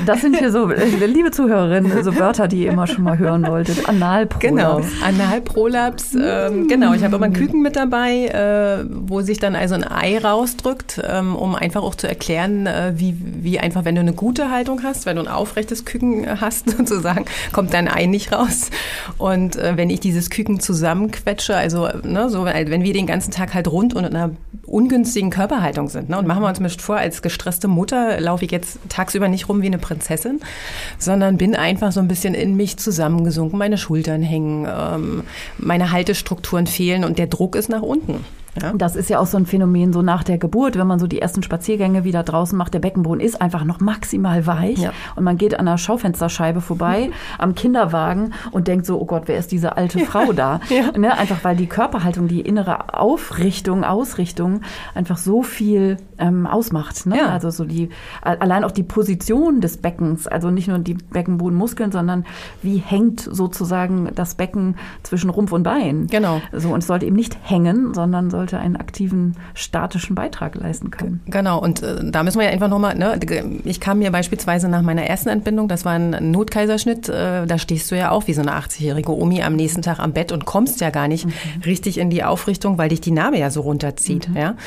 Das 0.05 0.21
sind 0.21 0.37
hier 0.37 0.51
so, 0.51 0.67
liebe 0.67 1.31
Zuhörerinnen, 1.31 2.03
so 2.03 2.15
Wörter, 2.17 2.47
die 2.47 2.63
ihr 2.63 2.71
immer 2.71 2.85
schon 2.85 3.03
mal 3.03 3.17
hören 3.17 3.47
wolltet. 3.47 3.87
Analprolaps. 3.87 4.39
Genau, 4.39 4.81
Analprolaps. 5.03 6.15
Ähm, 6.15 6.67
genau, 6.67 6.93
ich 6.93 7.03
habe 7.03 7.15
immer 7.15 7.25
ein 7.25 7.33
Küken 7.33 7.61
mit 7.61 7.75
dabei, 7.75 8.25
äh, 8.25 8.85
wo 8.89 9.21
sich 9.21 9.39
dann 9.39 9.55
also 9.55 9.73
ein 9.75 9.83
Ei 9.83 10.19
rausdrückt, 10.19 11.01
ähm, 11.07 11.35
um 11.35 11.55
einfach 11.55 11.81
auch 11.81 11.95
zu 11.95 12.07
erklären, 12.07 12.67
äh, 12.67 12.93
wie, 12.95 13.15
wie 13.19 13.59
einfach, 13.59 13.85
wenn 13.85 13.95
du 13.95 14.01
eine 14.01 14.13
gute 14.13 14.51
Haltung 14.51 14.83
hast, 14.83 15.05
wenn 15.05 15.15
du 15.15 15.23
ein 15.23 15.27
Auf 15.27 15.54
aufrechtes 15.55 15.85
Küken 15.85 16.41
hast, 16.41 16.69
sozusagen, 16.77 17.25
kommt 17.53 17.73
dein 17.73 17.87
Ei 17.87 18.05
nicht 18.07 18.33
raus. 18.33 18.69
Und 19.17 19.55
äh, 19.55 19.77
wenn 19.77 19.89
ich 19.89 20.01
dieses 20.01 20.29
Küken 20.29 20.59
zusammenquetsche, 20.59 21.55
also 21.55 21.87
ne, 22.03 22.29
so, 22.29 22.45
wenn 22.45 22.83
wir 22.83 22.93
den 22.93 23.07
ganzen 23.07 23.31
Tag 23.31 23.53
halt 23.53 23.69
rund 23.69 23.93
und 23.93 24.03
in 24.03 24.15
einer 24.15 24.31
ungünstigen 24.65 25.29
Körperhaltung 25.29 25.87
sind, 25.87 26.09
ne, 26.09 26.17
und 26.17 26.27
machen 26.27 26.43
wir 26.43 26.49
uns 26.49 26.59
nicht 26.59 26.81
vor, 26.81 26.97
als 26.97 27.21
gestresste 27.21 27.69
Mutter 27.69 28.19
laufe 28.19 28.43
ich 28.43 28.51
jetzt 28.51 28.79
tagsüber 28.89 29.29
nicht 29.29 29.47
rum 29.47 29.61
wie 29.61 29.67
eine 29.67 29.77
Prinzessin, 29.77 30.41
sondern 30.99 31.37
bin 31.37 31.55
einfach 31.55 31.93
so 31.93 32.01
ein 32.01 32.09
bisschen 32.09 32.33
in 32.33 32.57
mich 32.57 32.75
zusammengesunken, 32.75 33.57
meine 33.57 33.77
Schultern 33.77 34.21
hängen, 34.21 34.67
ähm, 34.69 35.23
meine 35.57 35.91
Haltestrukturen 35.91 36.67
fehlen 36.67 37.05
und 37.05 37.17
der 37.17 37.27
Druck 37.27 37.55
ist 37.55 37.69
nach 37.69 37.81
unten. 37.81 38.25
Ja. 38.61 38.73
Das 38.73 38.95
ist 38.95 39.09
ja 39.09 39.19
auch 39.19 39.25
so 39.25 39.37
ein 39.37 39.45
Phänomen 39.45 39.93
so 39.93 40.01
nach 40.01 40.23
der 40.23 40.37
Geburt, 40.37 40.77
wenn 40.77 40.87
man 40.87 40.99
so 40.99 41.07
die 41.07 41.21
ersten 41.21 41.43
Spaziergänge 41.43 42.03
wieder 42.03 42.23
draußen 42.23 42.57
macht. 42.57 42.73
Der 42.73 42.79
Beckenboden 42.79 43.19
ist 43.19 43.41
einfach 43.41 43.65
noch 43.65 43.79
maximal 43.79 44.47
weich 44.47 44.79
ja. 44.79 44.93
und 45.15 45.23
man 45.23 45.37
geht 45.37 45.59
an 45.59 45.65
der 45.65 45.77
Schaufensterscheibe 45.77 46.61
vorbei, 46.61 47.11
am 47.37 47.55
Kinderwagen 47.55 48.33
und 48.51 48.67
denkt 48.67 48.85
so, 48.85 48.99
oh 48.99 49.05
Gott, 49.05 49.23
wer 49.25 49.37
ist 49.37 49.51
diese 49.51 49.77
alte 49.77 49.99
Frau 49.99 50.33
da? 50.33 50.59
Ja. 50.69 50.97
Ne? 50.97 51.17
Einfach 51.17 51.43
weil 51.43 51.55
die 51.55 51.67
Körperhaltung, 51.67 52.27
die 52.27 52.41
innere 52.41 52.93
Aufrichtung, 52.93 53.83
Ausrichtung 53.83 54.61
einfach 54.93 55.17
so 55.17 55.43
viel 55.43 55.97
ähm, 56.17 56.47
ausmacht. 56.47 57.05
Ne? 57.05 57.29
Also 57.29 57.49
so 57.49 57.65
die 57.65 57.89
allein 58.21 58.63
auch 58.63 58.71
die 58.71 58.83
Position 58.83 59.61
des 59.61 59.77
Beckens, 59.77 60.27
also 60.27 60.49
nicht 60.49 60.67
nur 60.67 60.79
die 60.79 60.93
Beckenbodenmuskeln, 60.93 61.91
sondern 61.91 62.25
wie 62.61 62.77
hängt 62.77 63.19
sozusagen 63.19 64.09
das 64.15 64.35
Becken 64.35 64.75
zwischen 65.03 65.29
Rumpf 65.29 65.51
und 65.51 65.63
Bein. 65.63 66.07
Genau. 66.07 66.41
So 66.51 66.69
und 66.69 66.79
es 66.79 66.87
sollte 66.87 67.05
eben 67.05 67.15
nicht 67.15 67.37
hängen, 67.43 67.93
sondern 67.93 68.29
soll 68.29 68.44
sollte 68.45 68.59
einen 68.59 68.75
aktiven 68.75 69.35
statischen 69.55 70.15
Beitrag 70.15 70.53
leisten 70.53 70.91
können. 70.91 71.21
Genau, 71.25 71.59
und 71.59 71.81
äh, 71.81 72.11
da 72.11 72.21
müssen 72.21 72.37
wir 72.39 72.45
ja 72.45 72.51
einfach 72.51 72.69
nochmal, 72.69 72.95
ne, 72.95 73.19
ich 73.63 73.79
kam 73.79 73.99
mir 73.99 74.11
beispielsweise 74.11 74.69
nach 74.69 74.83
meiner 74.83 75.03
ersten 75.03 75.29
Entbindung, 75.29 75.67
das 75.67 75.83
war 75.83 75.93
ein 75.93 76.31
Notkaiserschnitt, 76.31 77.09
äh, 77.09 77.47
da 77.47 77.57
stehst 77.57 77.89
du 77.89 77.97
ja 77.97 78.11
auch 78.11 78.27
wie 78.27 78.33
so 78.33 78.41
eine 78.41 78.51
80-jährige 78.51 79.11
Omi 79.11 79.41
am 79.41 79.55
nächsten 79.55 79.81
Tag 79.81 79.99
am 79.99 80.13
Bett 80.13 80.31
und 80.31 80.45
kommst 80.45 80.79
ja 80.79 80.91
gar 80.91 81.07
nicht 81.07 81.25
mhm. 81.25 81.31
richtig 81.65 81.97
in 81.97 82.11
die 82.11 82.23
Aufrichtung, 82.23 82.77
weil 82.77 82.89
dich 82.89 83.01
die 83.01 83.11
Narbe 83.11 83.39
ja 83.39 83.49
so 83.49 83.61
runterzieht. 83.61 84.29
Mhm. 84.29 84.37
Ja? 84.37 84.51
Mhm. 84.51 84.57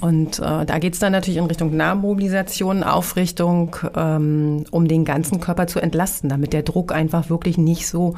Und 0.00 0.38
äh, 0.40 0.66
da 0.66 0.78
geht 0.80 0.94
es 0.94 0.98
dann 0.98 1.12
natürlich 1.12 1.38
in 1.38 1.46
Richtung 1.46 1.76
Narbenmobilisation, 1.76 2.82
Aufrichtung, 2.82 3.76
ähm, 3.94 4.64
um 4.72 4.88
den 4.88 5.04
ganzen 5.04 5.38
Körper 5.40 5.68
zu 5.68 5.78
entlasten, 5.78 6.28
damit 6.28 6.52
der 6.52 6.62
Druck 6.62 6.92
einfach 6.92 7.30
wirklich 7.30 7.58
nicht 7.58 7.86
so 7.86 8.14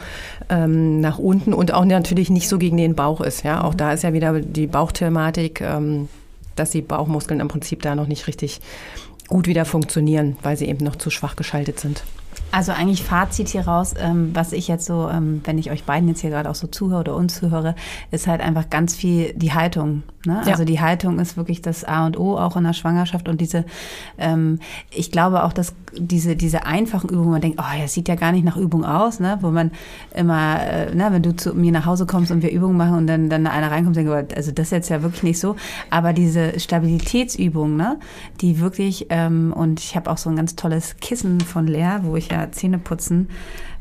ähm, 0.48 1.00
nach 1.00 1.18
unten 1.18 1.52
und 1.52 1.74
auch 1.74 1.84
natürlich 1.84 2.30
nicht 2.30 2.48
so 2.48 2.56
gegen 2.56 2.78
den 2.78 2.94
Bauch 2.94 3.20
ist. 3.20 3.44
Ja? 3.44 3.62
Auch 3.62 3.74
mhm. 3.74 3.76
da 3.76 3.92
ist 3.92 4.04
ja 4.04 4.14
wieder 4.14 4.40
die 4.40 4.66
Bauchthematik 4.66 5.01
Thematik, 5.02 5.60
ähm, 5.60 6.08
dass 6.56 6.70
die 6.70 6.82
Bauchmuskeln 6.82 7.40
im 7.40 7.48
Prinzip 7.48 7.82
da 7.82 7.94
noch 7.94 8.06
nicht 8.06 8.26
richtig 8.26 8.60
gut 9.28 9.46
wieder 9.46 9.64
funktionieren, 9.64 10.36
weil 10.42 10.56
sie 10.56 10.66
eben 10.66 10.84
noch 10.84 10.96
zu 10.96 11.10
schwach 11.10 11.36
geschaltet 11.36 11.80
sind. 11.80 12.04
Also 12.50 12.72
eigentlich 12.72 13.02
Fazit 13.02 13.48
hier 13.48 13.66
raus, 13.66 13.94
ähm, 13.98 14.30
was 14.34 14.52
ich 14.52 14.68
jetzt 14.68 14.84
so, 14.84 15.08
ähm, 15.08 15.40
wenn 15.44 15.58
ich 15.58 15.70
euch 15.70 15.84
beiden 15.84 16.08
jetzt 16.08 16.20
hier 16.20 16.30
gerade 16.30 16.50
auch 16.50 16.54
so 16.54 16.66
zuhöre 16.66 17.00
oder 17.00 17.16
uns 17.16 17.34
zuhöre, 17.34 17.74
ist 18.10 18.26
halt 18.26 18.40
einfach 18.40 18.68
ganz 18.70 18.94
viel 18.94 19.32
die 19.34 19.52
Haltung 19.52 20.02
Ne? 20.26 20.42
Ja. 20.44 20.52
Also 20.52 20.64
die 20.64 20.80
Haltung 20.80 21.18
ist 21.18 21.36
wirklich 21.36 21.62
das 21.62 21.84
A 21.84 22.06
und 22.06 22.18
O 22.18 22.38
auch 22.38 22.56
in 22.56 22.64
der 22.64 22.72
Schwangerschaft 22.72 23.28
und 23.28 23.40
diese, 23.40 23.64
ähm, 24.18 24.60
ich 24.90 25.10
glaube 25.10 25.42
auch, 25.42 25.52
dass 25.52 25.74
diese, 25.96 26.36
diese 26.36 26.64
einfachen 26.64 27.10
Übungen, 27.10 27.30
man 27.30 27.40
denkt, 27.40 27.58
oh, 27.60 27.80
das 27.80 27.92
sieht 27.92 28.08
ja 28.08 28.14
gar 28.14 28.32
nicht 28.32 28.44
nach 28.44 28.56
Übung 28.56 28.84
aus, 28.84 29.20
ne? 29.20 29.38
wo 29.40 29.50
man 29.50 29.72
immer, 30.14 30.62
äh, 30.62 30.94
ne, 30.94 31.08
wenn 31.10 31.22
du 31.22 31.34
zu 31.34 31.54
mir 31.54 31.72
nach 31.72 31.86
Hause 31.86 32.06
kommst 32.06 32.30
und 32.30 32.42
wir 32.42 32.52
Übungen 32.52 32.76
machen 32.76 32.94
und 32.94 33.06
dann, 33.06 33.28
dann 33.28 33.46
einer 33.46 33.70
reinkommt 33.70 33.96
denkt, 33.96 34.10
oh, 34.10 34.34
also 34.36 34.52
das 34.52 34.68
ist 34.68 34.72
jetzt 34.72 34.88
ja 34.90 35.02
wirklich 35.02 35.22
nicht 35.22 35.40
so, 35.40 35.56
aber 35.90 36.12
diese 36.12 36.58
Stabilitätsübungen, 36.60 37.76
ne, 37.76 37.98
die 38.40 38.60
wirklich, 38.60 39.06
ähm, 39.10 39.52
und 39.52 39.80
ich 39.80 39.96
habe 39.96 40.10
auch 40.10 40.18
so 40.18 40.30
ein 40.30 40.36
ganz 40.36 40.54
tolles 40.56 40.96
Kissen 41.00 41.40
von 41.40 41.66
Lea, 41.66 41.98
wo 42.02 42.16
ich 42.16 42.30
ja 42.30 42.50
Zähne 42.52 42.78
putzen 42.78 43.28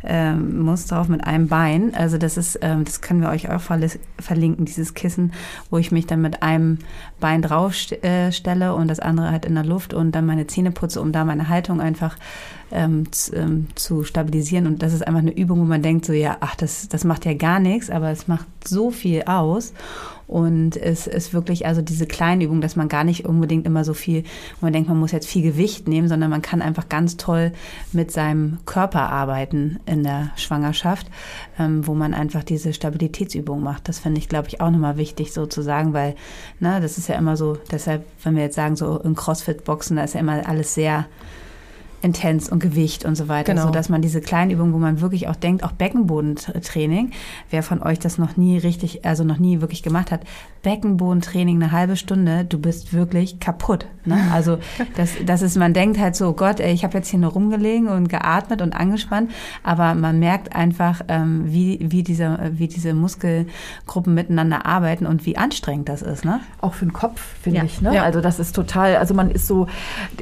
ähm, 0.04 0.62
muss 0.62 0.88
drauf 0.88 1.08
mit 1.08 1.24
einem 1.26 1.48
Bein. 1.48 1.94
Also 1.96 2.18
das 2.18 2.38
ist, 2.38 2.60
ähm, 2.62 2.84
das 2.84 3.02
können 3.02 3.22
wir 3.22 3.30
euch 3.30 3.50
auch 3.50 3.62
verlinken, 3.62 4.66
dieses 4.66 4.94
Kissen, 4.94 5.34
wo 5.70 5.78
ich 5.78 5.92
mich 5.92 6.08
dann 6.08 6.22
mit 6.22 6.44
einem 6.44 6.80
Bein 7.20 7.42
drauf 7.42 7.76
äh, 7.92 8.32
stelle 8.32 8.74
und 8.76 8.88
das 8.88 9.00
andere 9.00 9.32
halt 9.32 9.46
in 9.46 9.56
der 9.56 9.66
Luft 9.66 9.94
und 9.94 10.14
dann 10.14 10.26
meine 10.26 10.48
Zähne 10.48 10.72
putze, 10.72 11.02
um 11.02 11.12
da 11.12 11.26
meine 11.26 11.50
Haltung 11.50 11.82
einfach 11.82 12.18
ähm, 12.72 13.12
zu, 13.12 13.36
ähm, 13.36 13.68
zu 13.76 14.04
stabilisieren. 14.04 14.68
Und 14.68 14.82
das 14.82 14.94
ist 14.94 15.06
einfach 15.06 15.22
eine 15.22 15.36
Übung, 15.36 15.60
wo 15.60 15.66
man 15.66 15.82
denkt 15.82 16.06
so, 16.06 16.14
ja, 16.14 16.38
ach, 16.40 16.56
das, 16.56 16.88
das 16.88 17.04
macht 17.04 17.26
ja 17.26 17.34
gar 17.34 17.60
nichts, 17.60 17.90
aber 17.90 18.10
es 18.10 18.28
macht 18.28 18.48
so 18.66 18.92
viel 18.92 19.24
aus. 19.24 19.74
Und 20.32 20.78
es 20.78 21.08
ist 21.08 21.34
wirklich 21.34 21.66
also 21.66 21.82
diese 21.82 22.08
kleine 22.08 22.46
Übung, 22.46 22.62
dass 22.62 22.78
man 22.78 22.88
gar 22.88 23.04
nicht 23.04 23.26
unbedingt 23.26 23.66
immer 23.66 23.84
so 23.84 23.94
viel, 23.94 24.24
wo 24.62 24.66
man 24.66 24.72
denkt, 24.72 24.88
man 24.88 24.98
muss 24.98 25.12
jetzt 25.12 25.28
viel 25.28 25.42
Gewicht 25.42 25.90
nehmen, 25.90 26.08
sondern 26.08 26.30
man 26.30 26.42
kann 26.42 26.62
einfach 26.62 26.88
ganz 26.88 27.18
toll 27.18 27.52
mit 27.92 28.12
seinem 28.12 28.60
Körper 28.66 29.10
arbeiten 29.10 29.82
in 29.86 30.04
der 30.04 30.32
Schwangerschaft, 30.38 31.08
ähm, 31.60 31.86
wo 31.86 31.96
man 31.96 32.14
einfach 32.14 32.46
diese 32.46 32.72
Stabilitätsübung 32.72 33.62
macht. 33.62 33.90
Das 33.90 34.00
finde 34.00 34.20
ich, 34.20 34.30
glaube 34.30 34.48
ich, 34.48 34.62
auch 34.62 34.72
nochmal 34.72 34.96
wichtig 34.96 35.34
so 35.34 35.48
zu 35.48 35.62
sagen, 35.62 35.92
weil, 35.92 36.16
ne, 36.62 36.80
das 36.80 36.98
ist 36.98 37.10
ja 37.10 37.16
immer 37.16 37.36
so, 37.36 37.58
deshalb, 37.70 38.06
wenn 38.24 38.38
wir 38.38 38.44
jetzt 38.44 38.56
sagen, 38.56 38.78
so 38.78 39.00
in 39.00 39.16
Crossfit-Boxen, 39.16 39.98
da 39.98 40.06
ist 40.06 40.14
ja 40.14 40.22
immer 40.22 40.48
alles 40.48 40.74
sehr 40.74 41.08
intens 42.02 42.50
und 42.50 42.60
Gewicht 42.60 43.06
und 43.06 43.16
so 43.16 43.28
weiter, 43.28 43.54
genau. 43.54 43.68
so 43.68 43.72
dass 43.72 43.90
man 43.90 44.02
diese 44.02 44.22
kleinen 44.22 44.52
Übungen, 44.52 44.74
wo 44.74 44.78
man 44.78 45.02
wirklich 45.02 45.28
auch 45.28 45.36
denkt, 45.36 45.64
auch 45.64 45.72
Beckenbodentraining, 45.72 47.12
wer 47.50 47.64
von 47.64 47.82
euch 47.82 48.00
das 48.00 48.18
noch 48.18 48.38
nie 48.38 48.58
richtig, 48.58 49.06
also 49.06 49.24
noch 49.24 49.38
nie 49.38 49.62
wirklich 49.62 49.84
gemacht 49.84 50.12
hat, 50.12 50.22
Beckenbodentraining 50.64 51.62
eine 51.62 51.72
halbe 51.72 51.96
Stunde, 51.96 52.46
du 52.46 52.60
bist 52.60 52.94
wirklich 52.94 53.40
kaputt. 53.40 53.88
Ne? 54.06 54.18
Also 54.32 54.60
das, 54.96 55.12
das 55.26 55.42
ist, 55.42 55.58
man 55.58 55.74
denkt 55.74 56.00
halt 56.00 56.16
so, 56.16 56.34
Gott, 56.34 56.60
ey, 56.60 56.72
ich 56.72 56.84
habe 56.84 56.98
jetzt 56.98 57.10
hier 57.10 57.20
nur 57.20 57.32
rumgelegen 57.32 57.88
und 57.88 58.10
geatmet 58.10 58.62
und 58.62 58.74
angespannt, 58.74 59.32
aber 59.64 59.96
man 59.96 60.20
merkt 60.20 60.56
einfach, 60.56 61.02
ähm, 61.08 61.46
wie, 61.46 61.80
wie, 61.82 62.04
diese, 62.04 62.38
wie 62.54 62.68
diese 62.68 62.94
Muskelgruppen 62.94 64.14
miteinander 64.14 64.66
arbeiten 64.68 65.08
und 65.08 65.26
wie 65.26 65.36
anstrengend 65.36 65.90
das 65.90 66.04
ist. 66.04 66.26
Ne? 66.26 66.42
Auch 66.62 66.76
für 66.76 66.86
den 66.86 66.94
Kopf, 66.94 67.22
finde 67.42 67.60
ja. 67.60 67.66
ich. 67.66 67.82
Ne? 67.82 67.96
Ja. 67.96 68.04
Also 68.04 68.22
das 68.22 68.38
ist 68.38 68.56
total, 68.56 68.98
also 68.98 69.16
man 69.16 69.32
ist 69.32 69.48
so, 69.48 69.66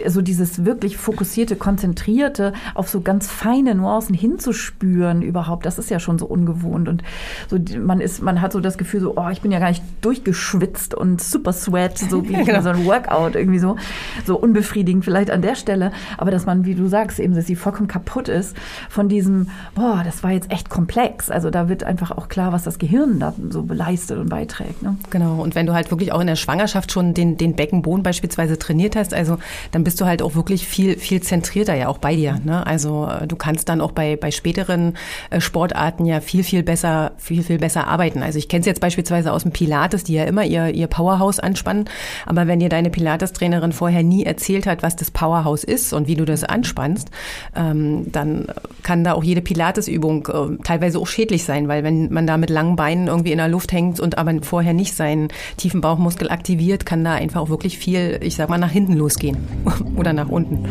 so 0.08 0.22
dieses 0.22 0.64
wirklich 0.64 0.96
fokussierte, 0.96 1.58
konzentrierte, 1.58 2.54
auf 2.76 2.88
so 2.88 3.02
ganz 3.02 3.28
feine 3.28 3.76
Nuancen 3.76 4.16
hinzuspüren 4.16 5.22
überhaupt, 5.22 5.66
das 5.66 5.78
ist 5.78 5.90
ja 5.90 6.00
schon 6.00 6.18
so 6.18 6.26
ungewohnt. 6.26 6.88
Und 6.88 7.04
so 7.50 7.58
man 7.78 8.00
ist, 8.00 8.22
man 8.22 8.40
hat 8.40 8.54
so 8.54 8.62
das 8.62 8.78
Gefühl, 8.78 9.02
so, 9.02 9.18
oh, 9.18 9.30
ich 9.30 9.42
bin 9.42 9.52
ja 9.52 9.60
gar 9.60 9.70
nicht 9.70 9.84
durchgegangen 10.00 10.29
geschwitzt 10.30 10.94
und 10.94 11.24
super 11.24 11.54
sweat, 11.54 11.98
so 11.98 12.24
wie 12.30 12.34
ja, 12.34 12.44
genau. 12.44 12.62
so 12.62 12.70
ein 12.70 12.86
Workout 12.86 13.36
irgendwie 13.36 13.58
so, 13.58 13.78
so 14.26 14.38
unbefriedigend 14.38 15.04
vielleicht 15.04 15.32
an 15.32 15.42
der 15.42 15.56
Stelle. 15.56 15.92
Aber 16.20 16.30
dass 16.30 16.46
man, 16.46 16.66
wie 16.66 16.76
du 16.76 16.88
sagst, 16.88 17.20
eben, 17.20 17.34
dass 17.34 17.48
sie 17.48 17.56
vollkommen 17.56 17.88
kaputt 17.88 18.28
ist 18.28 18.56
von 18.90 19.10
diesem, 19.10 19.48
boah, 19.74 20.04
das 20.06 20.24
war 20.24 20.32
jetzt 20.32 20.52
echt 20.52 20.70
komplex. 20.70 21.32
Also 21.32 21.50
da 21.50 21.68
wird 21.68 21.84
einfach 21.84 22.12
auch 22.12 22.28
klar, 22.30 22.54
was 22.54 22.64
das 22.64 22.78
Gehirn 22.78 23.20
da 23.20 23.34
so 23.50 23.64
beleistet 23.64 24.20
und 24.20 24.30
beiträgt. 24.30 24.84
Ne? 24.84 24.98
Genau. 25.10 25.42
Und 25.42 25.56
wenn 25.56 25.66
du 25.66 25.74
halt 25.74 25.90
wirklich 25.90 26.12
auch 26.12 26.22
in 26.22 26.28
der 26.28 26.36
Schwangerschaft 26.36 26.92
schon 26.92 27.16
den, 27.16 27.38
den 27.38 27.56
Beckenboden 27.56 28.04
beispielsweise 28.04 28.60
trainiert 28.60 28.96
hast, 28.96 29.16
also 29.16 29.40
dann 29.72 29.84
bist 29.84 30.00
du 30.00 30.06
halt 30.06 30.22
auch 30.22 30.36
wirklich 30.36 30.68
viel, 30.68 31.00
viel 31.00 31.22
zentrierter 31.22 31.74
ja 31.74 31.88
auch 31.88 31.98
bei 31.98 32.16
dir. 32.16 32.40
Ne? 32.44 32.68
Also 32.68 33.08
äh, 33.08 33.26
du 33.26 33.36
kannst 33.36 33.68
dann 33.70 33.82
auch 33.82 33.94
bei, 33.94 34.16
bei 34.16 34.30
späteren 34.30 34.94
äh, 35.32 35.42
Sportarten 35.42 36.06
ja 36.06 36.22
viel, 36.22 36.44
viel 36.44 36.62
besser, 36.62 37.14
viel, 37.18 37.42
viel 37.42 37.58
besser 37.58 37.88
arbeiten. 37.88 38.22
Also 38.22 38.38
ich 38.38 38.48
kenne 38.48 38.60
es 38.60 38.68
jetzt 38.68 38.80
beispielsweise 38.80 39.34
aus 39.34 39.42
dem 39.42 39.52
Pilates, 39.52 40.04
die 40.04 40.19
ja 40.20 40.26
immer 40.26 40.44
ihr, 40.44 40.70
ihr 40.70 40.88
Powerhouse 40.88 41.40
anspannen. 41.40 41.86
Aber 42.26 42.48
wenn 42.48 42.60
dir 42.60 42.70
deine 42.70 42.90
Pilates-Trainerin 42.90 43.72
vorher 43.72 44.04
nie 44.04 44.24
erzählt 44.24 44.68
hat, 44.68 44.84
was 44.84 44.96
das 44.96 45.12
Powerhouse 45.12 45.64
ist 45.64 45.94
und 45.94 46.08
wie 46.08 46.16
du 46.16 46.26
das 46.26 46.44
anspannst, 46.44 47.10
ähm, 47.56 48.12
dann 48.12 48.48
kann 48.84 49.04
da 49.04 49.14
auch 49.14 49.24
jede 49.24 49.42
Pilates-Übung 49.42 50.28
äh, 50.28 50.64
teilweise 50.64 51.00
auch 51.00 51.08
schädlich 51.08 51.44
sein, 51.44 51.68
weil 51.68 51.84
wenn 51.84 52.12
man 52.12 52.28
da 52.28 52.38
mit 52.38 52.50
langen 52.50 52.76
Beinen 52.76 53.08
irgendwie 53.08 53.32
in 53.32 53.38
der 53.38 53.48
Luft 53.48 53.72
hängt 53.72 54.00
und 54.00 54.18
aber 54.18 54.34
vorher 54.42 54.74
nicht 54.74 54.96
seinen 54.96 55.30
tiefen 55.58 55.82
Bauchmuskel 55.82 56.30
aktiviert, 56.30 56.86
kann 56.86 57.04
da 57.04 57.14
einfach 57.14 57.42
auch 57.42 57.50
wirklich 57.50 57.78
viel, 57.78 58.20
ich 58.22 58.36
sag 58.36 58.50
mal, 58.50 58.58
nach 58.58 58.72
hinten 58.72 58.94
losgehen 58.94 59.38
oder 59.96 60.14
nach 60.14 60.30
unten. 60.30 60.68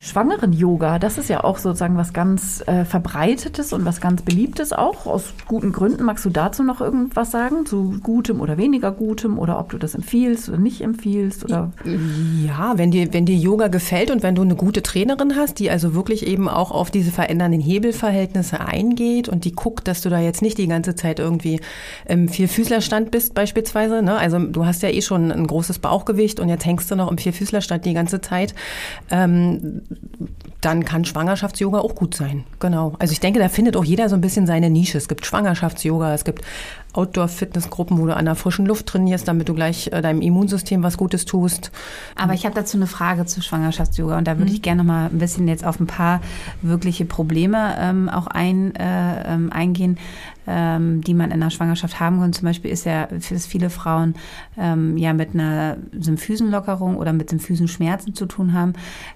Schwangeren-Yoga, 0.00 1.00
das 1.00 1.18
ist 1.18 1.28
ja 1.28 1.42
auch 1.42 1.58
sozusagen 1.58 1.96
was 1.96 2.12
ganz 2.12 2.62
äh, 2.68 2.84
Verbreitetes 2.84 3.72
und 3.72 3.84
was 3.84 4.00
ganz 4.00 4.22
Beliebtes 4.22 4.72
auch, 4.72 5.06
aus 5.06 5.34
guten 5.48 5.72
Gründen. 5.72 6.04
Magst 6.04 6.24
du 6.24 6.30
dazu 6.30 6.62
noch 6.62 6.80
irgendwas 6.80 7.32
sagen, 7.32 7.66
zu 7.66 7.98
gutem 8.00 8.40
oder 8.40 8.58
weniger 8.58 8.92
gutem 8.92 9.40
oder 9.40 9.58
ob 9.58 9.70
du 9.70 9.76
das 9.76 9.96
empfiehlst 9.96 10.50
oder 10.50 10.58
nicht 10.58 10.82
empfiehlst? 10.82 11.44
Oder? 11.44 11.72
Ja, 12.46 12.74
wenn 12.76 12.92
dir, 12.92 13.12
wenn 13.12 13.26
dir 13.26 13.34
Yoga 13.34 13.66
gefällt 13.66 14.12
und 14.12 14.22
wenn 14.22 14.36
du 14.36 14.42
eine 14.42 14.54
gute 14.54 14.84
Trainerin 14.84 15.34
hast, 15.34 15.58
die 15.58 15.68
also 15.68 15.94
wirklich 15.94 16.24
eben 16.28 16.48
auch 16.48 16.70
auf 16.70 16.92
diese 16.92 17.10
verändernden 17.10 17.60
Hebelverhältnisse 17.60 18.60
eingeht 18.60 19.28
und 19.28 19.44
die 19.44 19.52
guckt, 19.52 19.88
dass 19.88 20.00
du 20.00 20.10
da 20.10 20.20
jetzt 20.20 20.42
nicht 20.42 20.58
die 20.58 20.68
ganze 20.68 20.94
Zeit 20.94 21.18
irgendwie 21.18 21.60
im 22.06 22.28
Vierfüßlerstand 22.28 23.10
bist 23.10 23.34
beispielsweise. 23.34 24.00
Ne? 24.02 24.16
Also 24.16 24.38
du 24.38 24.64
hast 24.64 24.84
ja 24.84 24.90
eh 24.90 25.02
schon 25.02 25.32
ein 25.32 25.48
großes 25.48 25.80
Bauchgewicht 25.80 26.38
und 26.38 26.48
jetzt 26.48 26.64
hängst 26.64 26.88
du 26.88 26.94
noch 26.94 27.10
im 27.10 27.18
Vierfüßlerstand 27.18 27.84
die 27.84 27.94
ganze 27.94 28.20
Zeit. 28.20 28.54
Ähm, 29.10 29.82
dann 30.60 30.84
kann 30.84 31.04
Schwangerschafts-Yoga 31.04 31.78
auch 31.78 31.94
gut 31.94 32.14
sein. 32.14 32.44
Genau. 32.58 32.94
Also 32.98 33.12
ich 33.12 33.20
denke, 33.20 33.38
da 33.38 33.48
findet 33.48 33.76
auch 33.76 33.84
jeder 33.84 34.08
so 34.08 34.16
ein 34.16 34.20
bisschen 34.20 34.46
seine 34.46 34.70
Nische. 34.70 34.98
Es 34.98 35.08
gibt 35.08 35.24
Schwangerschafts-Yoga, 35.24 36.14
es 36.14 36.24
gibt 36.24 36.42
Outdoor-Fitnessgruppen, 36.94 37.98
wo 37.98 38.06
du 38.06 38.16
an 38.16 38.24
der 38.24 38.34
frischen 38.34 38.66
Luft 38.66 38.86
trainierst, 38.86 39.28
damit 39.28 39.48
du 39.48 39.54
gleich 39.54 39.92
äh, 39.92 40.02
deinem 40.02 40.20
Immunsystem 40.20 40.82
was 40.82 40.96
Gutes 40.96 41.26
tust. 41.26 41.70
Aber 42.16 42.34
ich 42.34 42.44
habe 42.44 42.56
dazu 42.56 42.76
eine 42.76 42.88
Frage 42.88 43.24
zu 43.26 43.40
Schwangerschafts-Yoga 43.40 44.18
und 44.18 44.26
da 44.26 44.36
würde 44.36 44.50
mhm. 44.50 44.56
ich 44.56 44.62
gerne 44.62 44.82
noch 44.82 44.92
mal 44.92 45.06
ein 45.06 45.18
bisschen 45.18 45.46
jetzt 45.46 45.64
auf 45.64 45.78
ein 45.78 45.86
paar 45.86 46.20
wirkliche 46.60 47.04
Probleme 47.04 47.76
ähm, 47.78 48.08
auch 48.08 48.26
ein, 48.26 48.74
äh, 48.74 49.34
ähm, 49.34 49.52
eingehen 49.52 49.98
ähm, 50.48 51.02
die 51.02 51.14
man 51.14 51.30
in 51.30 51.40
der 51.40 51.50
Schwangerschaft 51.50 52.00
haben 52.00 52.20
kann. 52.20 52.32
Zum 52.32 52.46
Beispiel 52.46 52.70
ist 52.70 52.84
ja 52.84 53.08
für 53.20 53.38
viele 53.38 53.70
Frauen 53.70 54.14
ähm, 54.56 54.96
ja 54.96 55.12
mit 55.12 55.34
einer 55.34 55.76
Symphysenlockerung 55.98 56.96
oder 56.96 57.12
mit 57.12 57.30
Symphysenschmerzen 57.30 58.14
zu 58.14 58.26
tun 58.26 58.52
haben, 58.52 58.72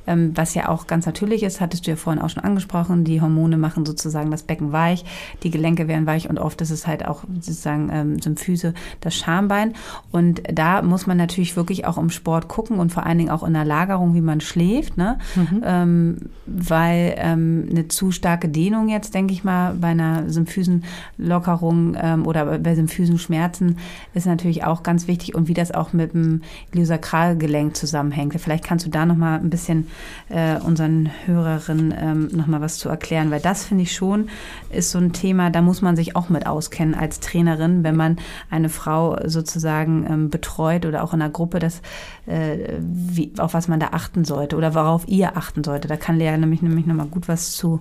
ähm, 0.07 0.33
was 0.35 0.55
ja 0.55 0.69
auch 0.69 0.87
ganz 0.87 1.07
natürlich 1.07 1.43
ist, 1.43 1.61
hattest 1.61 1.87
du 1.87 1.91
ja 1.91 1.97
vorhin 1.97 2.23
auch 2.23 2.31
schon 2.31 2.45
angesprochen. 2.45 3.05
Die 3.05 3.21
Hormone 3.21 3.57
machen 3.57 3.87
sozusagen 3.87 4.31
das 4.31 4.43
Becken 4.43 4.73
weich, 4.73 5.05
die 5.43 5.51
Gelenke 5.51 5.89
werden 5.89 6.07
weich 6.07 6.29
und 6.29 6.39
oft 6.39 6.61
ist 6.61 6.71
es 6.71 6.87
halt 6.87 7.07
auch 7.07 7.25
sozusagen 7.35 7.91
ähm, 7.93 8.21
Symphyse, 8.21 8.75
das 9.01 9.15
Schambein. 9.15 9.75
Und 10.11 10.43
da 10.53 10.83
muss 10.83 11.07
man 11.07 11.17
natürlich 11.17 11.57
wirklich 11.57 11.87
auch 11.87 11.99
im 11.99 12.11
Sport 12.11 12.49
gucken 12.49 12.79
und 12.79 12.93
vor 12.93 13.07
allen 13.07 13.19
Dingen 13.19 13.31
auch 13.31 13.43
in 13.43 13.55
der 13.55 13.65
Lagerung, 13.65 14.15
wie 14.15 14.21
man 14.21 14.41
schläft, 14.41 14.97
ne? 14.97 15.19
Mhm. 15.35 15.63
Ähm, 15.65 16.17
weil 16.47 17.15
ähm, 17.17 17.69
eine 17.71 17.89
zu 17.89 18.11
starke 18.11 18.49
Dehnung 18.49 18.89
jetzt, 18.89 19.15
denke 19.15 19.33
ich 19.33 19.45
mal, 19.45 19.75
bei 19.75 19.89
einer 19.89 20.29
Symphysen 20.29 20.85
Lockerung 21.23 21.97
ähm, 22.01 22.27
oder 22.27 22.59
bei 22.59 22.75
Symphysenschmerzen 22.75 23.79
ist 24.15 24.27
natürlich 24.27 24.65
auch 24.65 24.83
ganz 24.83 25.07
wichtig 25.07 25.35
und 25.35 25.49
wie 25.49 25.55
das 25.55 25.73
auch 25.73 25.93
mit 25.93 26.15
dem 26.15 26.43
Iliosakralgelenk 26.73 27.77
zusammenhängt. 27.77 28.35
Vielleicht 28.41 28.65
kannst 28.65 28.87
du 28.87 28.91
da 28.91 29.07
noch 29.07 29.17
mal 29.17 29.39
ein 29.39 29.51
bisschen 29.51 29.87
äh, 30.29 30.59
unseren 30.59 31.11
Hörerinnen 31.27 31.95
ähm, 31.99 32.29
noch 32.33 32.47
mal 32.47 32.61
was 32.61 32.79
zu 32.79 32.89
erklären, 32.89 33.31
weil 33.31 33.41
das 33.41 33.65
finde 33.65 33.85
ich 33.85 33.93
schon 33.93 34.29
ist 34.71 34.91
so 34.91 34.99
ein 34.99 35.13
Thema, 35.13 35.51
da 35.51 35.63
muss 35.63 35.83
man 35.83 35.97
sich 35.97 36.17
auch 36.17 36.29
mit 36.29 36.47
auskennen 36.47 36.95
als 36.95 37.21
Trainerin, 37.21 37.85
wenn 37.85 37.97
man 37.97 38.17
eine 38.51 38.69
Frau 38.69 39.17
sozusagen 39.25 40.07
ähm, 40.09 40.31
betreut 40.31 40.87
oder 40.87 41.05
auch 41.05 41.13
in 41.13 41.23
einer 41.23 41.31
Gruppe, 41.31 41.59
das, 41.59 41.83
äh, 42.27 42.79
wie, 42.81 43.33
auf 43.39 43.55
was 43.55 43.69
man 43.69 43.81
da 43.81 43.89
achten 43.93 44.25
sollte 44.25 44.57
oder 44.57 44.75
worauf 44.75 45.07
ihr 45.09 45.37
achten 45.37 45.63
sollte. 45.65 45.89
Da 45.89 45.97
kann 45.97 46.17
Lea 46.17 46.37
nämlich, 46.37 46.63
nämlich 46.63 46.87
noch 46.87 46.95
mal 46.95 47.07
gut 47.07 47.29
was 47.29 47.53
zu 47.53 47.81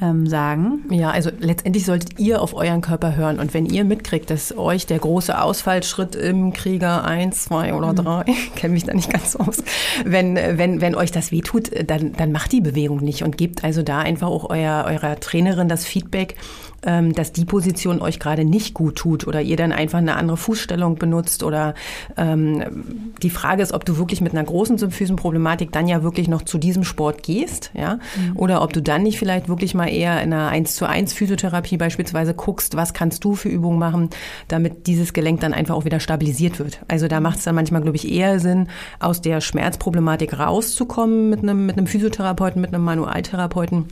ähm, 0.00 0.26
sagen. 0.26 0.84
Ja, 0.90 1.10
also 1.10 1.30
letztendlich 1.38 1.86
solltet 1.86 2.18
ihr 2.18 2.42
auf 2.42 2.54
euren 2.54 2.80
Körper 2.80 3.14
hören. 3.16 3.38
Und 3.38 3.54
wenn 3.54 3.66
ihr 3.66 3.84
mitkriegt, 3.84 4.28
dass 4.28 4.56
euch 4.56 4.86
der 4.86 4.98
große 4.98 5.40
Ausfallschritt 5.40 6.16
im 6.16 6.52
Krieger 6.52 7.04
1, 7.04 7.44
2 7.44 7.74
oder 7.74 7.94
3, 7.94 8.24
mhm. 8.30 8.34
kenne 8.56 8.74
mich 8.74 8.84
da 8.84 8.94
nicht 8.94 9.10
ganz 9.10 9.36
aus, 9.36 9.62
wenn, 10.04 10.36
wenn, 10.36 10.80
wenn 10.80 10.94
euch 10.94 11.12
das 11.12 11.30
wehtut, 11.30 11.70
dann, 11.88 12.12
dann 12.12 12.32
macht 12.32 12.52
die 12.52 12.60
Bewegung 12.60 12.98
nicht 12.98 13.22
und 13.22 13.38
gebt 13.38 13.62
also 13.62 13.82
da 13.82 14.00
einfach 14.00 14.28
auch 14.28 14.50
euer, 14.50 14.84
eurer 14.86 15.18
Trainerin 15.20 15.68
das 15.68 15.84
Feedback, 15.84 16.36
dass 16.84 17.32
die 17.32 17.44
Position 17.44 18.00
euch 18.00 18.18
gerade 18.18 18.44
nicht 18.44 18.74
gut 18.74 18.96
tut 18.96 19.26
oder 19.26 19.40
ihr 19.40 19.56
dann 19.56 19.72
einfach 19.72 19.98
eine 19.98 20.16
andere 20.16 20.36
Fußstellung 20.36 20.96
benutzt 20.96 21.42
oder 21.42 21.74
ähm, 22.16 23.12
die 23.22 23.30
Frage 23.30 23.62
ist, 23.62 23.72
ob 23.72 23.84
du 23.84 23.96
wirklich 23.96 24.20
mit 24.20 24.32
einer 24.32 24.44
großen 24.44 24.78
Symphysenproblematik 24.78 25.72
dann 25.72 25.88
ja 25.88 26.02
wirklich 26.02 26.28
noch 26.28 26.42
zu 26.42 26.58
diesem 26.58 26.84
Sport 26.84 27.22
gehst, 27.22 27.70
ja, 27.74 27.94
mhm. 27.94 28.36
oder 28.36 28.62
ob 28.62 28.72
du 28.72 28.82
dann 28.82 29.02
nicht 29.02 29.18
vielleicht 29.18 29.48
wirklich 29.48 29.74
mal 29.74 29.86
eher 29.86 30.22
in 30.22 30.32
einer 30.32 30.48
1 30.48 30.76
zu 30.76 30.86
1 30.88 31.12
Physiotherapie 31.12 31.76
beispielsweise 31.76 32.34
guckst, 32.34 32.76
was 32.76 32.92
kannst 32.92 33.24
du 33.24 33.34
für 33.34 33.48
Übungen 33.48 33.78
machen, 33.78 34.10
damit 34.48 34.86
dieses 34.86 35.12
Gelenk 35.12 35.40
dann 35.40 35.54
einfach 35.54 35.74
auch 35.74 35.84
wieder 35.84 36.00
stabilisiert 36.00 36.58
wird. 36.58 36.80
Also 36.88 37.08
da 37.08 37.20
macht 37.20 37.38
es 37.38 37.44
dann 37.44 37.54
manchmal, 37.54 37.82
glaube 37.82 37.96
ich, 37.96 38.10
eher 38.10 38.40
Sinn, 38.40 38.68
aus 39.00 39.20
der 39.20 39.40
Schmerzproblematik 39.40 40.38
rauszukommen 40.38 41.30
mit 41.30 41.42
einem, 41.42 41.66
mit 41.66 41.76
einem 41.76 41.86
Physiotherapeuten, 41.86 42.60
mit 42.60 42.74
einem 42.74 42.84
Manualtherapeuten 42.84 43.86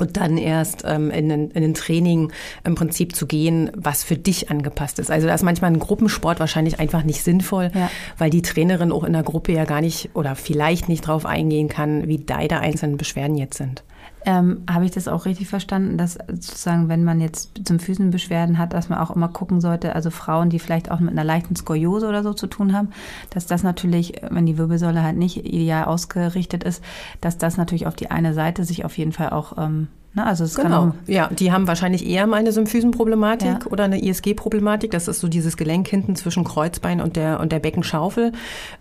und 0.00 0.16
dann 0.16 0.38
erst 0.38 0.82
ähm, 0.86 1.10
in, 1.10 1.28
den, 1.28 1.50
in 1.50 1.62
den 1.62 1.74
Training 1.74 2.32
im 2.64 2.74
Prinzip 2.74 3.14
zu 3.14 3.26
gehen, 3.26 3.70
was 3.74 4.04
für 4.04 4.16
dich 4.16 4.50
angepasst 4.50 4.98
ist. 4.98 5.10
Also 5.10 5.26
da 5.26 5.34
ist 5.34 5.42
manchmal 5.42 5.70
ein 5.70 5.78
Gruppensport 5.78 6.40
wahrscheinlich 6.40 6.80
einfach 6.80 7.04
nicht 7.04 7.22
sinnvoll, 7.22 7.70
ja. 7.74 7.90
weil 8.18 8.30
die 8.30 8.42
Trainerin 8.42 8.92
auch 8.92 9.04
in 9.04 9.12
der 9.12 9.22
Gruppe 9.22 9.52
ja 9.52 9.64
gar 9.64 9.80
nicht 9.80 10.10
oder 10.14 10.34
vielleicht 10.36 10.88
nicht 10.88 11.06
drauf 11.06 11.26
eingehen 11.26 11.68
kann, 11.68 12.08
wie 12.08 12.18
deine 12.18 12.60
einzelnen 12.60 12.96
Beschwerden 12.96 13.36
jetzt 13.36 13.56
sind. 13.56 13.82
Ähm, 14.26 14.62
Habe 14.70 14.86
ich 14.86 14.90
das 14.90 15.06
auch 15.06 15.26
richtig 15.26 15.48
verstanden, 15.48 15.98
dass 15.98 16.18
sozusagen, 16.28 16.88
wenn 16.88 17.04
man 17.04 17.20
jetzt 17.20 17.50
zum 17.64 17.78
Füßenbeschwerden 17.78 18.58
hat, 18.58 18.72
dass 18.72 18.88
man 18.88 18.98
auch 18.98 19.10
immer 19.10 19.28
gucken 19.28 19.60
sollte, 19.60 19.94
also 19.94 20.10
Frauen, 20.10 20.48
die 20.48 20.58
vielleicht 20.58 20.90
auch 20.90 21.00
mit 21.00 21.10
einer 21.10 21.24
leichten 21.24 21.56
Skoliose 21.56 22.08
oder 22.08 22.22
so 22.22 22.32
zu 22.32 22.46
tun 22.46 22.72
haben, 22.72 22.88
dass 23.30 23.46
das 23.46 23.62
natürlich, 23.62 24.22
wenn 24.30 24.46
die 24.46 24.56
Wirbelsäule 24.56 25.02
halt 25.02 25.16
nicht 25.16 25.44
ideal 25.44 25.84
ausgerichtet 25.84 26.64
ist, 26.64 26.82
dass 27.20 27.36
das 27.36 27.58
natürlich 27.58 27.86
auf 27.86 27.96
die 27.96 28.10
eine 28.10 28.32
Seite 28.32 28.64
sich 28.64 28.84
auf 28.84 28.96
jeden 28.96 29.12
Fall 29.12 29.30
auch 29.30 29.58
ähm, 29.58 29.88
Ne? 30.14 30.24
Also 30.24 30.44
es 30.44 30.54
genau. 30.54 30.88
Auch, 30.88 30.92
ja, 31.06 31.28
die 31.28 31.50
haben 31.50 31.66
wahrscheinlich 31.66 32.06
eher 32.06 32.26
mal 32.26 32.36
eine 32.36 32.52
Symphysenproblematik 32.52 33.48
ja. 33.48 33.58
oder 33.70 33.84
eine 33.84 34.02
ISG-Problematik. 34.02 34.92
Das 34.92 35.08
ist 35.08 35.20
so 35.20 35.28
dieses 35.28 35.56
Gelenk 35.56 35.88
hinten 35.88 36.14
zwischen 36.14 36.44
Kreuzbein 36.44 37.00
und 37.00 37.16
der, 37.16 37.40
und 37.40 37.50
der 37.50 37.58
Beckenschaufel. 37.58 38.32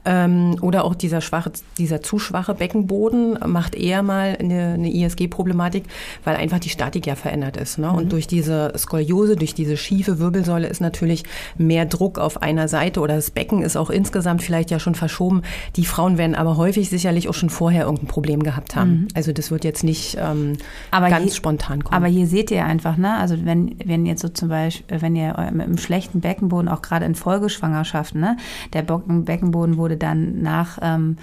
Ähm, 0.05 0.57
oder 0.61 0.85
auch 0.85 0.93
dieser 0.93 1.21
schwache, 1.21 1.51
dieser 1.77 2.01
zu 2.01 2.19
schwache 2.19 2.53
Beckenboden 2.53 3.39
macht 3.47 3.73
eher 3.73 4.03
mal 4.03 4.37
eine, 4.39 4.73
eine 4.73 4.93
ISG-Problematik, 4.93 5.85
weil 6.23 6.35
einfach 6.35 6.59
die 6.59 6.69
Statik 6.69 7.07
ja 7.07 7.15
verändert 7.15 7.57
ist. 7.57 7.79
Ne? 7.79 7.87
Mhm. 7.87 7.95
Und 7.95 8.11
durch 8.11 8.27
diese 8.27 8.71
Skoliose, 8.77 9.35
durch 9.35 9.55
diese 9.55 9.75
schiefe 9.75 10.19
Wirbelsäule 10.19 10.67
ist 10.67 10.81
natürlich 10.81 11.23
mehr 11.57 11.85
Druck 11.85 12.19
auf 12.19 12.43
einer 12.43 12.67
Seite 12.67 12.99
oder 12.99 13.15
das 13.15 13.31
Becken 13.31 13.63
ist 13.63 13.75
auch 13.75 13.89
insgesamt 13.89 14.43
vielleicht 14.43 14.69
ja 14.69 14.79
schon 14.79 14.93
verschoben. 14.93 15.41
Die 15.77 15.85
Frauen 15.85 16.19
werden 16.19 16.35
aber 16.35 16.57
häufig 16.57 16.89
sicherlich 16.89 17.27
auch 17.27 17.33
schon 17.33 17.49
vorher 17.49 17.85
irgendein 17.85 18.07
Problem 18.07 18.43
gehabt 18.43 18.75
haben. 18.75 18.91
Mhm. 18.91 19.07
Also 19.15 19.33
das 19.33 19.49
wird 19.49 19.63
jetzt 19.63 19.83
nicht 19.83 20.17
ähm, 20.19 20.57
aber 20.91 21.09
ganz 21.09 21.22
ganz 21.23 21.35
spontan 21.35 21.83
kommen. 21.83 21.95
Aber 21.95 22.07
hier 22.07 22.27
seht 22.27 22.51
ihr 22.51 22.65
einfach, 22.65 22.97
ne? 22.97 23.15
Also 23.17 23.45
wenn, 23.45 23.75
wenn 23.83 24.05
jetzt 24.05 24.21
so 24.21 24.29
zum 24.29 24.49
Beispiel, 24.49 25.01
wenn 25.01 25.15
ihr 25.15 25.35
mit 25.51 25.67
einem 25.67 25.77
schlechten 25.77 26.21
Beckenboden, 26.21 26.69
auch 26.69 26.81
gerade 26.81 27.05
in 27.05 27.15
Folgeschwangerschaften, 27.15 28.21
ne? 28.21 28.37
Der 28.73 28.81
Beckenboden 28.83 29.77
wurde 29.77 29.97
dann 29.97 30.41
nach 30.41 30.77
ähm, 30.81 31.17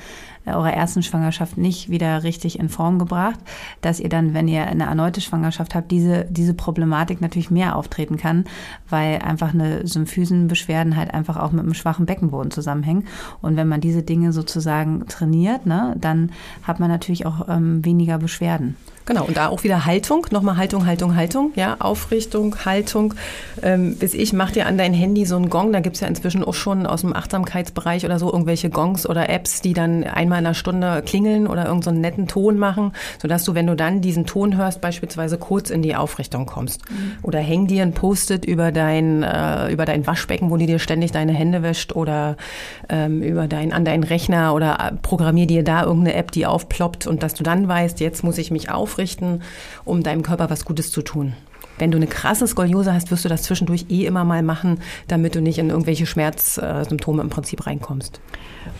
eurer 0.54 0.72
ersten 0.72 1.02
Schwangerschaft 1.02 1.56
nicht 1.56 1.90
wieder 1.90 2.22
richtig 2.22 2.58
in 2.58 2.68
Form 2.68 2.98
gebracht, 2.98 3.38
dass 3.80 4.00
ihr 4.00 4.08
dann, 4.08 4.34
wenn 4.34 4.48
ihr 4.48 4.66
eine 4.66 4.84
erneute 4.84 5.20
Schwangerschaft 5.20 5.74
habt, 5.74 5.90
diese, 5.90 6.26
diese 6.30 6.54
Problematik 6.54 7.20
natürlich 7.20 7.50
mehr 7.50 7.76
auftreten 7.76 8.16
kann, 8.16 8.44
weil 8.88 9.18
einfach 9.18 9.54
eine 9.54 9.86
Symphysenbeschwerden 9.86 10.96
halt 10.96 11.12
einfach 11.14 11.36
auch 11.36 11.52
mit 11.52 11.64
einem 11.64 11.74
schwachen 11.74 12.06
Beckenboden 12.06 12.50
zusammenhängen. 12.50 13.06
Und 13.40 13.56
wenn 13.56 13.68
man 13.68 13.80
diese 13.80 14.02
Dinge 14.02 14.32
sozusagen 14.32 15.06
trainiert, 15.08 15.66
ne, 15.66 15.96
dann 15.98 16.32
hat 16.62 16.80
man 16.80 16.88
natürlich 16.88 17.26
auch 17.26 17.48
ähm, 17.48 17.84
weniger 17.84 18.18
Beschwerden. 18.18 18.76
Genau, 19.10 19.24
und 19.24 19.36
da 19.36 19.48
auch 19.48 19.64
wieder 19.64 19.86
Haltung, 19.86 20.26
nochmal 20.30 20.56
Haltung, 20.56 20.86
Haltung, 20.86 21.16
Haltung, 21.16 21.50
ja, 21.56 21.76
Aufrichtung, 21.80 22.54
Haltung. 22.64 23.14
Ähm, 23.60 23.96
bis 23.96 24.14
ich, 24.14 24.32
mach 24.32 24.52
dir 24.52 24.66
an 24.66 24.78
dein 24.78 24.94
Handy 24.94 25.24
so 25.24 25.34
einen 25.34 25.50
Gong, 25.50 25.72
da 25.72 25.80
gibt 25.80 25.96
es 25.96 26.00
ja 26.00 26.06
inzwischen 26.06 26.44
auch 26.44 26.54
schon 26.54 26.86
aus 26.86 27.00
dem 27.00 27.16
Achtsamkeitsbereich 27.16 28.04
oder 28.04 28.20
so 28.20 28.30
irgendwelche 28.30 28.70
Gongs 28.70 29.08
oder 29.08 29.28
Apps, 29.28 29.62
die 29.62 29.72
dann 29.72 30.04
einmal 30.04 30.38
in 30.38 30.39
einer 30.40 30.54
Stunde 30.54 31.02
klingeln 31.04 31.46
oder 31.46 31.66
irgendeinen 31.66 31.96
so 31.96 32.00
netten 32.00 32.28
Ton 32.28 32.58
machen, 32.58 32.92
sodass 33.20 33.44
du, 33.44 33.54
wenn 33.54 33.66
du 33.66 33.76
dann 33.76 34.00
diesen 34.00 34.26
Ton 34.26 34.56
hörst, 34.56 34.80
beispielsweise 34.80 35.38
kurz 35.38 35.70
in 35.70 35.82
die 35.82 35.96
Aufrichtung 35.96 36.46
kommst. 36.46 36.90
Mhm. 36.90 37.12
Oder 37.22 37.38
häng 37.38 37.66
dir 37.66 37.82
ein 37.82 37.92
Post-it 37.92 38.44
über 38.44 38.72
dein, 38.72 39.22
äh, 39.22 39.72
über 39.72 39.84
dein 39.84 40.06
Waschbecken, 40.06 40.50
wo 40.50 40.56
du 40.56 40.66
dir 40.66 40.78
ständig 40.78 41.12
deine 41.12 41.32
Hände 41.32 41.62
wäscht 41.62 41.94
oder 41.94 42.36
ähm, 42.88 43.22
über 43.22 43.48
dein, 43.48 43.72
an 43.72 43.84
deinen 43.84 44.04
Rechner 44.04 44.54
oder 44.54 44.78
äh, 44.80 44.96
programmier 44.96 45.46
dir 45.46 45.64
da 45.64 45.84
irgendeine 45.84 46.16
App, 46.16 46.32
die 46.32 46.46
aufploppt 46.46 47.06
und 47.06 47.22
dass 47.22 47.34
du 47.34 47.42
dann 47.42 47.68
weißt, 47.68 48.00
jetzt 48.00 48.24
muss 48.24 48.38
ich 48.38 48.50
mich 48.50 48.70
aufrichten 48.70 48.80
aufrichten, 48.90 49.42
um 49.84 50.02
deinem 50.02 50.22
Körper 50.22 50.50
was 50.50 50.64
Gutes 50.64 50.90
zu 50.90 51.02
tun. 51.02 51.34
Wenn 51.78 51.90
du 51.90 51.96
eine 51.96 52.06
krasse 52.06 52.46
Skoliose 52.46 52.92
hast, 52.92 53.10
wirst 53.10 53.24
du 53.24 53.28
das 53.28 53.42
zwischendurch 53.42 53.86
eh 53.88 54.04
immer 54.04 54.24
mal 54.24 54.42
machen, 54.42 54.80
damit 55.08 55.34
du 55.34 55.40
nicht 55.40 55.58
in 55.58 55.70
irgendwelche 55.70 56.04
Schmerzsymptome 56.04 57.22
im 57.22 57.30
Prinzip 57.30 57.66
reinkommst. 57.66 58.20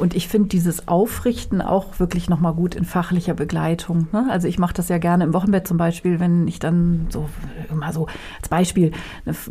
Und 0.01 0.15
ich 0.15 0.29
finde 0.29 0.49
dieses 0.49 0.89
Aufrichten 0.89 1.61
auch 1.61 2.01
wirklich 2.01 2.31
nochmal 2.31 2.55
gut 2.55 2.75
in 2.75 2.85
fachlicher 2.85 3.35
Begleitung. 3.35 4.09
Ne? 4.13 4.27
Also 4.31 4.49
ich 4.49 4.59
mache 4.59 4.73
das 4.73 4.89
ja 4.89 4.97
gerne 4.97 5.25
im 5.25 5.35
Wochenbett 5.35 5.69
zum 5.69 5.77
Beispiel, 5.77 6.19
wenn 6.21 6.49
ich 6.49 6.59
dann 6.59 7.07
so 7.11 7.29
immer 7.71 7.93
so 7.93 8.07
als 8.39 8.49
Beispiel, 8.49 8.93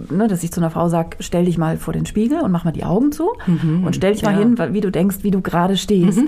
ne, 0.10 0.28
dass 0.28 0.44
ich 0.44 0.52
zu 0.52 0.60
einer 0.60 0.72
Frau 0.72 0.90
sage, 0.90 1.18
stell 1.20 1.46
dich 1.46 1.58
mal 1.58 1.78
vor 1.78 1.94
den 1.94 2.08
Spiegel 2.08 2.42
und 2.42 2.52
mach 2.52 2.64
mal 2.64 2.72
die 2.72 2.84
Augen 2.84 3.12
zu 3.12 3.30
mhm, 3.46 3.84
und 3.86 3.96
stell 3.96 4.14
dich 4.14 4.24
ja. 4.24 4.32
mal 4.32 4.40
hin, 4.40 4.58
wie 4.74 4.82
du 4.82 4.92
denkst, 4.92 5.18
wie 5.22 5.32
du 5.32 5.42
gerade 5.42 5.78
stehst. 5.78 6.20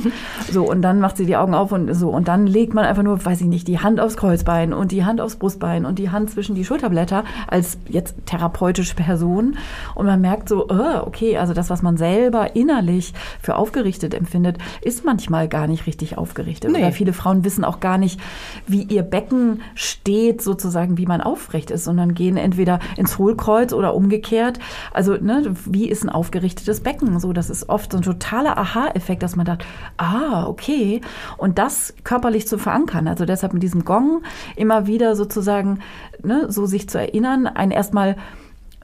so 0.51 0.69
und 0.69 0.83
dann 0.83 0.99
macht 0.99 1.17
sie 1.17 1.25
die 1.25 1.35
Augen 1.35 1.55
auf 1.55 1.71
und 1.71 1.91
so 1.95 2.09
und 2.09 2.27
dann 2.27 2.45
legt 2.45 2.73
man 2.73 2.85
einfach 2.85 3.03
nur, 3.03 3.23
weiß 3.23 3.41
ich 3.41 3.47
nicht, 3.47 3.67
die 3.67 3.79
Hand 3.79 3.99
aufs 3.99 4.17
Kreuzbein 4.17 4.71
und 4.71 4.91
die 4.91 5.03
Hand 5.03 5.19
aufs 5.19 5.37
Brustbein 5.37 5.85
und 5.85 5.97
die 5.97 6.11
Hand 6.11 6.29
zwischen 6.29 6.53
die 6.53 6.63
Schulterblätter 6.63 7.23
als 7.47 7.79
jetzt 7.89 8.15
therapeutische 8.27 8.93
Person 8.95 9.57
und 9.95 10.05
man 10.05 10.21
merkt 10.21 10.47
so, 10.47 10.67
oh, 10.69 11.07
okay, 11.07 11.37
also 11.37 11.53
das, 11.53 11.71
was 11.71 11.81
man 11.81 11.97
selber 11.97 12.55
innerlich 12.55 13.13
für 13.41 13.55
aufgeregt 13.55 14.10
aufgerichtet 14.11 14.13
empfindet, 14.13 14.57
ist 14.81 15.05
manchmal 15.05 15.47
gar 15.47 15.67
nicht 15.67 15.87
richtig 15.87 16.17
aufgerichtet. 16.17 16.71
Nee. 16.71 16.79
Oder 16.79 16.91
viele 16.91 17.13
Frauen 17.13 17.43
wissen 17.43 17.63
auch 17.63 17.79
gar 17.79 17.97
nicht, 17.97 18.19
wie 18.67 18.83
ihr 18.83 19.03
Becken 19.03 19.61
steht, 19.75 20.41
sozusagen, 20.41 20.97
wie 20.97 21.05
man 21.05 21.21
aufrecht 21.21 21.71
ist, 21.71 21.83
sondern 21.83 22.13
gehen 22.13 22.37
entweder 22.37 22.79
ins 22.97 23.17
Hohlkreuz 23.17 23.73
oder 23.73 23.93
umgekehrt. 23.93 24.59
Also, 24.93 25.13
ne, 25.13 25.53
wie 25.65 25.89
ist 25.89 26.03
ein 26.03 26.09
aufgerichtetes 26.09 26.81
Becken? 26.81 27.19
So, 27.19 27.33
das 27.33 27.49
ist 27.49 27.69
oft 27.69 27.91
so 27.91 27.97
ein 27.97 28.03
totaler 28.03 28.57
Aha-Effekt, 28.57 29.23
dass 29.23 29.35
man 29.35 29.45
sagt, 29.45 29.65
ah, 29.97 30.45
okay. 30.47 31.01
Und 31.37 31.57
das 31.57 31.93
körperlich 32.03 32.47
zu 32.47 32.57
verankern, 32.57 33.07
also 33.07 33.25
deshalb 33.25 33.53
mit 33.53 33.63
diesem 33.63 33.85
Gong 33.85 34.23
immer 34.55 34.87
wieder 34.87 35.15
sozusagen, 35.15 35.79
ne, 36.23 36.45
so 36.49 36.65
sich 36.65 36.89
zu 36.89 36.99
erinnern, 36.99 37.47
ein 37.47 37.71
erstmal 37.71 38.15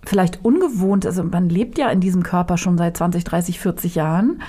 vielleicht 0.08 0.44
ungewohnt, 0.44 1.06
also 1.06 1.24
man 1.24 1.50
lebt 1.50 1.78
ja 1.78 1.90
in 1.90 2.00
diesem 2.00 2.24
Körper 2.24 2.58
schon 2.58 2.78
seit 2.78 2.98
20, 2.98 3.24
30, 3.24 3.60
40 3.60 3.96
Jahren 3.96 4.42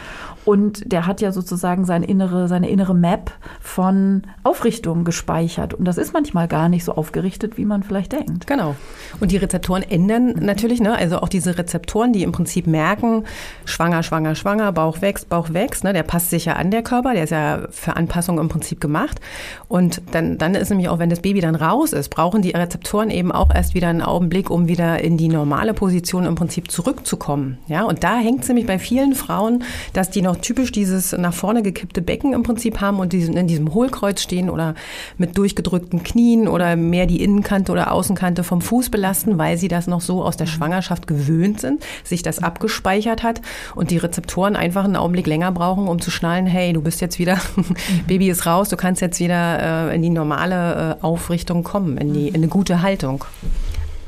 und 0.48 0.90
der 0.90 1.06
hat 1.06 1.20
ja 1.20 1.30
sozusagen 1.30 1.84
seine 1.84 2.06
innere, 2.06 2.48
seine 2.48 2.70
innere 2.70 2.94
Map 2.94 3.32
von 3.60 4.22
Aufrichtung 4.44 5.04
gespeichert. 5.04 5.74
Und 5.74 5.84
das 5.84 5.98
ist 5.98 6.14
manchmal 6.14 6.48
gar 6.48 6.70
nicht 6.70 6.84
so 6.84 6.94
aufgerichtet, 6.94 7.58
wie 7.58 7.66
man 7.66 7.82
vielleicht 7.82 8.12
denkt. 8.12 8.46
Genau. 8.46 8.74
Und 9.20 9.30
die 9.30 9.36
Rezeptoren 9.36 9.82
ändern 9.82 10.36
natürlich, 10.40 10.80
ne? 10.80 10.96
Also 10.96 11.18
auch 11.18 11.28
diese 11.28 11.58
Rezeptoren, 11.58 12.14
die 12.14 12.22
im 12.22 12.32
Prinzip 12.32 12.66
merken, 12.66 13.24
schwanger, 13.66 14.02
schwanger, 14.02 14.34
schwanger, 14.34 14.72
Bauch 14.72 15.02
wächst, 15.02 15.28
Bauch 15.28 15.52
wächst, 15.52 15.84
ne? 15.84 15.92
Der 15.92 16.02
passt 16.02 16.30
sich 16.30 16.46
ja 16.46 16.54
an 16.54 16.70
der 16.70 16.82
Körper, 16.82 17.12
der 17.12 17.24
ist 17.24 17.30
ja 17.30 17.68
für 17.68 17.96
Anpassung 17.96 18.38
im 18.38 18.48
Prinzip 18.48 18.80
gemacht. 18.80 19.20
Und 19.68 20.00
dann, 20.12 20.38
dann 20.38 20.54
ist 20.54 20.70
nämlich 20.70 20.88
auch, 20.88 20.98
wenn 20.98 21.10
das 21.10 21.20
Baby 21.20 21.42
dann 21.42 21.56
raus 21.56 21.92
ist, 21.92 22.08
brauchen 22.08 22.40
die 22.40 22.52
Rezeptoren 22.52 23.10
eben 23.10 23.32
auch 23.32 23.54
erst 23.54 23.74
wieder 23.74 23.88
einen 23.88 24.00
Augenblick, 24.00 24.48
um 24.48 24.66
wieder 24.66 25.04
in 25.04 25.18
die 25.18 25.28
normale 25.28 25.74
Position 25.74 26.24
im 26.24 26.36
Prinzip 26.36 26.70
zurückzukommen. 26.70 27.58
Ja, 27.66 27.84
und 27.84 28.02
da 28.02 28.16
hängt 28.16 28.44
es 28.44 28.48
nämlich 28.48 28.66
bei 28.66 28.78
vielen 28.78 29.14
Frauen, 29.14 29.62
dass 29.92 30.08
die 30.08 30.22
noch 30.22 30.37
typisch 30.40 30.72
dieses 30.72 31.12
nach 31.12 31.34
vorne 31.34 31.62
gekippte 31.62 32.02
Becken 32.02 32.32
im 32.32 32.42
Prinzip 32.42 32.80
haben 32.80 32.98
und 32.98 33.12
in 33.14 33.46
diesem 33.46 33.74
Hohlkreuz 33.74 34.22
stehen 34.22 34.50
oder 34.50 34.74
mit 35.16 35.36
durchgedrückten 35.36 36.02
Knien 36.02 36.48
oder 36.48 36.76
mehr 36.76 37.06
die 37.06 37.22
Innenkante 37.22 37.72
oder 37.72 37.92
Außenkante 37.92 38.44
vom 38.44 38.60
Fuß 38.60 38.90
belasten, 38.90 39.38
weil 39.38 39.56
sie 39.56 39.68
das 39.68 39.86
noch 39.86 40.00
so 40.00 40.22
aus 40.22 40.36
der 40.36 40.46
Schwangerschaft 40.46 41.06
gewöhnt 41.06 41.60
sind, 41.60 41.84
sich 42.04 42.22
das 42.22 42.42
abgespeichert 42.42 43.22
hat 43.22 43.40
und 43.74 43.90
die 43.90 43.98
Rezeptoren 43.98 44.56
einfach 44.56 44.84
einen 44.84 44.96
Augenblick 44.96 45.26
länger 45.26 45.52
brauchen, 45.52 45.88
um 45.88 46.00
zu 46.00 46.10
schnallen, 46.10 46.46
hey, 46.46 46.72
du 46.72 46.82
bist 46.82 47.00
jetzt 47.00 47.18
wieder, 47.18 47.38
Baby 48.06 48.30
ist 48.30 48.46
raus, 48.46 48.68
du 48.68 48.76
kannst 48.76 49.00
jetzt 49.00 49.20
wieder 49.20 49.90
äh, 49.90 49.94
in 49.94 50.02
die 50.02 50.10
normale 50.10 50.98
äh, 51.00 51.04
Aufrichtung 51.04 51.62
kommen, 51.62 51.98
in, 51.98 52.12
die, 52.14 52.28
in 52.28 52.36
eine 52.36 52.48
gute 52.48 52.82
Haltung. 52.82 53.24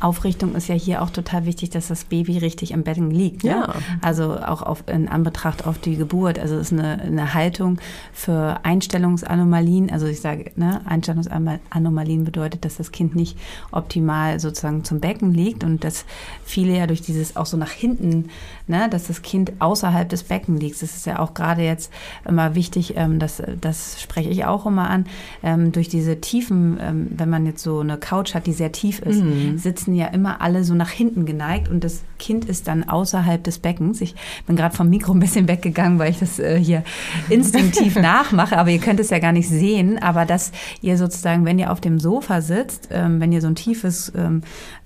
Aufrichtung 0.00 0.54
ist 0.54 0.68
ja 0.68 0.74
hier 0.74 1.02
auch 1.02 1.10
total 1.10 1.46
wichtig, 1.46 1.70
dass 1.70 1.88
das 1.88 2.04
Baby 2.04 2.38
richtig 2.38 2.72
im 2.72 2.82
Betten 2.82 3.10
liegt. 3.10 3.44
Ne? 3.44 3.50
Ja. 3.50 3.74
Also 4.00 4.38
auch 4.38 4.62
auf, 4.62 4.84
in 4.86 5.08
Anbetracht 5.08 5.66
auf 5.66 5.78
die 5.78 5.96
Geburt. 5.96 6.38
Also 6.38 6.56
es 6.56 6.72
ist 6.72 6.78
eine, 6.78 7.00
eine 7.00 7.34
Haltung 7.34 7.78
für 8.12 8.60
Einstellungsanomalien. 8.62 9.90
Also 9.90 10.06
ich 10.06 10.20
sage, 10.20 10.52
ne, 10.56 10.80
Einstellungsanomalien 10.86 12.24
bedeutet, 12.24 12.64
dass 12.64 12.76
das 12.76 12.92
Kind 12.92 13.14
nicht 13.14 13.38
optimal 13.70 14.40
sozusagen 14.40 14.84
zum 14.84 15.00
Becken 15.00 15.32
liegt 15.34 15.64
und 15.64 15.84
dass 15.84 16.04
viele 16.44 16.76
ja 16.76 16.86
durch 16.86 17.02
dieses 17.02 17.36
auch 17.36 17.46
so 17.46 17.56
nach 17.56 17.70
hinten, 17.70 18.30
ne, 18.70 18.88
dass 18.88 19.08
das 19.08 19.22
Kind 19.22 19.52
außerhalb 19.58 20.08
des 20.08 20.22
Becken 20.22 20.56
liegt. 20.56 20.80
Das 20.80 20.96
ist 20.96 21.04
ja 21.04 21.18
auch 21.18 21.34
gerade 21.34 21.62
jetzt 21.62 21.92
immer 22.26 22.54
wichtig, 22.54 22.94
ähm, 22.96 23.18
das, 23.18 23.42
das 23.60 24.00
spreche 24.00 24.30
ich 24.30 24.46
auch 24.46 24.64
immer 24.66 24.88
an, 24.88 25.06
ähm, 25.42 25.72
durch 25.72 25.88
diese 25.88 26.20
Tiefen, 26.20 26.78
ähm, 26.80 27.08
wenn 27.10 27.28
man 27.28 27.44
jetzt 27.44 27.62
so 27.62 27.80
eine 27.80 27.98
Couch 27.98 28.34
hat, 28.34 28.46
die 28.46 28.52
sehr 28.52 28.72
tief 28.72 29.00
ist, 29.00 29.22
mhm. 29.22 29.58
sitzen 29.58 29.80
sitzen 29.80 29.94
ja 29.94 30.06
immer 30.06 30.40
alle 30.40 30.64
so 30.64 30.74
nach 30.74 30.90
hinten 30.90 31.26
geneigt 31.26 31.68
und 31.68 31.84
das 31.84 32.02
Kind 32.20 32.44
ist 32.44 32.68
dann 32.68 32.88
außerhalb 32.88 33.42
des 33.42 33.58
Beckens. 33.58 34.00
Ich 34.00 34.14
bin 34.46 34.54
gerade 34.54 34.76
vom 34.76 34.88
Mikro 34.88 35.12
ein 35.12 35.18
bisschen 35.18 35.48
weggegangen, 35.48 35.98
weil 35.98 36.12
ich 36.12 36.20
das 36.20 36.38
äh, 36.38 36.56
hier 36.62 36.84
instinktiv 37.28 37.96
nachmache, 38.00 38.56
aber 38.56 38.70
ihr 38.70 38.78
könnt 38.78 39.00
es 39.00 39.10
ja 39.10 39.18
gar 39.18 39.32
nicht 39.32 39.48
sehen. 39.48 40.00
Aber 40.00 40.26
dass 40.26 40.52
ihr 40.82 40.96
sozusagen, 40.96 41.44
wenn 41.44 41.58
ihr 41.58 41.72
auf 41.72 41.80
dem 41.80 41.98
Sofa 41.98 42.42
sitzt, 42.42 42.88
ähm, 42.92 43.20
wenn 43.20 43.32
ihr 43.32 43.40
so 43.40 43.48
ein 43.48 43.56
tiefes 43.56 44.12
ähm, 44.16 44.42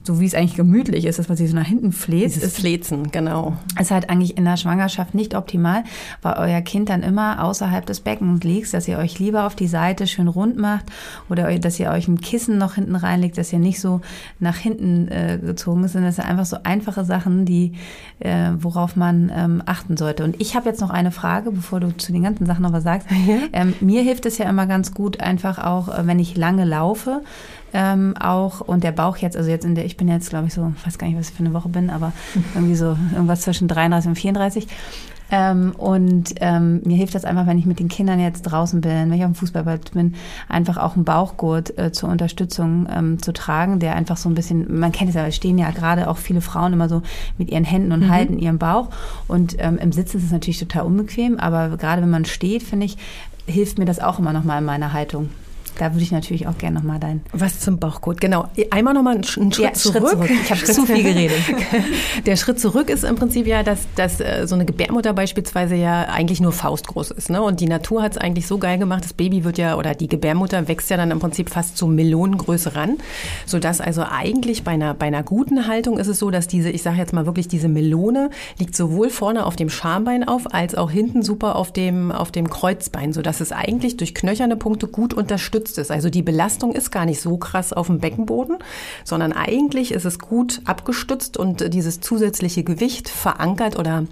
so 0.06 0.20
wie 0.20 0.26
es 0.26 0.34
eigentlich 0.34 0.54
gemütlich 0.54 1.06
ist, 1.06 1.18
dass 1.18 1.28
man 1.28 1.36
sich 1.36 1.48
so 1.48 1.56
nach 1.56 1.66
hinten 1.66 1.90
fleht. 1.90 2.26
Dieses 2.26 2.42
ist, 2.42 2.58
Flezen, 2.58 3.10
genau. 3.10 3.56
Ist 3.80 3.90
halt 3.90 4.10
eigentlich 4.10 4.36
in 4.36 4.44
der 4.44 4.58
Schwangerschaft 4.58 5.14
nicht 5.14 5.34
optimal, 5.34 5.82
weil 6.20 6.34
euer 6.34 6.60
Kind 6.60 6.90
dann 6.90 7.02
immer 7.02 7.42
außerhalb 7.42 7.86
des 7.86 8.00
Beckens 8.00 8.44
liegt, 8.44 8.74
dass 8.74 8.86
ihr 8.86 8.98
euch 8.98 9.18
lieber 9.18 9.46
auf 9.46 9.54
die 9.54 9.66
Seite 9.66 10.06
schön 10.06 10.28
rund 10.28 10.58
macht 10.58 10.86
oder 11.30 11.58
dass 11.58 11.80
ihr 11.80 11.90
euch 11.90 12.06
ein 12.06 12.20
Kissen 12.20 12.58
noch 12.58 12.74
hinten 12.74 12.96
reinlegt, 12.96 13.38
dass 13.38 13.52
ihr 13.52 13.58
nicht 13.58 13.80
so 13.80 14.02
nach 14.40 14.56
hinten 14.56 15.08
äh, 15.08 15.38
gezogen 15.42 15.84
ist. 15.84 15.94
Das 15.94 16.16
sind 16.16 16.26
einfach 16.26 16.46
so 16.46 16.58
einfache 16.64 17.04
Sachen, 17.06 17.23
die, 17.44 17.72
äh, 18.20 18.50
worauf 18.58 18.96
man 18.96 19.30
ähm, 19.34 19.62
achten 19.66 19.96
sollte. 19.96 20.24
Und 20.24 20.40
ich 20.40 20.54
habe 20.54 20.68
jetzt 20.68 20.80
noch 20.80 20.90
eine 20.90 21.10
Frage, 21.10 21.50
bevor 21.50 21.80
du 21.80 21.96
zu 21.96 22.12
den 22.12 22.22
ganzen 22.22 22.46
Sachen 22.46 22.62
noch 22.62 22.72
was 22.72 22.84
sagst. 22.84 23.08
Ja. 23.26 23.38
Ähm, 23.52 23.74
mir 23.80 24.02
hilft 24.02 24.26
es 24.26 24.38
ja 24.38 24.48
immer 24.48 24.66
ganz 24.66 24.94
gut, 24.94 25.20
einfach 25.20 25.58
auch, 25.58 25.88
äh, 25.88 26.06
wenn 26.06 26.18
ich 26.18 26.36
lange 26.36 26.64
laufe, 26.64 27.22
ähm, 27.72 28.16
auch 28.18 28.60
und 28.60 28.84
der 28.84 28.92
Bauch 28.92 29.16
jetzt, 29.16 29.36
also 29.36 29.50
jetzt 29.50 29.64
in 29.64 29.74
der, 29.74 29.84
ich 29.84 29.96
bin 29.96 30.08
jetzt 30.08 30.30
glaube 30.30 30.46
ich 30.46 30.54
so, 30.54 30.72
weiß 30.84 30.98
gar 30.98 31.08
nicht, 31.08 31.18
was 31.18 31.30
ich 31.30 31.34
für 31.34 31.44
eine 31.44 31.52
Woche 31.52 31.68
bin, 31.68 31.90
aber 31.90 32.12
irgendwie 32.54 32.76
so 32.76 32.96
irgendwas 33.12 33.42
zwischen 33.42 33.68
33 33.68 34.08
und 34.08 34.16
34. 34.16 34.68
Ähm, 35.36 35.72
und 35.76 36.34
ähm, 36.40 36.80
mir 36.84 36.96
hilft 36.96 37.16
das 37.16 37.24
einfach, 37.24 37.48
wenn 37.48 37.58
ich 37.58 37.66
mit 37.66 37.80
den 37.80 37.88
Kindern 37.88 38.20
jetzt 38.20 38.42
draußen 38.42 38.80
bin, 38.80 38.92
wenn 38.92 39.12
ich 39.12 39.24
auf 39.24 39.32
dem 39.32 39.34
Fußballplatz 39.34 39.90
bin, 39.90 40.14
einfach 40.48 40.76
auch 40.76 40.94
einen 40.94 41.04
Bauchgurt 41.04 41.76
äh, 41.76 41.90
zur 41.90 42.08
Unterstützung 42.08 42.86
ähm, 42.88 43.20
zu 43.20 43.32
tragen, 43.32 43.80
der 43.80 43.96
einfach 43.96 44.16
so 44.16 44.28
ein 44.28 44.36
bisschen, 44.36 44.78
man 44.78 44.92
kennt 44.92 45.08
es 45.08 45.16
ja, 45.16 45.26
es 45.26 45.34
stehen 45.34 45.58
ja 45.58 45.72
gerade 45.72 46.08
auch 46.08 46.18
viele 46.18 46.40
Frauen 46.40 46.72
immer 46.72 46.88
so 46.88 47.02
mit 47.36 47.50
ihren 47.50 47.64
Händen 47.64 47.90
und 47.90 48.04
mhm. 48.04 48.10
halten 48.10 48.38
ihren 48.38 48.58
Bauch. 48.58 48.90
Und 49.26 49.56
ähm, 49.58 49.76
im 49.78 49.90
Sitzen 49.90 50.18
ist 50.18 50.24
es 50.24 50.30
natürlich 50.30 50.60
total 50.60 50.82
unbequem, 50.82 51.40
aber 51.40 51.76
gerade 51.78 52.00
wenn 52.02 52.10
man 52.10 52.26
steht, 52.26 52.62
finde 52.62 52.86
ich, 52.86 52.96
hilft 53.46 53.78
mir 53.78 53.86
das 53.86 53.98
auch 53.98 54.20
immer 54.20 54.32
noch 54.32 54.44
mal 54.44 54.58
in 54.58 54.64
meiner 54.64 54.92
Haltung. 54.92 55.30
Da 55.78 55.92
würde 55.92 56.02
ich 56.02 56.12
natürlich 56.12 56.46
auch 56.46 56.56
gerne 56.56 56.76
nochmal 56.76 57.00
dein. 57.00 57.22
Was 57.32 57.60
zum 57.60 57.78
Bauchgurt, 57.78 58.20
genau. 58.20 58.48
Einmal 58.70 58.94
nochmal 58.94 59.14
einen, 59.16 59.24
einen 59.36 59.52
Schritt, 59.52 59.64
ja, 59.64 59.72
zurück. 59.72 60.08
Schritt 60.08 60.10
zurück. 60.10 60.30
Ich 60.30 60.50
habe 60.50 60.64
zu 60.64 60.86
viel 60.86 61.02
geredet. 61.02 61.40
Der 62.26 62.36
Schritt 62.36 62.60
zurück 62.60 62.90
ist 62.90 63.04
im 63.04 63.16
Prinzip 63.16 63.46
ja, 63.46 63.62
dass, 63.62 63.80
dass 63.96 64.20
äh, 64.20 64.46
so 64.46 64.54
eine 64.54 64.64
Gebärmutter 64.64 65.12
beispielsweise 65.12 65.74
ja 65.74 66.04
eigentlich 66.04 66.40
nur 66.40 66.52
faustgroß 66.52 67.10
ist. 67.10 67.30
Ne? 67.30 67.42
Und 67.42 67.60
die 67.60 67.66
Natur 67.66 68.02
hat 68.02 68.12
es 68.12 68.18
eigentlich 68.18 68.46
so 68.46 68.58
geil 68.58 68.78
gemacht, 68.78 69.04
das 69.04 69.12
Baby 69.12 69.44
wird 69.44 69.58
ja, 69.58 69.76
oder 69.76 69.94
die 69.94 70.06
Gebärmutter 70.06 70.68
wächst 70.68 70.90
ja 70.90 70.96
dann 70.96 71.10
im 71.10 71.18
Prinzip 71.18 71.50
fast 71.50 71.76
zur 71.76 71.88
Millionengröße 71.88 72.76
ran. 72.76 72.98
Sodass 73.46 73.80
also 73.80 74.04
eigentlich 74.08 74.62
bei 74.62 74.72
einer, 74.72 74.94
bei 74.94 75.06
einer 75.06 75.22
guten 75.22 75.66
Haltung 75.66 75.98
ist 75.98 76.08
es 76.08 76.18
so, 76.18 76.30
dass 76.30 76.46
diese, 76.46 76.70
ich 76.70 76.82
sage 76.82 76.98
jetzt 76.98 77.12
mal 77.12 77.26
wirklich, 77.26 77.48
diese 77.48 77.68
Melone 77.68 78.30
liegt 78.58 78.76
sowohl 78.76 79.10
vorne 79.10 79.44
auf 79.44 79.56
dem 79.56 79.70
Schambein 79.70 80.26
auf, 80.26 80.54
als 80.54 80.74
auch 80.76 80.90
hinten 80.90 81.22
super 81.22 81.56
auf 81.56 81.72
dem, 81.72 82.12
auf 82.12 82.30
dem 82.30 82.48
Kreuzbein, 82.48 83.12
sodass 83.12 83.40
es 83.40 83.50
eigentlich 83.50 83.96
durch 83.96 84.14
knöcherne 84.14 84.56
Punkte 84.56 84.86
gut 84.86 85.14
unterstützt 85.14 85.63
unterstützt 85.64 85.78
ist. 85.78 85.90
Also 85.90 86.10
die 86.10 86.22
Belastung 86.22 86.72
ist 86.72 86.90
gar 86.90 87.06
nicht 87.06 87.20
so 87.20 87.36
krass 87.36 87.72
auf 87.72 87.86
dem 87.86 87.98
Beckenboden, 87.98 88.58
sondern 89.04 89.32
eigentlich 89.32 89.92
ist 89.92 90.04
es 90.04 90.18
gut 90.18 90.60
abgestützt 90.64 91.36
und 91.36 91.72
dieses 91.72 92.00
zusätzliche 92.00 92.64
Gewicht 92.64 93.08
verankert 93.08 93.78
oder 93.78 94.04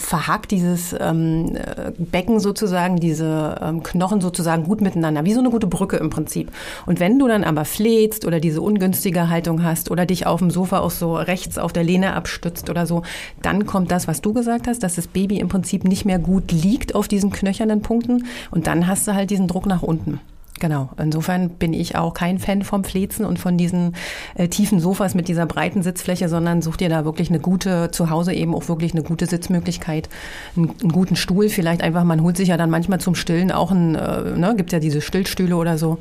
verhakt 0.00 0.50
dieses 0.50 0.96
ähm, 0.98 1.58
Becken 1.98 2.40
sozusagen, 2.40 2.96
diese 2.96 3.56
ähm, 3.60 3.82
Knochen 3.82 4.22
sozusagen 4.22 4.64
gut 4.64 4.80
miteinander, 4.80 5.26
wie 5.26 5.34
so 5.34 5.40
eine 5.40 5.50
gute 5.50 5.66
Brücke 5.66 5.98
im 5.98 6.08
Prinzip. 6.08 6.50
Und 6.86 7.00
wenn 7.00 7.18
du 7.18 7.28
dann 7.28 7.44
aber 7.44 7.66
fläzt 7.66 8.24
oder 8.24 8.40
diese 8.40 8.62
ungünstige 8.62 9.28
Haltung 9.28 9.62
hast 9.62 9.90
oder 9.90 10.06
dich 10.06 10.26
auf 10.26 10.40
dem 10.40 10.50
Sofa 10.50 10.78
auch 10.78 10.90
so 10.90 11.16
rechts 11.16 11.58
auf 11.58 11.74
der 11.74 11.84
Lehne 11.84 12.14
abstützt 12.14 12.70
oder 12.70 12.86
so, 12.86 13.02
dann 13.42 13.66
kommt 13.66 13.90
das, 13.90 14.08
was 14.08 14.22
du 14.22 14.32
gesagt 14.32 14.68
hast, 14.68 14.82
dass 14.82 14.94
das 14.94 15.06
Baby 15.06 15.38
im 15.38 15.48
Prinzip 15.48 15.84
nicht 15.84 16.06
mehr 16.06 16.18
gut 16.18 16.50
liegt 16.50 16.94
auf 16.94 17.06
diesen 17.06 17.30
knöchernen 17.30 17.82
Punkten 17.82 18.24
und 18.50 18.66
dann 18.66 18.86
hast 18.86 19.06
du 19.06 19.14
halt 19.14 19.28
diesen 19.28 19.48
Druck 19.48 19.66
nach 19.66 19.82
unten. 19.82 20.18
Genau. 20.60 20.90
Insofern 20.98 21.48
bin 21.48 21.72
ich 21.72 21.96
auch 21.96 22.12
kein 22.12 22.38
Fan 22.38 22.62
vom 22.62 22.84
Flezen 22.84 23.24
und 23.24 23.38
von 23.38 23.56
diesen 23.56 23.96
äh, 24.34 24.46
tiefen 24.48 24.78
Sofas 24.78 25.14
mit 25.14 25.26
dieser 25.26 25.46
breiten 25.46 25.82
Sitzfläche, 25.82 26.28
sondern 26.28 26.60
such 26.60 26.76
dir 26.76 26.90
da 26.90 27.06
wirklich 27.06 27.30
eine 27.30 27.40
gute, 27.40 27.90
zu 27.90 28.10
Hause 28.10 28.34
eben 28.34 28.54
auch 28.54 28.68
wirklich 28.68 28.92
eine 28.92 29.02
gute 29.02 29.24
Sitzmöglichkeit, 29.24 30.10
einen, 30.56 30.70
einen 30.82 30.92
guten 30.92 31.16
Stuhl. 31.16 31.48
Vielleicht 31.48 31.82
einfach, 31.82 32.04
man 32.04 32.22
holt 32.22 32.36
sich 32.36 32.48
ja 32.48 32.58
dann 32.58 32.68
manchmal 32.68 33.00
zum 33.00 33.14
Stillen 33.14 33.50
auch 33.50 33.70
ein, 33.70 33.94
äh, 33.94 34.36
ne, 34.36 34.54
gibt 34.54 34.70
ja 34.72 34.80
diese 34.80 35.00
Stillstühle 35.00 35.56
oder 35.56 35.78
so. 35.78 35.98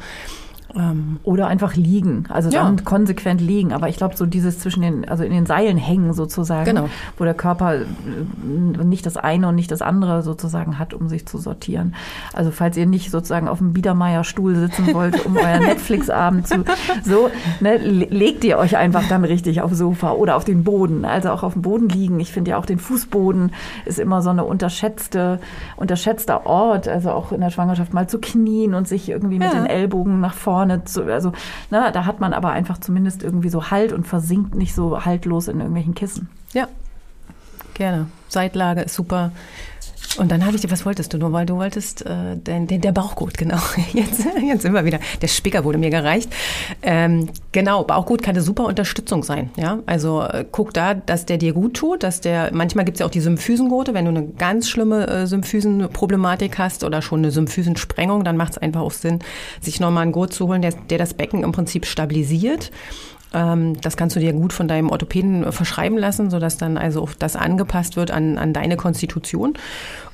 Ähm, 0.75 1.19
Oder 1.23 1.47
einfach 1.47 1.75
liegen, 1.75 2.25
also 2.29 2.49
dann 2.51 2.77
ja. 2.77 2.83
konsequent 2.83 3.41
liegen. 3.41 3.73
Aber 3.73 3.89
ich 3.89 3.97
glaube, 3.97 4.15
so 4.15 4.27
dieses 4.27 4.59
zwischen 4.59 4.81
den, 4.81 5.09
also 5.09 5.23
in 5.23 5.31
den 5.31 5.47
Seilen 5.47 5.77
hängen 5.77 6.13
sozusagen, 6.13 6.65
genau. 6.65 6.89
wo 7.17 7.23
der 7.23 7.33
Körper 7.33 7.75
äh, 7.75 7.85
nicht 8.83 9.05
das 9.05 9.17
eine 9.17 9.47
und 9.47 9.55
nicht 9.55 9.71
das 9.71 9.81
andere 9.81 10.21
sozusagen 10.21 10.77
hat, 10.77 10.93
um 10.93 11.09
sich 11.09 11.25
zu 11.25 11.39
sortieren. 11.39 11.95
Also 12.33 12.51
falls 12.51 12.77
ihr 12.77 12.85
nicht 12.85 13.09
sozusagen 13.09 13.47
auf 13.47 13.57
dem 13.57 13.73
Biedermeier-Stuhl 13.73 14.55
sitzen 14.55 14.87
wollt, 14.93 15.25
um 15.25 15.37
euren 15.37 15.63
Netflix-Abend 15.63 16.47
zu, 16.47 16.63
so, 17.03 17.31
ne, 17.61 17.77
legt 17.77 18.43
ihr 18.43 18.59
euch 18.59 18.77
einfach 18.77 19.07
dann 19.09 19.25
richtig 19.25 19.63
aufs 19.63 19.79
Sofa 19.79 20.11
oder 20.11 20.35
auf 20.35 20.45
den 20.45 20.63
Boden. 20.63 21.03
Also 21.03 21.31
auch 21.31 21.41
auf 21.41 21.53
dem 21.53 21.63
Boden 21.63 21.89
liegen. 21.89 22.19
Ich 22.19 22.31
finde 22.31 22.51
ja 22.51 22.57
auch 22.57 22.67
den 22.67 22.77
Fußboden 22.79 23.53
ist 23.85 23.97
immer 23.97 24.21
so 24.21 24.29
eine 24.29 24.43
unterschätzte, 24.43 25.39
unterschätzter 25.77 26.45
Ort. 26.45 26.87
Also 26.87 27.09
auch 27.09 27.31
in 27.31 27.41
der 27.41 27.49
Schwangerschaft 27.49 27.91
mal 27.91 28.07
zu 28.07 28.19
knien 28.19 28.75
und 28.75 28.87
sich 28.87 29.09
irgendwie 29.09 29.39
mit 29.39 29.51
ja. 29.51 29.59
den 29.59 29.65
Ellbogen 29.65 30.21
nach 30.21 30.35
vorne 30.35 30.58
vorne. 30.59 30.83
Zu, 30.83 31.03
also 31.03 31.31
ne, 31.71 31.89
da 31.93 32.05
hat 32.05 32.19
man 32.19 32.33
aber 32.33 32.51
einfach 32.51 32.79
zumindest 32.79 33.23
irgendwie 33.23 33.49
so 33.49 33.71
Halt 33.71 33.93
und 33.93 34.05
versinkt 34.05 34.55
nicht 34.55 34.75
so 34.75 35.05
haltlos 35.05 35.47
in 35.47 35.59
irgendwelchen 35.59 35.95
Kissen. 35.95 36.29
Ja, 36.53 36.67
gerne. 37.73 38.07
Seitlage 38.27 38.81
ist 38.81 38.95
super. 38.95 39.31
Und 40.17 40.31
dann 40.31 40.45
habe 40.45 40.55
ich 40.55 40.61
dir, 40.61 40.71
was 40.71 40.85
wolltest 40.85 41.13
du 41.13 41.17
nur, 41.17 41.31
weil 41.31 41.45
du 41.45 41.55
wolltest 41.55 42.05
äh, 42.05 42.35
den, 42.35 42.67
den, 42.67 42.81
der 42.81 42.91
Bauchgut, 42.91 43.37
genau. 43.37 43.59
Jetzt, 43.93 44.25
jetzt 44.41 44.63
wir 44.63 44.85
wieder. 44.85 44.99
Der 45.21 45.27
Spicker 45.27 45.63
wurde 45.63 45.77
mir 45.77 45.89
gereicht. 45.89 46.29
Ähm, 46.81 47.29
genau, 47.51 47.83
Bauchgut 47.83 48.21
kann 48.21 48.35
eine 48.35 48.43
super 48.43 48.65
Unterstützung 48.65 49.23
sein. 49.23 49.49
Ja, 49.57 49.79
also 49.85 50.21
äh, 50.21 50.45
guck 50.49 50.73
da, 50.73 50.93
dass 50.93 51.25
der 51.25 51.37
dir 51.37 51.53
gut 51.53 51.75
tut, 51.75 52.03
dass 52.03 52.21
der. 52.21 52.49
Manchmal 52.53 52.85
gibt 52.85 52.95
es 52.95 52.99
ja 52.99 53.05
auch 53.05 53.11
die 53.11 53.19
Symphysengurte, 53.19 53.93
wenn 53.93 54.05
du 54.05 54.11
eine 54.11 54.27
ganz 54.27 54.69
schlimme 54.69 55.07
äh, 55.07 55.27
Symphysenproblematik 55.27 56.57
hast 56.57 56.83
oder 56.83 57.01
schon 57.01 57.19
eine 57.19 57.31
Symphysensprengung, 57.31 58.23
dann 58.23 58.37
macht 58.37 58.53
es 58.53 58.57
einfach 58.57 58.81
auch 58.81 58.91
Sinn, 58.91 59.19
sich 59.61 59.79
nochmal 59.79 60.03
einen 60.03 60.11
Gurt 60.11 60.33
zu 60.33 60.47
holen, 60.47 60.61
der, 60.61 60.73
der 60.89 60.97
das 60.97 61.13
Becken 61.13 61.43
im 61.43 61.51
Prinzip 61.51 61.85
stabilisiert 61.85 62.71
das 63.31 63.95
kannst 63.95 64.15
du 64.15 64.19
dir 64.19 64.33
gut 64.33 64.53
von 64.53 64.67
deinem 64.67 64.89
Orthopäden 64.89 65.43
äh, 65.43 65.51
verschreiben 65.51 65.97
lassen, 65.97 66.29
sodass 66.29 66.57
dann 66.57 66.77
also 66.77 67.07
das 67.19 67.35
angepasst 67.35 67.95
wird 67.95 68.11
an, 68.11 68.37
an 68.37 68.53
deine 68.53 68.75
Konstitution. 68.75 69.53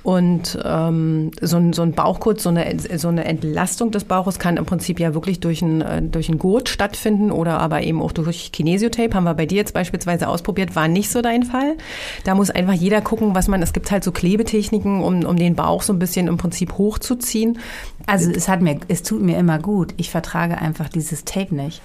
Und 0.05 0.59
ähm, 0.63 1.31
so, 1.41 1.57
ein, 1.57 1.73
so 1.73 1.81
ein 1.81 1.93
Bauchgurt, 1.93 2.39
so 2.39 2.49
eine, 2.49 2.77
so 2.95 3.07
eine 3.07 3.25
Entlastung 3.25 3.89
des 3.89 4.03
Bauches 4.03 4.37
kann 4.37 4.55
im 4.55 4.63
Prinzip 4.63 4.99
ja 4.99 5.15
wirklich 5.15 5.39
durch 5.39 5.63
ein, 5.63 5.81
äh, 5.81 5.99
durch 6.03 6.29
ein 6.29 6.37
Gurt 6.37 6.69
stattfinden 6.69 7.31
oder 7.31 7.59
aber 7.59 7.81
eben 7.81 7.99
auch 8.03 8.11
durch 8.11 8.51
Kinesiotape. 8.51 9.15
Haben 9.15 9.23
wir 9.23 9.33
bei 9.33 9.47
dir 9.47 9.55
jetzt 9.55 9.73
beispielsweise 9.73 10.27
ausprobiert, 10.27 10.75
war 10.75 10.87
nicht 10.87 11.09
so 11.09 11.23
dein 11.23 11.41
Fall. 11.41 11.75
Da 12.23 12.35
muss 12.35 12.51
einfach 12.51 12.73
jeder 12.73 13.01
gucken, 13.01 13.33
was 13.33 13.47
man, 13.47 13.63
es 13.63 13.73
gibt 13.73 13.89
halt 13.89 14.03
so 14.03 14.11
Klebetechniken, 14.11 15.01
um, 15.01 15.25
um 15.25 15.37
den 15.37 15.55
Bauch 15.55 15.81
so 15.81 15.91
ein 15.91 15.97
bisschen 15.97 16.27
im 16.27 16.37
Prinzip 16.37 16.77
hochzuziehen. 16.77 17.57
Also 18.05 18.29
es 18.29 18.47
hat 18.47 18.61
mir, 18.61 18.79
es 18.87 19.01
tut 19.01 19.23
mir 19.23 19.39
immer 19.39 19.57
gut. 19.57 19.95
Ich 19.97 20.11
vertrage 20.11 20.59
einfach 20.59 20.87
dieses 20.87 21.25
Tape 21.25 21.55
nicht. 21.55 21.81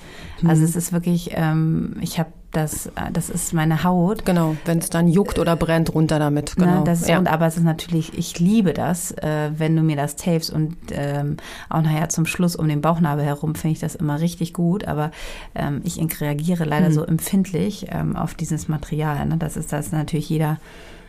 Also 0.46 0.60
mhm. 0.60 0.68
es 0.68 0.76
ist 0.76 0.92
wirklich, 0.92 1.30
ähm, 1.36 1.96
ich 2.02 2.18
habe 2.18 2.30
das, 2.52 2.90
das 3.12 3.30
ist 3.30 3.52
meine 3.52 3.84
Haut. 3.84 4.24
Genau, 4.24 4.56
wenn 4.64 4.78
es 4.78 4.90
dann 4.90 5.08
juckt 5.08 5.38
oder 5.38 5.56
brennt, 5.56 5.94
runter 5.94 6.18
damit. 6.18 6.56
Genau. 6.56 6.78
Na, 6.78 6.84
das 6.84 7.02
ist, 7.02 7.08
ja. 7.08 7.18
und, 7.18 7.28
aber 7.28 7.46
es 7.46 7.56
ist 7.56 7.62
natürlich, 7.62 8.16
ich 8.18 8.38
liebe 8.40 8.72
das, 8.72 9.12
äh, 9.12 9.50
wenn 9.56 9.76
du 9.76 9.82
mir 9.82 9.96
das 9.96 10.16
tapest 10.16 10.50
und 10.50 10.76
ähm, 10.90 11.36
auch 11.68 11.82
nachher 11.82 12.08
zum 12.08 12.26
Schluss 12.26 12.56
um 12.56 12.68
den 12.68 12.80
Bauchnabel 12.80 13.24
herum 13.24 13.54
finde 13.54 13.72
ich 13.72 13.80
das 13.80 13.94
immer 13.94 14.20
richtig 14.20 14.52
gut. 14.52 14.84
Aber 14.86 15.12
ähm, 15.54 15.80
ich 15.84 16.00
reagiere 16.20 16.64
leider 16.64 16.88
mhm. 16.88 16.94
so 16.94 17.04
empfindlich 17.04 17.86
ähm, 17.90 18.16
auf 18.16 18.34
dieses 18.34 18.68
Material. 18.68 19.26
Ne? 19.26 19.36
Das 19.36 19.56
ist 19.56 19.72
das 19.72 19.92
natürlich 19.92 20.28
jeder 20.28 20.58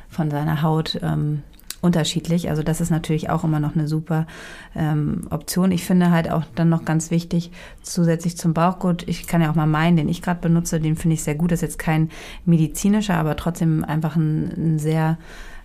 von 0.10 0.30
seiner 0.30 0.62
Haut 0.62 1.00
ähm, 1.02 1.42
unterschiedlich. 1.82 2.50
Also 2.50 2.64
das 2.64 2.80
ist 2.80 2.92
natürlich 2.92 3.30
auch 3.30 3.44
immer 3.44 3.60
noch 3.60 3.76
eine 3.76 3.88
super 3.88 4.28
ähm, 4.76 5.28
Option. 5.30 5.72
Ich 5.72 5.84
finde 5.84 6.12
halt 6.12 6.30
auch 6.30 6.44
dann 6.56 6.70
noch 6.70 6.86
ganz 6.86 7.12
wichtig, 7.12 7.52
zusätzlich 7.82 8.38
zum 8.38 8.54
Bauchgurt, 8.54 9.08
ich 9.08 9.28
kann 9.28 9.42
ja 9.42 9.50
auch 9.50 9.56
mal 9.56 9.68
meinen, 9.68 9.98
den 9.98 10.10
ich 10.10 10.22
gerade 10.22 10.40
benutze, 10.40 10.80
den 10.80 10.96
finde 10.96 11.16
ich 11.16 11.24
sehr 11.24 11.36
gut. 11.36 11.52
Das 11.52 11.58
ist 11.58 11.70
jetzt 11.70 11.80
kein 11.80 12.10
medizinischer, 12.46 13.16
aber 13.16 13.36
trotzdem 13.36 13.84
einfach 13.84 14.16
ein, 14.16 14.52
ein 14.56 14.80
sehr 14.80 15.18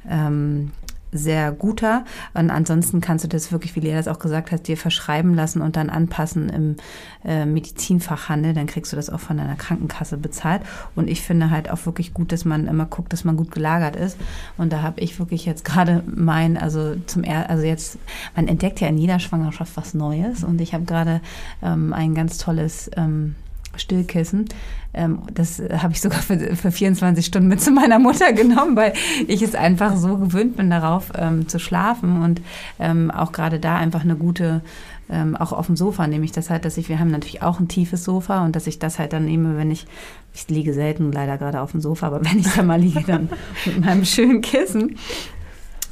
ähm, 0.09 0.73
sehr 1.13 1.53
guter. 1.53 2.05
Und 2.35 2.51
ansonsten 2.51 3.01
kannst 3.01 3.25
du 3.25 3.29
das 3.29 3.53
wirklich, 3.53 3.77
wie 3.77 3.81
Lea 3.81 3.95
das 3.95 4.09
auch 4.09 4.19
gesagt 4.19 4.53
hat, 4.53 4.69
dir 4.69 4.77
verschreiben 4.77 5.35
lassen 5.35 5.63
und 5.63 5.77
dann 5.77 5.91
anpassen 5.91 6.49
im 6.49 6.77
äh, 7.25 7.47
Medizinfachhandel. 7.47 8.55
Dann 8.55 8.67
kriegst 8.67 8.93
du 8.93 8.97
das 8.97 9.11
auch 9.11 9.21
von 9.21 9.37
deiner 9.37 9.57
Krankenkasse 9.57 10.17
bezahlt. 10.17 10.63
Und 10.95 11.09
ich 11.09 11.23
finde 11.23 11.51
halt 11.51 11.71
auch 11.71 11.87
wirklich 11.87 12.15
gut, 12.15 12.33
dass 12.33 12.45
man 12.45 12.67
immer 12.67 12.87
guckt, 12.87 13.13
dass 13.13 13.25
man 13.25 13.37
gut 13.37 13.51
gelagert 13.51 13.97
ist. 13.97 14.19
Und 14.57 14.73
da 14.73 14.83
habe 14.83 15.01
ich 15.01 15.19
wirklich 15.19 15.47
jetzt 15.47 15.65
gerade 15.65 16.03
mein, 16.07 16.57
also 16.57 16.97
zum 17.07 17.25
er 17.25 17.51
also 17.51 17.65
jetzt, 17.65 17.99
man 18.35 18.49
entdeckt 18.49 18.81
ja 18.81 18.89
in 18.89 18.99
jeder 18.99 19.19
Schwangerschaft 19.19 19.77
was 19.77 19.95
Neues. 19.95 20.45
Und 20.45 20.61
ich 20.61 20.75
habe 20.75 20.85
gerade 20.85 21.21
ähm, 21.63 21.93
ein 21.93 22.15
ganz 22.15 22.39
tolles 22.39 22.91
ähm, 22.97 23.37
Stillkissen. 23.79 24.47
Ähm, 24.95 25.21
das 25.33 25.63
habe 25.79 25.93
ich 25.93 26.01
sogar 26.01 26.21
für, 26.21 26.57
für 26.57 26.71
24 26.71 27.25
Stunden 27.25 27.49
mit 27.49 27.61
zu 27.61 27.71
meiner 27.71 27.99
Mutter 27.99 28.33
genommen, 28.33 28.77
weil 28.77 28.93
ich 29.27 29.43
es 29.43 29.55
einfach 29.55 29.97
so 29.97 30.17
gewöhnt 30.17 30.57
bin, 30.57 30.71
darauf 30.71 31.13
ähm, 31.17 31.49
zu 31.49 31.59
schlafen 31.59 32.23
und 32.23 32.41
ähm, 32.79 33.11
auch 33.11 33.33
gerade 33.33 33.61
da 33.61 33.77
einfach 33.77 34.03
eine 34.03 34.17
gute 34.17 34.63
ähm, 35.09 35.37
auch 35.37 35.53
auf 35.53 35.67
dem 35.67 35.77
Sofa 35.77 36.07
nehme 36.07 36.25
ich 36.25 36.33
das 36.33 36.51
halt, 36.51 36.65
dass 36.65 36.77
ich, 36.77 36.89
wir 36.89 36.99
haben 36.99 37.11
natürlich 37.11 37.43
auch 37.43 37.61
ein 37.61 37.69
tiefes 37.69 38.05
Sofa 38.05 38.45
und 38.45 38.57
dass 38.57 38.67
ich 38.67 38.79
das 38.79 38.99
halt 38.99 39.13
dann 39.13 39.25
nehme, 39.25 39.57
wenn 39.57 39.71
ich, 39.71 39.87
ich 40.35 40.49
liege 40.49 40.75
selten 40.75 41.13
leider 41.13 41.39
gerade 41.39 41.61
auf 41.61 41.71
dem 41.71 41.81
Sofa, 41.81 42.09
aber 42.09 42.25
wenn 42.25 42.41
ich 42.41 42.53
da 42.53 42.63
mal 42.63 42.81
liege, 42.81 43.05
dann 43.07 43.29
mit 43.67 43.85
meinem 43.85 44.05
schönen 44.05 44.41
Kissen. 44.41 44.97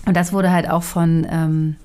Und 0.07 0.17
das 0.17 0.33
wurde 0.33 0.51
halt 0.51 0.69
auch 0.69 0.83
von 0.83 1.27
ähm, 1.31 1.77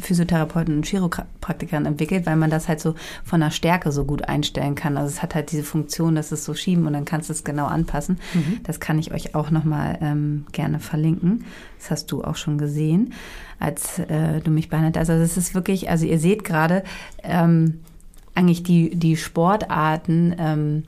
Physiotherapeuten 0.00 0.76
und 0.76 0.86
Chiropraktikern 0.86 1.86
entwickelt, 1.86 2.26
weil 2.26 2.36
man 2.36 2.50
das 2.50 2.68
halt 2.68 2.80
so 2.80 2.94
von 3.24 3.40
der 3.40 3.50
Stärke 3.50 3.92
so 3.92 4.04
gut 4.04 4.28
einstellen 4.28 4.74
kann. 4.74 4.96
Also 4.96 5.08
es 5.08 5.22
hat 5.22 5.34
halt 5.34 5.52
diese 5.52 5.62
Funktion, 5.62 6.14
dass 6.14 6.32
es 6.32 6.44
so 6.44 6.54
schieben 6.54 6.86
und 6.86 6.92
dann 6.92 7.04
kannst 7.04 7.28
du 7.28 7.32
es 7.32 7.44
genau 7.44 7.66
anpassen. 7.66 8.18
Mhm. 8.34 8.60
Das 8.64 8.80
kann 8.80 8.98
ich 8.98 9.12
euch 9.12 9.34
auch 9.34 9.50
nochmal 9.50 9.98
ähm, 10.00 10.46
gerne 10.52 10.80
verlinken. 10.80 11.44
Das 11.78 11.90
hast 11.90 12.12
du 12.12 12.24
auch 12.24 12.36
schon 12.36 12.58
gesehen, 12.58 13.12
als 13.58 13.98
äh, 13.98 14.40
du 14.40 14.50
mich 14.50 14.68
behandelt 14.68 14.96
hast. 14.96 15.10
Also 15.10 15.22
es 15.22 15.36
ist 15.36 15.54
wirklich, 15.54 15.90
also 15.90 16.06
ihr 16.06 16.18
seht 16.18 16.44
gerade 16.44 16.84
ähm, 17.22 17.80
eigentlich 18.34 18.62
die, 18.62 18.90
die 18.90 19.16
Sportarten, 19.16 20.34
ähm, 20.38 20.84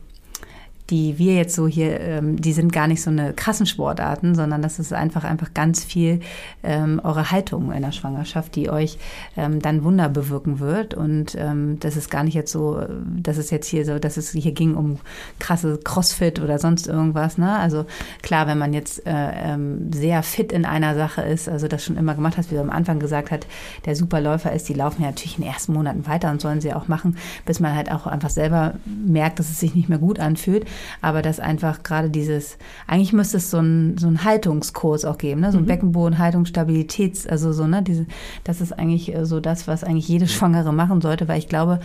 die 0.91 1.19
wir 1.19 1.35
jetzt 1.35 1.55
so 1.55 1.69
hier, 1.69 2.01
ähm, 2.01 2.41
die 2.41 2.53
sind 2.53 2.73
gar 2.73 2.87
nicht 2.87 3.03
so 3.03 3.11
eine 3.11 3.35
krassen 3.35 3.67
Sportarten, 3.67 4.35
sondern 4.35 4.63
das 4.63 4.79
ist 4.79 4.93
einfach 4.93 5.25
einfach 5.25 5.53
ganz 5.53 5.85
viel 5.85 6.21
ähm, 6.63 7.01
eure 7.05 7.31
Haltung 7.31 7.73
in 7.73 7.83
der 7.83 7.93
Schwangerschaft, 7.93 8.57
die 8.57 8.71
euch 8.71 8.99
ähm, 9.37 9.61
dann 9.61 9.85
Wunder 9.85 10.09
bewirken 10.09 10.61
wird. 10.61 10.95
Und 10.95 11.35
ähm, 11.39 11.79
das 11.81 11.97
ist 11.97 12.11
gar 12.11 12.25
nicht 12.25 12.35
jetzt 12.35 12.53
so, 12.53 12.83
dass 13.17 13.37
es 13.37 13.51
jetzt 13.51 13.67
hier 13.67 13.85
so, 13.85 13.99
dass 13.99 14.17
es 14.17 14.33
hier 14.33 14.53
ging 14.53 14.75
um 14.75 14.99
krasse 15.39 15.79
Crossfit 15.83 16.41
oder 16.41 16.59
sonst 16.59 16.87
irgendwas. 16.87 17.37
Ne? 17.37 17.59
Also 17.59 17.85
klar, 18.23 18.47
wenn 18.47 18.59
man 18.59 18.73
jetzt 18.73 19.07
äh, 19.07 19.11
ähm, 19.13 19.93
sehr 19.93 20.23
fit 20.23 20.53
in 20.53 20.65
einer 20.65 20.95
Sache 20.95 21.21
ist, 21.21 21.51
also 21.51 21.69
das 21.69 21.85
schon 21.85 21.99
immer 21.99 22.15
gemacht 22.15 22.39
hat, 22.39 22.51
wie 22.51 22.55
du 22.55 22.63
am 22.63 22.71
Anfang 22.71 22.99
gesagt 22.99 23.31
hat, 23.31 23.47
der 23.85 23.95
Superläufer 23.95 24.53
ist, 24.53 24.69
die 24.71 24.75
laufen 24.75 25.03
ja 25.03 25.09
natürlich 25.09 25.37
in 25.37 25.45
den 25.45 25.53
ersten 25.53 25.75
Monaten 25.75 26.07
weiter 26.07 26.31
und 26.31 26.41
sollen 26.41 26.63
sie 26.63 26.73
auch 26.73 26.89
machen, 26.89 27.19
bis 27.45 27.61
man 27.61 27.75
halt 27.75 27.91
auch 27.91 28.07
einfach 28.07 28.31
selber 28.31 28.75
merkt, 28.87 29.39
dass 29.39 29.51
es 29.51 29.61
sich 29.61 29.75
nicht 29.75 29.91
mehr 29.91 29.99
gut 29.99 30.19
anfühlt 30.19 30.67
aber 31.01 31.23
dass 31.23 31.41
einfach 31.41 31.83
gerade 31.83 32.11
dieses, 32.11 32.59
eigentlich 32.87 33.13
müsste 33.13 33.39
es 33.39 33.51
so 33.51 33.59
einen 33.59 33.99
so 33.99 34.07
einen 34.07 34.25
Haltungskurs 34.25 35.05
auch 35.05 35.19
geben, 35.19 35.41
ne? 35.41 35.53
so 35.53 35.59
ein 35.59 35.65
mhm. 35.65 35.69
Beckenboden, 35.69 36.19
Haltungsstabilitäts, 36.19 37.27
also 37.27 37.53
so, 37.53 37.67
ne, 37.67 37.83
diese, 37.83 38.07
das 38.45 38.61
ist 38.61 38.73
eigentlich 38.73 39.15
äh, 39.15 39.27
so 39.27 39.41
das, 39.41 39.69
was 39.69 39.85
eigentlich 39.85 40.09
jede 40.09 40.29
Schwangere 40.29 40.73
machen 40.73 41.01
sollte, 41.01 41.29
weil 41.29 41.39
ich 41.39 41.49
glaube 41.49 41.81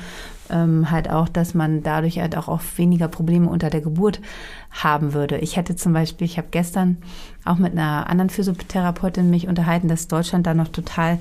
ähm, 0.49 0.91
halt 0.91 1.09
auch, 1.09 1.29
dass 1.29 1.53
man 1.53 1.83
dadurch 1.83 2.19
halt 2.19 2.35
auch 2.37 2.47
oft 2.47 2.77
weniger 2.77 3.07
Probleme 3.07 3.49
unter 3.49 3.69
der 3.69 3.81
Geburt 3.81 4.21
haben 4.71 5.13
würde. 5.13 5.37
Ich 5.37 5.57
hätte 5.57 5.75
zum 5.75 5.93
Beispiel, 5.93 6.25
ich 6.25 6.37
habe 6.37 6.47
gestern 6.51 6.97
auch 7.45 7.57
mit 7.57 7.73
einer 7.73 8.09
anderen 8.09 8.29
Physiotherapeutin 8.29 9.29
mich 9.29 9.47
unterhalten, 9.47 9.87
dass 9.87 10.07
Deutschland 10.07 10.45
da 10.47 10.53
noch 10.53 10.67
total 10.67 11.19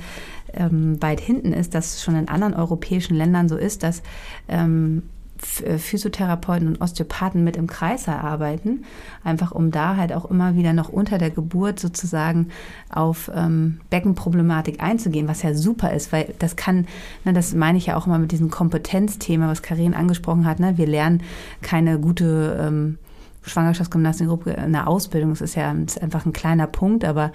ähm, 0.55 1.01
weit 1.01 1.21
hinten 1.21 1.53
ist, 1.53 1.75
dass 1.75 1.97
es 1.97 2.03
schon 2.03 2.17
in 2.17 2.29
anderen 2.29 2.55
europäischen 2.55 3.15
Ländern 3.15 3.49
so 3.49 3.57
ist, 3.57 3.83
dass 3.83 4.03
ähm, 4.49 5.03
äh, 5.03 5.12
Physiotherapeuten 5.45 6.69
und 6.69 6.81
Osteopathen 6.81 7.45
mit 7.45 7.57
im 7.57 7.67
Kreis 7.67 8.09
arbeiten, 8.09 8.85
einfach 9.25 9.53
um 9.53 9.71
da 9.71 9.97
halt 9.97 10.13
auch 10.13 10.31
immer 10.31 10.55
wieder 10.57 10.73
noch 10.73 10.89
unter 10.89 11.19
der 11.19 11.31
Geburt 11.31 11.81
sozusagen 11.81 12.49
auf 12.91 13.31
ähm, 13.35 13.81
Beckenproblematik 13.91 14.83
einzugehen, 14.83 15.29
was 15.29 15.43
ja 15.43 15.55
super 15.55 15.93
ist, 15.93 16.13
weil 16.13 16.35
das 16.39 16.57
kann, 16.57 16.87
ne, 17.25 17.33
das 17.33 17.55
meine 17.55 17.79
ich 17.79 17.87
ja 17.87 17.97
auch 17.97 18.07
immer 18.07 18.19
mit 18.19 18.33
diesem 18.33 18.51
Kompetenzthema, 18.51 19.49
was 19.49 19.63
Karin 19.63 19.95
angesprochen 19.95 20.47
hat, 20.47 20.61
ne, 20.61 20.79
wir 20.79 20.87
lernen 20.87 21.23
keine 21.61 21.99
gute 21.99 22.59
ähm, 22.61 22.99
Schwangerschaftsgymnastikgruppe 23.43 24.51
in 24.51 24.73
der 24.73 24.87
Ausbildung. 24.87 25.33
Es 25.33 25.41
ist 25.41 25.57
ja 25.57 25.73
ist 25.73 26.01
einfach 26.01 26.27
ein 26.27 26.33
kleiner 26.33 26.67
Punkt, 26.69 27.05
aber 27.05 27.33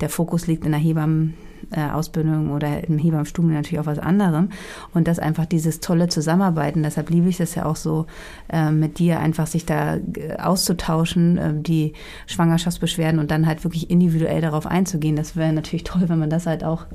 der 0.00 0.08
Fokus 0.08 0.46
liegt 0.46 0.64
in 0.64 0.70
der 0.70 0.80
Hebammen 0.80 1.34
äh, 1.34 1.47
Ausbildung 1.92 2.50
oder 2.50 2.84
im 2.84 2.98
Hebammenstudium 2.98 3.54
natürlich 3.54 3.80
auch 3.80 3.86
was 3.86 3.98
anderem. 3.98 4.50
Und 4.94 5.08
das 5.08 5.18
einfach 5.18 5.46
dieses 5.46 5.80
tolle 5.80 6.08
Zusammenarbeiten, 6.08 6.82
deshalb 6.82 7.10
liebe 7.10 7.28
ich 7.28 7.36
das 7.36 7.54
ja 7.54 7.66
auch 7.66 7.76
so, 7.76 8.06
äh, 8.48 8.70
mit 8.70 8.98
dir 8.98 9.20
einfach 9.20 9.46
sich 9.46 9.66
da 9.66 9.96
äh, 9.96 10.36
auszutauschen, 10.38 11.38
äh, 11.38 11.54
die 11.54 11.92
Schwangerschaftsbeschwerden 12.26 13.20
und 13.20 13.30
dann 13.30 13.46
halt 13.46 13.64
wirklich 13.64 13.90
individuell 13.90 14.40
darauf 14.40 14.66
einzugehen. 14.66 15.16
Das 15.16 15.36
wäre 15.36 15.52
natürlich 15.52 15.84
toll, 15.84 16.08
wenn 16.08 16.18
man 16.18 16.30
das 16.30 16.46
halt 16.46 16.64
auch 16.64 16.86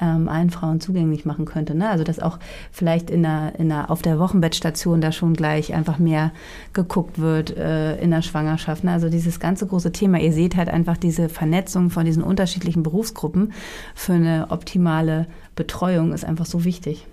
ähm, 0.00 0.28
allen 0.28 0.50
Frauen 0.50 0.80
zugänglich 0.80 1.24
machen 1.24 1.44
könnte. 1.44 1.74
Ne? 1.74 1.88
Also 1.88 2.04
dass 2.04 2.20
auch 2.20 2.38
vielleicht 2.70 3.10
in 3.10 3.22
der, 3.22 3.52
in 3.58 3.68
der, 3.68 3.90
auf 3.90 4.02
der 4.02 4.18
Wochenbettstation 4.18 5.00
da 5.00 5.12
schon 5.12 5.34
gleich 5.34 5.74
einfach 5.74 5.98
mehr 5.98 6.32
geguckt 6.72 7.18
wird 7.18 7.56
äh, 7.56 7.96
in 7.96 8.10
der 8.10 8.22
Schwangerschaft. 8.22 8.84
Ne? 8.84 8.92
Also 8.92 9.08
dieses 9.08 9.40
ganze 9.40 9.66
große 9.66 9.92
Thema. 9.92 10.18
Ihr 10.18 10.32
seht 10.32 10.56
halt 10.56 10.68
einfach 10.68 10.96
diese 10.96 11.28
Vernetzung 11.28 11.90
von 11.90 12.04
diesen 12.04 12.22
unterschiedlichen 12.22 12.82
Berufsgruppen 12.82 13.52
für 13.94 14.14
eine 14.14 14.46
optimale 14.50 15.26
Betreuung 15.54 16.12
ist 16.12 16.24
einfach 16.24 16.46
so 16.46 16.64
wichtig. 16.64 17.06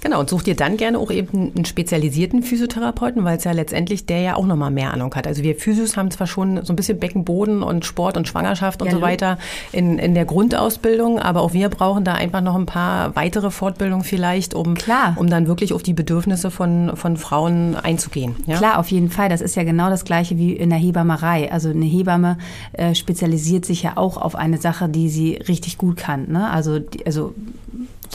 Genau, 0.00 0.20
und 0.20 0.30
such 0.30 0.44
dir 0.44 0.54
dann 0.54 0.76
gerne 0.76 0.98
auch 0.98 1.10
eben 1.10 1.52
einen 1.54 1.64
spezialisierten 1.64 2.42
Physiotherapeuten, 2.42 3.24
weil 3.24 3.38
es 3.38 3.44
ja 3.44 3.52
letztendlich 3.52 4.06
der 4.06 4.20
ja 4.20 4.36
auch 4.36 4.46
nochmal 4.46 4.70
mehr 4.70 4.92
Ahnung 4.92 5.14
hat. 5.14 5.26
Also 5.26 5.42
wir 5.42 5.56
Physios 5.56 5.96
haben 5.96 6.10
zwar 6.10 6.26
schon 6.26 6.64
so 6.64 6.72
ein 6.72 6.76
bisschen 6.76 6.98
Beckenboden 6.98 7.62
und 7.62 7.84
Sport 7.84 8.16
und 8.16 8.28
Schwangerschaft 8.28 8.80
und 8.80 8.88
ja, 8.88 8.94
so 8.94 9.00
weiter 9.00 9.38
in, 9.72 9.98
in 9.98 10.14
der 10.14 10.24
Grundausbildung, 10.24 11.18
aber 11.18 11.42
auch 11.42 11.52
wir 11.52 11.68
brauchen 11.68 12.04
da 12.04 12.14
einfach 12.14 12.40
noch 12.40 12.54
ein 12.54 12.66
paar 12.66 13.16
weitere 13.16 13.50
Fortbildungen 13.50 14.04
vielleicht, 14.04 14.54
um, 14.54 14.74
Klar. 14.74 15.14
um 15.16 15.28
dann 15.28 15.48
wirklich 15.48 15.72
auf 15.72 15.82
die 15.82 15.94
Bedürfnisse 15.94 16.50
von, 16.50 16.92
von 16.94 17.16
Frauen 17.16 17.74
einzugehen. 17.76 18.36
Ja? 18.46 18.58
Klar, 18.58 18.78
auf 18.78 18.90
jeden 18.90 19.10
Fall. 19.10 19.28
Das 19.28 19.40
ist 19.40 19.56
ja 19.56 19.64
genau 19.64 19.90
das 19.90 20.04
Gleiche 20.04 20.38
wie 20.38 20.52
in 20.52 20.70
der 20.70 20.78
Hebammerei. 20.78 21.50
Also 21.50 21.70
eine 21.70 21.84
Hebamme 21.84 22.38
äh, 22.72 22.94
spezialisiert 22.94 23.64
sich 23.64 23.82
ja 23.82 23.96
auch 23.96 24.16
auf 24.16 24.36
eine 24.36 24.58
Sache, 24.58 24.88
die 24.88 25.08
sie 25.08 25.34
richtig 25.48 25.78
gut 25.78 25.96
kann. 25.96 26.30
Ne? 26.30 26.48
Also, 26.50 26.78
die, 26.78 27.04
also 27.04 27.34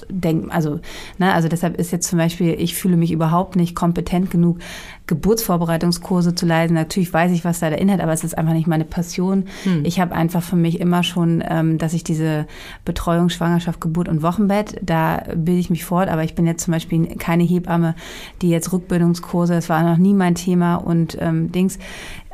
denken, 0.10 0.52
also, 0.52 0.80
ne, 1.18 1.34
also 1.34 1.48
deshalb 1.48 1.78
ist 1.78 1.92
jetzt 1.92 2.08
zum 2.08 2.20
Beispiel, 2.20 2.56
ich 2.60 2.76
fühle 2.76 2.98
mich 2.98 3.12
überhaupt 3.12 3.56
nicht 3.56 3.76
kompetent 3.76 4.32
genug, 4.32 4.60
Geburtsvorbereitungskurse 5.06 6.34
zu 6.34 6.46
leiten. 6.46 6.76
Natürlich 6.76 7.14
weiß 7.14 7.32
ich, 7.32 7.44
was 7.44 7.60
da 7.60 7.70
der 7.70 7.80
Inhalt, 7.80 8.00
aber 8.00 8.14
es 8.14 8.24
ist 8.24 8.38
einfach 8.38 8.54
nicht 8.54 8.68
meine 8.68 8.86
Passion. 8.86 9.46
Hm. 9.64 9.84
Ich 9.84 10.00
habe 10.00 10.16
einfach 10.16 10.42
für 10.42 10.56
mich 10.56 10.80
immer 10.80 11.04
schon, 11.04 11.44
ähm, 11.48 11.78
dass 11.78 11.94
ich 11.94 12.04
diese 12.04 12.48
Betreuung, 12.86 13.30
Schwangerschaft, 13.30 13.82
Geburt 13.82 14.08
und 14.08 14.22
Wochenbett, 14.22 14.80
da 14.82 15.24
bilde 15.36 15.60
ich 15.60 15.70
mich 15.70 15.84
fort, 15.84 16.08
aber 16.08 16.24
ich 16.24 16.36
bin 16.36 16.48
jetzt 16.48 16.64
zum 16.64 16.72
Beispiel 16.72 17.06
keine 17.18 17.44
Hebamme, 17.44 17.96
die 18.42 18.50
jetzt 18.50 18.72
Rückbildungskurse, 18.72 19.54
das 19.54 19.68
war 19.68 19.84
noch 19.84 19.98
nie 19.98 20.14
mein 20.14 20.36
Thema 20.36 20.76
und 20.76 21.18
ähm, 21.20 21.52
Dings 21.52 21.80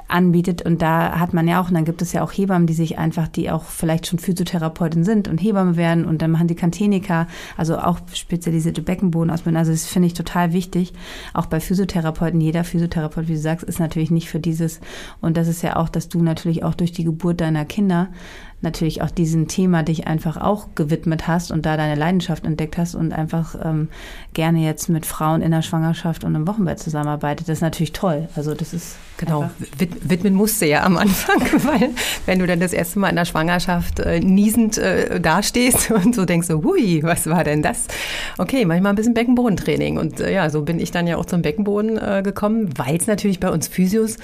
anbietet. 0.10 0.62
Und 0.62 0.82
da 0.82 1.20
hat 1.20 1.34
man 1.34 1.48
ja 1.48 1.62
auch, 1.62 1.70
und 1.70 1.76
dann 1.76 1.86
gibt 1.86 2.02
es 2.02 2.14
ja 2.14 2.24
auch 2.24 2.32
Hebammen, 2.32 2.68
die 2.68 2.74
sich 2.74 2.98
einfach, 2.98 3.28
die 3.28 3.50
auch 3.52 3.64
vielleicht 3.64 4.08
schon 4.08 4.20
Physiotherapeutin 4.20 5.04
sind 5.04 5.28
und 5.28 5.38
Hebamme 5.38 5.78
werden 5.78 6.06
und 6.06 6.22
dann 6.22 6.32
machen 6.32 6.48
die 6.48 6.56
Kantenika, 6.56 7.28
also 7.58 7.78
auch 7.78 8.00
spezialisierte 8.14 8.82
Beckenbodenausbildung. 8.82 9.60
Also 9.60 9.72
das 9.72 9.86
finde 9.86 10.08
ich 10.08 10.14
total 10.14 10.54
wichtig. 10.54 10.94
Auch 11.34 11.46
bei 11.46 11.60
Physiotherapeuten, 11.60 12.42
jeder 12.42 12.64
Physiotherapeut, 12.64 13.28
wie 13.28 13.34
du 13.34 13.40
sagst, 13.40 13.64
ist 13.64 13.80
natürlich 13.80 14.12
nicht 14.12 14.30
für 14.30 14.40
dieses. 14.40 14.80
Und 15.22 15.38
das 15.38 15.48
ist 15.48 15.62
ja 15.62 15.76
auch, 15.76 15.90
dass 15.90 16.10
du 16.10 16.22
natürlich 16.22 16.64
auch 16.64 16.76
durch 16.76 16.92
die 16.92 17.04
Geburt 17.04 17.42
deiner 17.42 17.66
Kinder 17.66 18.10
natürlich 18.62 19.02
auch 19.02 19.10
diesem 19.10 19.48
Thema 19.48 19.84
dich 19.84 20.08
einfach 20.08 20.38
auch 20.38 20.68
gewidmet 20.76 21.28
hast 21.28 21.52
und 21.52 21.66
da 21.66 21.78
deine 21.78 21.96
Leidenschaft 21.96 22.46
entdeckt 22.46 22.78
hast 22.78 22.96
und 22.96 23.14
einfach 23.14 23.56
ähm, 23.64 23.90
gerne 24.34 24.60
jetzt 24.60 24.90
mit 24.90 25.06
Frauen 25.06 25.42
in 25.42 25.52
der 25.52 25.62
Schwangerschaft 25.62 26.24
und 26.24 26.36
im 26.36 26.48
Wochenbett 26.48 26.80
zusammenarbeitet. 26.80 27.48
Das 27.48 27.60
ist 27.60 27.62
natürlich 27.62 27.94
toll. 27.94 28.28
Also 28.36 28.54
das 28.54 28.74
ist 28.74 28.98
genau 29.18 29.50
widmen 29.78 30.34
musste 30.34 30.66
ja 30.66 30.84
am 30.84 30.98
Anfang, 30.98 31.42
weil 31.64 31.90
wenn 32.26 32.40
du 32.40 32.48
dann 32.48 32.60
das 32.60 32.74
erste 32.74 33.00
Mal 33.00 33.10
in 33.10 33.16
der 33.16 33.26
Schwangerschaft 33.26 34.00
äh, 34.00 34.20
niesend 34.20 34.78
äh, 34.78 35.20
dastehst 35.20 35.92
und 36.06 36.16
so 36.16 36.26
denkst 36.26 36.48
so, 36.48 36.64
hui, 36.64 37.02
was 37.04 37.28
war 37.28 37.44
denn 37.44 37.62
das? 37.62 37.88
Okay, 38.38 38.66
manchmal 38.66 38.94
ein 38.94 38.96
bisschen 38.96 39.14
Beckenbodentraining 39.14 39.98
und 39.98 40.20
äh, 40.20 40.34
ja, 40.34 40.50
so 40.50 40.64
bin 40.64 40.80
ich 40.80 40.92
dann 40.92 41.08
ja 41.08 41.18
auch 41.18 41.26
zum 41.26 41.42
Beckenboden 41.42 41.98
äh, 41.98 42.22
gekommen, 42.24 42.70
weil 42.78 42.98
es 42.98 43.08
natürlich 43.08 43.40
bei 43.40 43.50
uns 43.50 43.68
Physios 43.68 44.18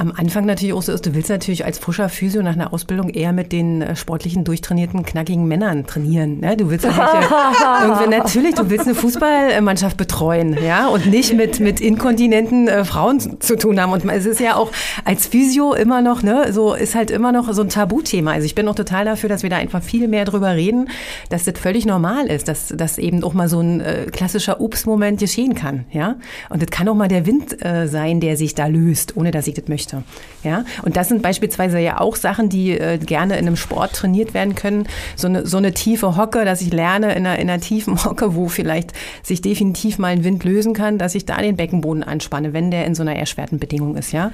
am 0.00 0.12
Anfang 0.16 0.46
natürlich 0.46 0.72
auch 0.72 0.80
so 0.80 0.92
ist, 0.92 1.04
du 1.04 1.14
willst 1.14 1.28
natürlich 1.28 1.66
als 1.66 1.78
frischer 1.78 2.08
Physio 2.08 2.42
nach 2.42 2.54
einer 2.54 2.72
Ausbildung 2.72 3.10
eher 3.10 3.34
mit 3.34 3.52
den 3.52 3.82
äh, 3.82 3.94
sportlichen, 3.94 4.44
durchtrainierten, 4.44 5.04
knackigen 5.04 5.46
Männern 5.46 5.86
trainieren. 5.86 6.40
Ne? 6.40 6.56
Du 6.56 6.70
willst 6.70 6.86
irgendwie, 7.82 8.08
natürlich, 8.08 8.54
du 8.54 8.70
willst 8.70 8.86
eine 8.86 8.94
Fußballmannschaft 8.94 9.98
betreuen, 9.98 10.56
ja, 10.64 10.88
und 10.88 11.04
nicht 11.04 11.34
mit, 11.34 11.60
mit 11.60 11.82
inkontinenten 11.82 12.66
äh, 12.66 12.86
Frauen 12.86 13.40
zu 13.40 13.58
tun 13.58 13.78
haben. 13.78 13.92
Und 13.92 14.08
es 14.08 14.24
ist 14.24 14.40
ja 14.40 14.56
auch 14.56 14.72
als 15.04 15.26
Physio 15.26 15.74
immer 15.74 16.00
noch, 16.00 16.22
ne, 16.22 16.50
so 16.50 16.72
ist 16.72 16.94
halt 16.94 17.10
immer 17.10 17.30
noch 17.30 17.52
so 17.52 17.60
ein 17.60 17.68
Tabuthema. 17.68 18.32
Also 18.32 18.46
ich 18.46 18.54
bin 18.54 18.66
auch 18.68 18.74
total 18.74 19.04
dafür, 19.04 19.28
dass 19.28 19.42
wir 19.42 19.50
da 19.50 19.56
einfach 19.56 19.82
viel 19.82 20.08
mehr 20.08 20.24
drüber 20.24 20.54
reden, 20.54 20.88
dass 21.28 21.44
das 21.44 21.58
völlig 21.58 21.84
normal 21.84 22.26
ist, 22.26 22.48
dass, 22.48 22.68
dass 22.68 22.96
eben 22.96 23.22
auch 23.22 23.34
mal 23.34 23.50
so 23.50 23.60
ein 23.60 23.82
äh, 23.82 24.06
klassischer 24.10 24.62
Ups-Moment 24.62 25.20
geschehen 25.20 25.54
kann, 25.54 25.84
ja. 25.92 26.16
Und 26.48 26.62
das 26.62 26.70
kann 26.70 26.88
auch 26.88 26.94
mal 26.94 27.08
der 27.08 27.26
Wind 27.26 27.62
äh, 27.62 27.86
sein, 27.86 28.20
der 28.20 28.38
sich 28.38 28.54
da 28.54 28.66
löst, 28.66 29.14
ohne 29.18 29.30
dass 29.30 29.46
ich 29.46 29.52
das 29.52 29.68
möchte. 29.68 29.89
Möchte. 29.92 30.04
Ja, 30.42 30.64
und 30.82 30.96
das 30.96 31.08
sind 31.08 31.20
beispielsweise 31.20 31.78
ja 31.78 32.00
auch 32.00 32.16
Sachen, 32.16 32.48
die 32.48 32.70
äh, 32.70 32.98
gerne 32.98 33.34
in 33.34 33.46
einem 33.46 33.56
Sport 33.56 33.92
trainiert 33.92 34.32
werden 34.32 34.54
können. 34.54 34.88
So 35.14 35.28
eine, 35.28 35.46
so 35.46 35.58
eine 35.58 35.74
tiefe 35.74 36.16
Hocke, 36.16 36.46
dass 36.46 36.62
ich 36.62 36.72
lerne 36.72 37.12
in 37.14 37.26
einer, 37.26 37.38
in 37.38 37.50
einer 37.50 37.60
tiefen 37.60 38.02
Hocke, 38.04 38.34
wo 38.34 38.48
vielleicht 38.48 38.92
sich 39.22 39.42
definitiv 39.42 39.98
mal 39.98 40.08
ein 40.08 40.24
Wind 40.24 40.44
lösen 40.44 40.72
kann, 40.72 40.96
dass 40.96 41.14
ich 41.14 41.26
da 41.26 41.36
den 41.38 41.56
Beckenboden 41.56 42.02
anspanne, 42.02 42.54
wenn 42.54 42.70
der 42.70 42.86
in 42.86 42.94
so 42.94 43.02
einer 43.02 43.16
erschwerten 43.16 43.58
Bedingung 43.58 43.96
ist, 43.96 44.12
ja. 44.12 44.32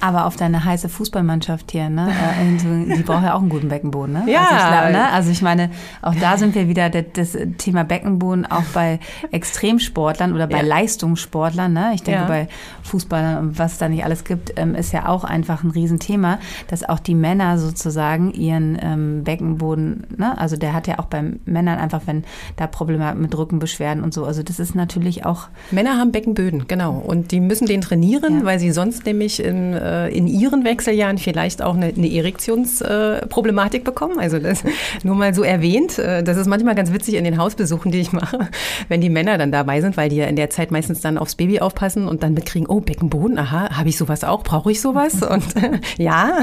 Aber 0.00 0.26
auf 0.26 0.36
deine 0.36 0.64
heiße 0.64 0.88
Fußballmannschaft 0.88 1.72
hier, 1.72 1.88
ne? 1.88 2.08
Äh, 2.36 2.96
die 2.96 3.02
braucht 3.02 3.22
ja 3.22 3.34
auch 3.34 3.40
einen 3.40 3.48
guten 3.48 3.68
Beckenboden, 3.68 4.12
ne? 4.12 4.24
Ja. 4.26 4.40
Also 4.40 4.54
ich, 4.54 4.92
ne? 4.92 5.12
also 5.12 5.30
ich 5.30 5.42
meine, 5.42 5.70
auch 6.02 6.14
da 6.14 6.36
sind 6.36 6.54
wir 6.54 6.68
wieder 6.68 6.90
das 6.90 7.36
Thema 7.58 7.84
Beckenboden 7.84 8.46
auch 8.46 8.64
bei 8.74 8.98
Extremsportlern 9.30 10.34
oder 10.34 10.46
bei 10.46 10.58
ja. 10.58 10.64
Leistungssportlern, 10.64 11.72
ne? 11.72 11.92
Ich 11.94 12.02
denke 12.02 12.22
ja. 12.22 12.26
bei 12.26 12.48
Fußballern, 12.82 13.58
was 13.58 13.72
es 13.72 13.78
da 13.78 13.88
nicht 13.88 14.04
alles 14.04 14.24
gibt, 14.24 14.52
ähm, 14.56 14.74
ist 14.74 14.92
ja 14.92 15.08
auch 15.08 15.24
einfach 15.24 15.62
ein 15.62 15.70
Riesenthema, 15.70 16.38
dass 16.68 16.88
auch 16.88 16.98
die 16.98 17.14
Männer 17.14 17.58
sozusagen 17.58 18.32
ihren 18.32 18.78
ähm, 18.80 19.24
Beckenboden, 19.24 20.06
ne? 20.16 20.36
Also 20.38 20.56
der 20.56 20.72
hat 20.72 20.86
ja 20.86 20.98
auch 20.98 21.06
bei 21.06 21.22
Männern 21.44 21.78
einfach, 21.78 22.02
wenn 22.06 22.24
da 22.56 22.66
Probleme 22.66 23.14
mit 23.14 23.36
Rückenbeschwerden 23.36 24.02
und 24.02 24.12
so. 24.12 24.24
Also 24.24 24.42
das 24.42 24.58
ist 24.58 24.74
natürlich 24.74 25.24
auch. 25.24 25.48
Männer 25.70 25.98
haben 25.98 26.12
Beckenböden, 26.12 26.66
genau. 26.68 26.94
Und 26.94 27.32
die 27.32 27.40
müssen 27.40 27.66
den 27.66 27.80
trainieren, 27.80 28.40
ja. 28.40 28.44
weil 28.44 28.58
sie 28.58 28.70
sonst 28.70 29.06
nämlich 29.06 29.42
in 29.42 29.74
äh, 29.86 30.16
in 30.16 30.26
ihren 30.26 30.64
Wechseljahren 30.64 31.18
vielleicht 31.18 31.62
auch 31.62 31.74
eine, 31.74 31.86
eine 31.86 32.12
Erektionsproblematik 32.12 33.84
bekommen. 33.84 34.18
Also 34.18 34.38
das 34.38 34.64
nur 35.02 35.14
mal 35.14 35.34
so 35.34 35.42
erwähnt. 35.42 35.98
Äh, 35.98 36.22
das 36.22 36.36
ist 36.36 36.46
manchmal 36.46 36.74
ganz 36.74 36.92
witzig 36.92 37.14
in 37.14 37.24
den 37.24 37.38
Hausbesuchen, 37.38 37.92
die 37.92 38.00
ich 38.00 38.12
mache, 38.12 38.48
wenn 38.88 39.00
die 39.00 39.10
Männer 39.10 39.38
dann 39.38 39.52
dabei 39.52 39.80
sind, 39.80 39.96
weil 39.96 40.08
die 40.08 40.16
ja 40.16 40.26
in 40.26 40.36
der 40.36 40.50
Zeit 40.50 40.70
meistens 40.70 41.00
dann 41.00 41.18
aufs 41.18 41.34
Baby 41.34 41.60
aufpassen 41.60 42.08
und 42.08 42.22
dann 42.22 42.34
mitkriegen, 42.34 42.66
oh, 42.68 42.80
Beckenboden, 42.80 43.38
aha, 43.38 43.76
habe 43.76 43.88
ich 43.88 43.96
sowas 43.96 44.24
auch? 44.24 44.42
Brauche 44.42 44.72
ich 44.72 44.80
sowas? 44.80 45.22
Und 45.26 45.56
äh, 45.56 45.80
ja, 45.98 46.38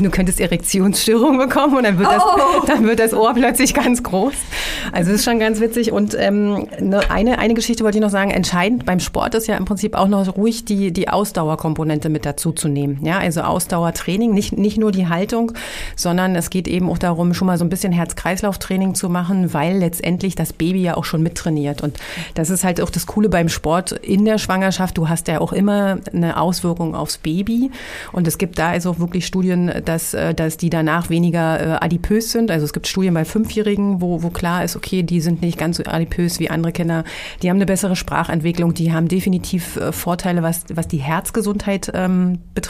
du 0.00 0.10
könntest 0.10 0.40
Erektionsstörungen 0.40 1.38
bekommen 1.38 1.76
und 1.76 1.84
dann 1.84 1.98
wird, 1.98 2.10
das, 2.10 2.22
oh. 2.22 2.64
dann 2.66 2.84
wird 2.84 2.98
das 2.98 3.12
Ohr 3.12 3.34
plötzlich 3.34 3.74
ganz 3.74 4.02
groß. 4.02 4.34
Also 4.92 5.10
es 5.10 5.18
ist 5.18 5.24
schon 5.24 5.38
ganz 5.38 5.60
witzig. 5.60 5.92
Und 5.92 6.16
ähm, 6.18 6.66
ne, 6.80 7.00
eine, 7.10 7.38
eine 7.38 7.54
Geschichte 7.54 7.84
wollte 7.84 7.98
ich 7.98 8.02
noch 8.02 8.10
sagen, 8.10 8.30
entscheidend 8.30 8.86
beim 8.86 9.00
Sport 9.00 9.34
ist 9.34 9.46
ja 9.46 9.56
im 9.56 9.64
Prinzip 9.64 9.94
auch 9.94 10.08
noch 10.08 10.36
ruhig 10.36 10.64
die, 10.64 10.92
die 10.92 11.08
Ausdauerkomponente 11.08 12.08
mit 12.08 12.26
dazu 12.26 12.52
zu 12.52 12.68
nehmen. 12.68 12.73
Ja, 12.74 13.18
also 13.18 13.42
Ausdauertraining, 13.42 14.32
nicht, 14.32 14.56
nicht 14.56 14.78
nur 14.78 14.92
die 14.92 15.08
Haltung, 15.08 15.52
sondern 15.96 16.34
es 16.36 16.50
geht 16.50 16.68
eben 16.68 16.88
auch 16.90 16.98
darum, 16.98 17.34
schon 17.34 17.46
mal 17.46 17.58
so 17.58 17.64
ein 17.64 17.68
bisschen 17.68 17.92
Herz-Kreislauf-Training 17.92 18.94
zu 18.94 19.08
machen, 19.08 19.54
weil 19.54 19.78
letztendlich 19.78 20.34
das 20.34 20.52
Baby 20.52 20.82
ja 20.82 20.96
auch 20.96 21.04
schon 21.04 21.22
mittrainiert. 21.22 21.82
Und 21.82 21.98
das 22.34 22.50
ist 22.50 22.64
halt 22.64 22.80
auch 22.80 22.90
das 22.90 23.06
Coole 23.06 23.28
beim 23.28 23.48
Sport 23.48 23.92
in 23.92 24.24
der 24.24 24.38
Schwangerschaft. 24.38 24.98
Du 24.98 25.08
hast 25.08 25.28
ja 25.28 25.40
auch 25.40 25.52
immer 25.52 25.98
eine 26.12 26.40
Auswirkung 26.40 26.94
aufs 26.94 27.18
Baby. 27.18 27.70
Und 28.12 28.26
es 28.26 28.38
gibt 28.38 28.58
da 28.58 28.70
also 28.70 28.90
auch 28.90 28.98
wirklich 28.98 29.26
Studien, 29.26 29.72
dass, 29.84 30.14
äh, 30.14 30.34
dass 30.34 30.56
die 30.56 30.70
danach 30.70 31.10
weniger 31.10 31.60
äh, 31.60 31.84
adipös 31.84 32.32
sind. 32.32 32.50
Also 32.50 32.64
es 32.64 32.72
gibt 32.72 32.86
Studien 32.86 33.14
bei 33.14 33.24
Fünfjährigen, 33.24 34.00
wo, 34.00 34.22
wo 34.22 34.30
klar 34.30 34.64
ist, 34.64 34.76
okay, 34.76 35.02
die 35.02 35.20
sind 35.20 35.42
nicht 35.42 35.58
ganz 35.58 35.76
so 35.76 35.84
adipös 35.84 36.38
wie 36.40 36.50
andere 36.50 36.72
Kinder. 36.72 37.04
Die 37.42 37.50
haben 37.50 37.56
eine 37.56 37.66
bessere 37.66 37.96
Sprachentwicklung, 37.96 38.74
die 38.74 38.92
haben 38.92 39.08
definitiv 39.08 39.76
äh, 39.76 39.92
Vorteile, 39.92 40.42
was, 40.42 40.64
was 40.74 40.88
die 40.88 40.98
Herzgesundheit 40.98 41.90
ähm, 41.94 42.38
betrifft. 42.54 42.63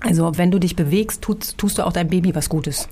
Also 0.00 0.36
wenn 0.36 0.50
du 0.50 0.58
dich 0.58 0.76
bewegst, 0.76 1.22
tust, 1.22 1.56
tust 1.58 1.78
du 1.78 1.86
auch 1.86 1.92
deinem 1.92 2.10
Baby 2.10 2.34
was 2.34 2.48
Gutes. 2.48 2.88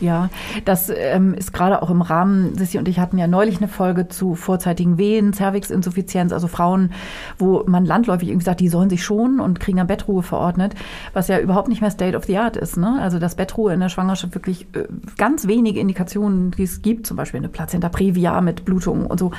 Ja, 0.00 0.28
das 0.66 0.90
ähm, 0.94 1.32
ist 1.32 1.54
gerade 1.54 1.82
auch 1.82 1.88
im 1.88 2.02
Rahmen, 2.02 2.56
Sissi 2.56 2.78
und 2.78 2.86
ich 2.86 2.98
hatten 2.98 3.16
ja 3.16 3.26
neulich 3.26 3.58
eine 3.58 3.68
Folge 3.68 4.08
zu 4.08 4.34
vorzeitigen 4.34 4.98
Wehen, 4.98 5.32
Cervixinsuffizienz, 5.32 6.32
also 6.32 6.48
Frauen, 6.48 6.92
wo 7.38 7.64
man 7.66 7.86
landläufig 7.86 8.28
irgendwie 8.28 8.44
sagt, 8.44 8.60
die 8.60 8.68
sollen 8.68 8.90
sich 8.90 9.02
schonen 9.02 9.40
und 9.40 9.58
kriegen 9.58 9.78
dann 9.78 9.86
Bettruhe 9.86 10.22
verordnet, 10.22 10.74
was 11.14 11.28
ja 11.28 11.38
überhaupt 11.38 11.68
nicht 11.68 11.80
mehr 11.80 11.90
State 11.90 12.16
of 12.16 12.24
the 12.24 12.36
Art 12.36 12.58
ist. 12.58 12.76
Ne? 12.76 12.98
Also 13.00 13.18
dass 13.18 13.36
Bettruhe 13.36 13.72
in 13.72 13.80
der 13.80 13.88
Schwangerschaft 13.88 14.34
wirklich 14.34 14.66
äh, 14.74 14.84
ganz 15.16 15.46
wenige 15.46 15.80
Indikationen, 15.80 16.50
die 16.50 16.64
es 16.64 16.82
gibt, 16.82 17.06
zum 17.06 17.16
Beispiel 17.16 17.38
eine 17.38 17.48
Plazenta 17.48 17.88
previa 17.88 18.42
mit 18.42 18.66
Blutung 18.66 19.06
und 19.06 19.18
so, 19.18 19.30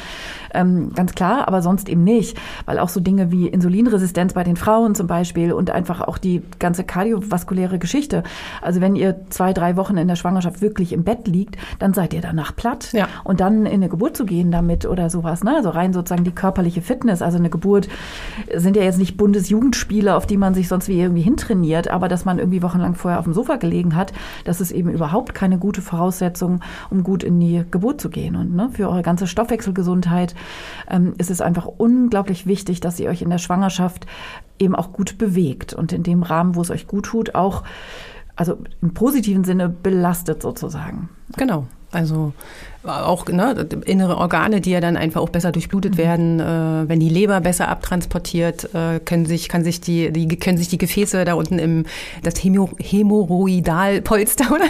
ähm, 0.56 0.92
ganz 0.96 1.14
klar, 1.14 1.48
aber 1.48 1.62
sonst 1.62 1.88
eben 1.88 2.04
nicht, 2.04 2.36
weil 2.66 2.80
auch 2.80 2.90
so 2.90 3.00
Dinge 3.00 3.32
wie 3.32 3.48
Insulinresistenz 3.48 4.34
bei 4.34 4.44
den 4.44 4.56
Frauen 4.56 4.96
zum 4.96 5.06
Beispiel 5.06 5.54
und 5.54 5.70
einfach 5.70 6.02
auch 6.02 6.18
die 6.18 6.42
ganze 6.58 6.84
kardiovaskuläre 6.84 7.78
Geschichte. 7.78 8.24
Also 8.62 8.82
wenn 8.82 8.96
ihr 8.96 9.22
zwei, 9.30 9.54
drei 9.54 9.76
Wochen 9.76 9.98
in 9.98 10.08
der 10.08 10.16
Schwangerschaft 10.16 10.47
Schwangerschaft 10.48 10.62
wirklich 10.62 10.94
im 10.94 11.04
Bett 11.04 11.28
liegt, 11.28 11.58
dann 11.80 11.94
seid 11.94 12.14
ihr 12.14 12.22
danach 12.22 12.56
platt. 12.56 12.92
Ja. 12.94 13.08
Und 13.24 13.40
dann 13.40 13.66
in 13.66 13.74
eine 13.74 13.90
Geburt 13.90 14.18
zu 14.18 14.26
gehen 14.26 14.52
damit 14.52 14.86
oder 14.86 15.10
sowas, 15.10 15.44
ne? 15.44 15.56
Also 15.56 15.70
rein 15.70 15.94
sozusagen 15.94 16.24
die 16.24 16.32
körperliche 16.32 16.82
Fitness. 16.82 17.22
Also 17.22 17.38
eine 17.38 17.50
Geburt 17.50 17.88
sind 18.54 18.76
ja 18.76 18.84
jetzt 18.84 18.98
nicht 18.98 19.18
Bundesjugendspiele, 19.18 20.16
auf 20.16 20.26
die 20.26 20.38
man 20.38 20.54
sich 20.54 20.68
sonst 20.68 20.88
wie 20.88 21.00
irgendwie 21.00 21.22
hintrainiert, 21.22 21.90
aber 21.90 22.08
dass 22.08 22.26
man 22.26 22.40
irgendwie 22.40 22.62
wochenlang 22.62 22.96
vorher 22.96 23.20
auf 23.20 23.26
dem 23.26 23.34
Sofa 23.34 23.58
gelegen 23.58 23.96
hat, 23.96 24.14
das 24.46 24.62
ist 24.62 24.72
eben 24.72 24.90
überhaupt 24.90 25.34
keine 25.34 25.58
gute 25.58 25.82
Voraussetzung, 25.82 26.62
um 26.90 27.04
gut 27.04 27.24
in 27.24 27.40
die 27.40 27.64
Geburt 27.70 28.02
zu 28.02 28.10
gehen. 28.10 28.36
Und 28.36 28.56
ne, 28.56 28.70
für 28.72 28.90
eure 28.90 29.02
ganze 29.02 29.28
Stoffwechselgesundheit 29.28 30.36
ähm, 30.90 31.14
ist 31.18 31.30
es 31.30 31.42
einfach 31.42 31.66
unglaublich 31.66 32.46
wichtig, 32.46 32.80
dass 32.80 33.00
ihr 33.00 33.10
euch 33.10 33.22
in 33.22 33.30
der 33.30 33.38
Schwangerschaft 33.38 34.06
eben 34.60 34.76
auch 34.76 34.92
gut 34.92 35.18
bewegt 35.18 35.74
und 35.74 35.94
in 35.94 36.04
dem 36.04 36.24
Rahmen, 36.24 36.56
wo 36.56 36.62
es 36.62 36.72
euch 36.72 36.88
gut 36.88 37.06
tut, 37.06 37.36
auch 37.36 37.64
also 38.38 38.58
im 38.82 38.94
positiven 38.94 39.44
Sinne 39.44 39.68
belastet 39.68 40.42
sozusagen. 40.42 41.10
Genau. 41.36 41.68
Also 41.92 42.34
auch 42.84 43.28
ne, 43.28 43.68
innere 43.86 44.18
Organe, 44.18 44.62
die 44.62 44.72
ja 44.72 44.82
dann 44.82 44.98
einfach 44.98 45.22
auch 45.22 45.30
besser 45.30 45.52
durchblutet 45.52 45.94
mhm. 45.94 45.98
werden. 45.98 46.40
Äh, 46.40 46.88
wenn 46.88 47.00
die 47.00 47.10
Leber 47.10 47.42
besser 47.42 47.70
abtransportiert, 47.70 48.74
äh, 48.76 49.00
können 49.00 49.26
sich, 49.26 49.50
kann 49.50 49.64
sich 49.64 49.82
die, 49.82 50.12
die, 50.12 50.28
können 50.28 50.58
sich 50.58 50.68
die 50.68 50.78
Gefäße 50.78 51.26
da 51.26 51.34
unten 51.34 51.60
im 51.60 51.86
das 52.24 52.36
Hämorrhoidalpolster, 52.44 54.52
oder? 54.54 54.68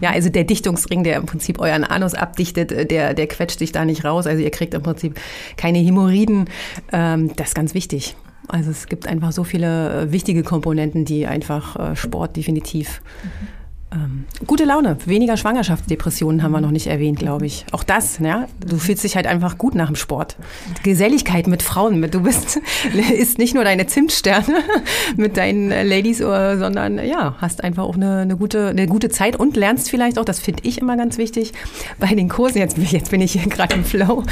ja, 0.00 0.10
also 0.10 0.28
der 0.28 0.44
Dichtungsring, 0.44 1.02
der 1.02 1.16
im 1.16 1.26
Prinzip 1.26 1.60
euren 1.60 1.84
Anus 1.84 2.14
abdichtet, 2.14 2.72
äh, 2.72 2.86
der, 2.86 3.14
der 3.14 3.26
quetscht 3.26 3.58
sich 3.58 3.72
da 3.72 3.84
nicht 3.84 4.04
raus. 4.04 4.26
Also 4.26 4.42
ihr 4.42 4.50
kriegt 4.50 4.74
im 4.74 4.82
Prinzip 4.82 5.18
keine 5.56 5.78
Hämorrhoiden. 5.78 6.48
Ähm, 6.92 7.32
das 7.36 7.48
ist 7.48 7.54
ganz 7.54 7.74
wichtig. 7.74 8.16
Also 8.52 8.70
es 8.70 8.86
gibt 8.86 9.06
einfach 9.06 9.32
so 9.32 9.44
viele 9.44 10.02
äh, 10.02 10.12
wichtige 10.12 10.42
Komponenten, 10.42 11.04
die 11.04 11.26
einfach 11.26 11.76
äh, 11.76 11.96
Sport 11.96 12.36
definitiv 12.36 13.00
mhm 13.22 13.59
ähm, 13.92 14.26
gute 14.46 14.64
Laune, 14.64 14.98
weniger 15.06 15.36
Schwangerschaftsdepressionen 15.36 16.44
haben 16.44 16.52
wir 16.52 16.60
noch 16.60 16.70
nicht 16.70 16.86
erwähnt, 16.86 17.18
glaube 17.18 17.46
ich. 17.46 17.66
Auch 17.72 17.82
das, 17.82 18.20
ja. 18.20 18.46
Du 18.64 18.78
fühlst 18.78 19.02
dich 19.02 19.16
halt 19.16 19.26
einfach 19.26 19.58
gut 19.58 19.74
nach 19.74 19.88
dem 19.88 19.96
Sport. 19.96 20.36
Geselligkeit 20.84 21.48
mit 21.48 21.62
Frauen, 21.62 22.00
du 22.08 22.20
bist, 22.20 22.60
isst 23.12 23.38
nicht 23.38 23.54
nur 23.54 23.64
deine 23.64 23.88
Zimtsterne 23.88 24.58
mit 25.16 25.36
deinen 25.36 25.70
Ladies, 25.70 26.18
sondern 26.18 27.04
ja, 27.04 27.34
hast 27.38 27.64
einfach 27.64 27.82
auch 27.82 27.96
eine, 27.96 28.18
eine, 28.18 28.36
gute, 28.36 28.68
eine 28.68 28.86
gute 28.86 29.08
Zeit 29.08 29.34
und 29.34 29.56
lernst 29.56 29.90
vielleicht 29.90 30.20
auch, 30.20 30.24
das 30.24 30.38
finde 30.38 30.62
ich 30.64 30.78
immer 30.78 30.96
ganz 30.96 31.18
wichtig, 31.18 31.52
bei 31.98 32.14
den 32.14 32.28
Kursen, 32.28 32.58
jetzt, 32.58 32.78
jetzt 32.92 33.10
bin 33.10 33.20
ich 33.20 33.32
hier 33.32 33.48
gerade 33.48 33.74
im 33.74 33.84
Flow, 33.84 34.22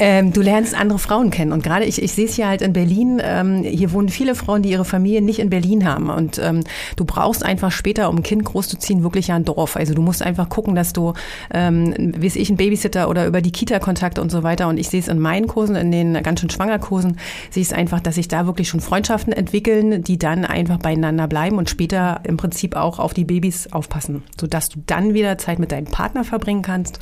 ähm, 0.00 0.32
du 0.32 0.40
lernst 0.40 0.74
andere 0.74 0.98
Frauen 0.98 1.30
kennen. 1.30 1.52
Und 1.52 1.62
gerade 1.62 1.84
ich, 1.84 2.02
ich 2.02 2.12
sehe 2.12 2.24
es 2.24 2.34
hier 2.34 2.48
halt 2.48 2.62
in 2.62 2.72
Berlin, 2.72 3.22
ähm, 3.22 3.62
hier 3.62 3.92
wohnen 3.92 4.08
viele 4.08 4.34
Frauen, 4.34 4.62
die 4.62 4.70
ihre 4.70 4.84
Familie 4.84 5.22
nicht 5.22 5.38
in 5.38 5.50
Berlin 5.50 5.88
haben. 5.88 6.10
Und 6.10 6.40
ähm, 6.42 6.64
du 6.96 7.04
brauchst 7.04 7.44
einfach 7.44 7.70
später, 7.70 8.10
um 8.10 8.16
ein 8.16 8.22
Kind 8.24 8.44
großzuziehen, 8.44 9.03
wirklich 9.04 9.28
ja 9.28 9.36
ein 9.36 9.44
Dorf. 9.44 9.76
Also 9.76 9.94
du 9.94 10.02
musst 10.02 10.22
einfach 10.22 10.48
gucken, 10.48 10.74
dass 10.74 10.92
du, 10.92 11.12
ähm, 11.52 11.94
wie 11.96 12.26
ich, 12.26 12.50
ein 12.50 12.56
Babysitter 12.56 13.08
oder 13.08 13.26
über 13.26 13.40
die 13.40 13.52
Kita-Kontakte 13.52 14.20
und 14.20 14.30
so 14.30 14.42
weiter. 14.42 14.68
Und 14.68 14.78
ich 14.78 14.88
sehe 14.88 15.00
es 15.00 15.08
in 15.08 15.20
meinen 15.20 15.46
Kursen, 15.46 15.76
in 15.76 15.92
den 15.92 16.14
ganz 16.22 16.40
schön 16.40 16.50
Schwangerkursen, 16.50 17.18
sehe 17.50 17.62
es 17.62 17.72
einfach, 17.72 18.00
dass 18.00 18.16
sich 18.16 18.28
da 18.28 18.46
wirklich 18.46 18.68
schon 18.68 18.80
Freundschaften 18.80 19.32
entwickeln, 19.32 20.02
die 20.02 20.18
dann 20.18 20.44
einfach 20.44 20.78
beieinander 20.78 21.28
bleiben 21.28 21.58
und 21.58 21.70
später 21.70 22.20
im 22.24 22.36
Prinzip 22.36 22.74
auch 22.74 22.98
auf 22.98 23.14
die 23.14 23.24
Babys 23.24 23.72
aufpassen, 23.72 24.22
sodass 24.40 24.68
du 24.68 24.82
dann 24.86 25.14
wieder 25.14 25.38
Zeit 25.38 25.58
mit 25.58 25.72
deinem 25.72 25.86
Partner 25.86 26.24
verbringen 26.24 26.62
kannst 26.62 26.98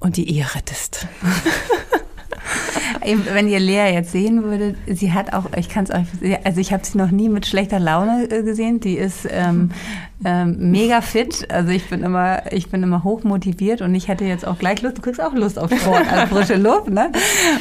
und 0.00 0.16
die 0.16 0.28
Ehe 0.30 0.46
rettest. 0.54 1.06
Wenn 3.02 3.48
ihr 3.48 3.60
Lea 3.60 3.92
jetzt 3.92 4.12
sehen 4.12 4.42
würdet, 4.42 4.76
sie 4.86 5.12
hat 5.12 5.32
auch, 5.32 5.46
ich 5.56 5.68
kann 5.68 5.84
es 5.84 5.90
euch, 5.90 6.06
also 6.44 6.60
ich 6.60 6.72
habe 6.72 6.84
sie 6.84 6.98
noch 6.98 7.10
nie 7.10 7.28
mit 7.28 7.46
schlechter 7.46 7.78
Laune 7.78 8.28
äh, 8.30 8.42
gesehen. 8.42 8.80
Die 8.80 8.96
ist 8.96 9.26
ähm, 9.30 9.70
ähm, 10.24 10.70
mega 10.70 11.00
fit. 11.00 11.46
Also 11.50 11.70
ich 11.70 11.88
bin 11.88 12.02
immer, 12.02 12.52
ich 12.52 12.68
bin 12.68 12.82
immer 12.82 13.04
hoch 13.04 13.24
motiviert 13.24 13.80
und 13.82 13.94
ich 13.94 14.08
hätte 14.08 14.24
jetzt 14.24 14.46
auch 14.46 14.58
gleich 14.58 14.82
Lust. 14.82 14.98
Du 14.98 15.02
kriegst 15.02 15.20
auch 15.20 15.32
Lust 15.32 15.58
auf 15.58 15.70
Sport, 15.72 16.12
also 16.12 16.34
frische 16.34 16.56
Luft, 16.56 16.90
ne? 16.90 17.10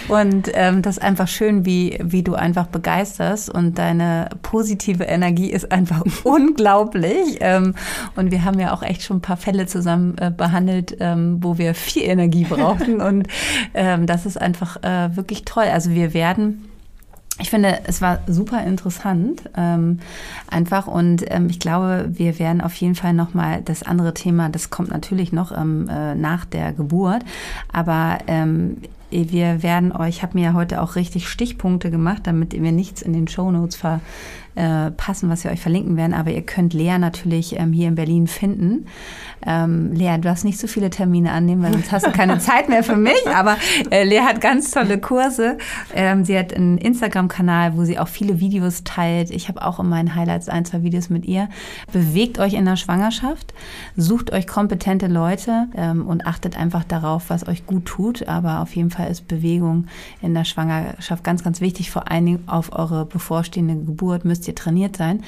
Und 0.08 0.52
ähm, 0.54 0.82
das 0.82 0.98
ist 0.98 1.04
einfach 1.04 1.28
schön, 1.28 1.66
wie 1.66 1.98
wie 2.02 2.24
du 2.24 2.36
einfach 2.36 2.68
begeisterst 2.68 3.50
und 3.50 3.78
deine 3.78 4.30
positive 4.42 5.04
Energie 5.06 5.52
ist 5.52 5.72
einfach 5.72 6.04
unglaublich. 6.24 7.38
Ähm, 7.40 7.76
und 8.16 8.32
wir 8.32 8.44
haben 8.44 8.60
ja 8.60 8.74
auch 8.74 8.84
echt 8.84 9.04
schon 9.04 9.18
ein 9.18 9.22
paar 9.22 9.38
Fälle 9.38 9.66
zusammen 9.66 10.18
äh, 10.18 10.32
behandelt, 10.32 10.98
ähm, 11.00 11.38
wo 11.42 11.58
wir 11.58 11.74
viel 11.76 12.04
Energie 12.04 12.44
brauchten 12.44 13.02
und 13.02 13.28
ähm, 13.74 14.06
das 14.06 14.26
ist 14.26 14.40
einfach 14.40 14.84
äh, 14.84 15.16
wirklich 15.16 15.46
toll. 15.46 15.66
Also 15.72 15.92
wir 15.92 16.14
werden 16.14 16.66
ich 17.40 17.50
finde, 17.50 17.80
es 17.86 18.02
war 18.02 18.20
super 18.28 18.64
interessant, 18.64 19.44
ähm, 19.56 20.00
einfach 20.50 20.88
und 20.88 21.24
ähm, 21.30 21.48
ich 21.50 21.60
glaube, 21.60 22.10
wir 22.12 22.38
werden 22.38 22.62
auf 22.62 22.76
jeden 22.76 22.96
Fall 22.96 23.14
nochmal 23.14 23.62
das 23.64 23.84
andere 23.84 24.14
Thema, 24.14 24.50
das 24.50 24.70
kommt 24.70 24.90
natürlich 24.90 25.32
noch 25.32 25.52
ähm, 25.52 25.88
äh, 25.90 26.16
nach 26.16 26.46
der 26.46 26.74
Geburt, 26.74 27.24
aber 27.72 28.20
ähm, 28.28 28.78
wir 29.12 29.64
werden 29.64 29.92
euch, 29.92 30.18
ich 30.18 30.24
habe 30.24 30.38
mir 30.38 30.46
ja 30.46 30.54
heute 30.54 30.82
auch 30.82 30.96
richtig 30.96 31.28
Stichpunkte 31.28 31.90
gemacht, 31.90 32.24
damit 32.26 32.54
wir 32.54 32.72
nichts 32.72 33.02
in 33.02 33.14
den 33.14 33.28
Shownotes 33.28 33.76
ver, 33.76 34.02
äh, 34.56 34.92
passen, 34.92 35.30
was 35.30 35.44
wir 35.44 35.52
euch 35.52 35.62
verlinken 35.62 35.98
werden. 35.98 36.14
Aber 36.14 36.32
ihr 36.32 36.42
könnt 36.42 36.74
Lea 36.74 36.98
natürlich 36.98 37.60
ähm, 37.60 37.72
hier 37.72 37.88
in 37.88 37.96
Berlin 37.96 38.28
finden. 38.28 38.86
Ähm, 39.46 39.94
Lea, 39.94 40.16
du 40.16 40.22
darfst 40.22 40.46
nicht 40.46 40.60
so 40.60 40.68
viele 40.68 40.90
Termine 40.90 41.32
annehmen, 41.32 41.64
weil 41.64 41.74
sonst 41.74 41.92
hast 41.92 42.06
du 42.06 42.12
keine 42.12 42.38
Zeit 42.40 42.70
mehr 42.70 42.84
für 42.84 42.96
mich. 42.96 43.28
Aber 43.34 43.58
äh, 43.90 44.04
Lea 44.04 44.22
hat 44.22 44.42
ganz 44.42 44.72
tolle 44.72 45.00
Kurse. 45.00 45.58
Ähm, 45.94 46.26
sie 46.26 46.38
hat 46.38 46.54
einen 46.54 46.78
Instagram-Kanal, 46.78 47.78
wo 47.78 47.86
sie 47.86 48.00
auch 48.00 48.08
viele 48.08 48.40
Videos 48.40 48.84
teilt. 48.84 49.32
Ich 49.32 49.48
habe 49.48 49.66
auch 49.66 49.80
in 49.80 49.88
meinen 49.88 50.16
Highlights 50.16 50.50
ein, 50.50 50.66
zwei 50.66 50.84
Videos 50.84 51.10
mit 51.10 51.26
ihr. 51.26 51.50
Bewegt 51.92 52.40
euch 52.40 52.54
in 52.54 52.66
der 52.66 52.76
Schwangerschaft, 52.76 53.54
sucht 53.96 54.32
euch 54.34 54.48
kompetente 54.48 55.08
Leute 55.08 55.68
ähm, 55.76 56.08
und 56.08 56.26
achtet 56.26 56.58
einfach 56.58 56.84
darauf, 56.84 57.30
was 57.30 57.48
euch 57.48 57.66
gut 57.66 57.86
tut. 57.86 58.28
Aber 58.28 58.62
auf 58.62 58.76
jeden 58.76 58.90
Fall 58.90 59.10
ist 59.10 59.28
Bewegung 59.28 59.88
in 60.22 60.34
der 60.34 60.44
Schwangerschaft 60.44 61.24
ganz, 61.24 61.44
ganz 61.44 61.62
wichtig. 61.62 61.92
Vor 61.92 62.12
allen 62.12 62.26
Dingen 62.26 62.44
auf 62.48 62.74
eure 62.74 63.06
bevorstehende 63.06 63.76
Geburt 63.76 64.26
müsst 64.26 64.48
ihr 64.48 64.49
trainiert 64.56 64.98
sein, 64.98 65.24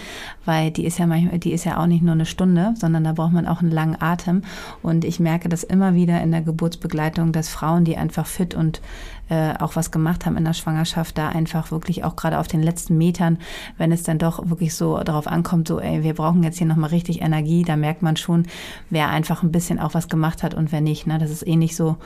weil 0.45 0.72
die 0.72 0.86
ist 0.86 0.97
ja 0.97 1.07
manchmal, 1.07 1.39
die 1.39 1.53
ist 1.53 1.65
ja 1.65 1.80
auch 1.80 1.88
nicht 1.88 2.03
nur 2.03 2.13
eine 2.13 2.26
Stunde, 2.26 2.74
sondern 2.76 3.03
da 3.03 3.13
braucht 3.13 3.34
man 3.34 3.47
auch 3.47 3.61
einen 3.61 3.72
langen 3.72 4.01
Atem. 4.01 4.43
Und 4.82 5.05
ich 5.05 5.19
merke 5.19 5.49
das 5.49 5.63
immer 5.63 5.95
wieder 5.95 6.22
in 6.22 6.32
der 6.32 6.41
Geburtsbegleitung, 6.41 7.32
dass 7.32 7.49
Frauen, 7.49 7.86
die 7.86 7.97
einfach 7.97 8.26
fit 8.26 8.55
und 8.55 8.82
äh, 9.30 9.53
auch 9.59 9.76
was 9.76 9.91
gemacht 9.91 10.26
haben 10.26 10.38
in 10.38 10.43
der 10.43 10.53
Schwangerschaft, 10.53 11.17
da 11.17 11.30
einfach 11.30 11.72
wirklich 11.72 12.03
auch 12.03 12.15
gerade 12.15 12.39
auf 12.39 12.47
den 12.47 12.61
letzten 12.61 12.97
Metern, 12.97 13.38
wenn 13.78 13.91
es 13.91 14.03
dann 14.03 14.17
doch 14.17 14.49
wirklich 14.49 14.76
so 14.76 14.99
darauf 14.99 15.28
ankommt, 15.28 15.67
so, 15.67 15.80
ey, 15.80 16.03
wir 16.03 16.13
brauchen 16.13 16.43
jetzt 16.43 16.57
hier 16.57 16.67
nochmal 16.67 16.89
richtig 16.89 17.22
Energie, 17.22 17.63
da 17.63 17.76
merkt 17.76 18.01
man 18.01 18.17
schon, 18.17 18.45
wer 18.89 19.09
einfach 19.09 19.43
ein 19.43 19.51
bisschen 19.51 19.80
auch 19.80 19.93
was 19.93 20.09
gemacht 20.09 20.43
hat 20.43 20.53
und 20.53 20.72
wer 20.72 20.82
nicht. 20.82 21.07
Ne? 21.07 21.17
Das 21.17 21.32
ist 21.32 21.47
ähnlich 21.47 21.76
so, 21.76 21.97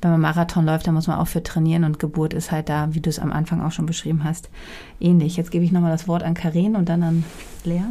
wenn 0.00 0.10
man 0.12 0.20
Marathon 0.20 0.64
läuft, 0.64 0.86
da 0.86 0.92
muss 0.92 1.06
man 1.06 1.18
auch 1.18 1.28
für 1.28 1.42
trainieren 1.42 1.84
und 1.84 1.98
Geburt 1.98 2.32
ist 2.34 2.50
halt 2.50 2.68
da, 2.68 2.94
wie 2.94 3.00
du 3.00 3.10
es 3.10 3.18
am 3.18 3.32
Anfang 3.32 3.60
auch 3.60 3.72
schon 3.72 3.86
beschrieben 3.86 4.24
hast, 4.24 4.48
ähnlich. 5.00 5.36
Jetzt 5.36 5.50
gebe 5.50 5.64
ich 5.64 5.72
nochmal 5.72 5.92
das 5.92 6.08
Wort 6.08 6.22
an 6.22 6.34
Karin 6.34 6.76
und 6.76 6.88
dann 6.88 7.02
an 7.02 7.24
Lea. 7.64 7.82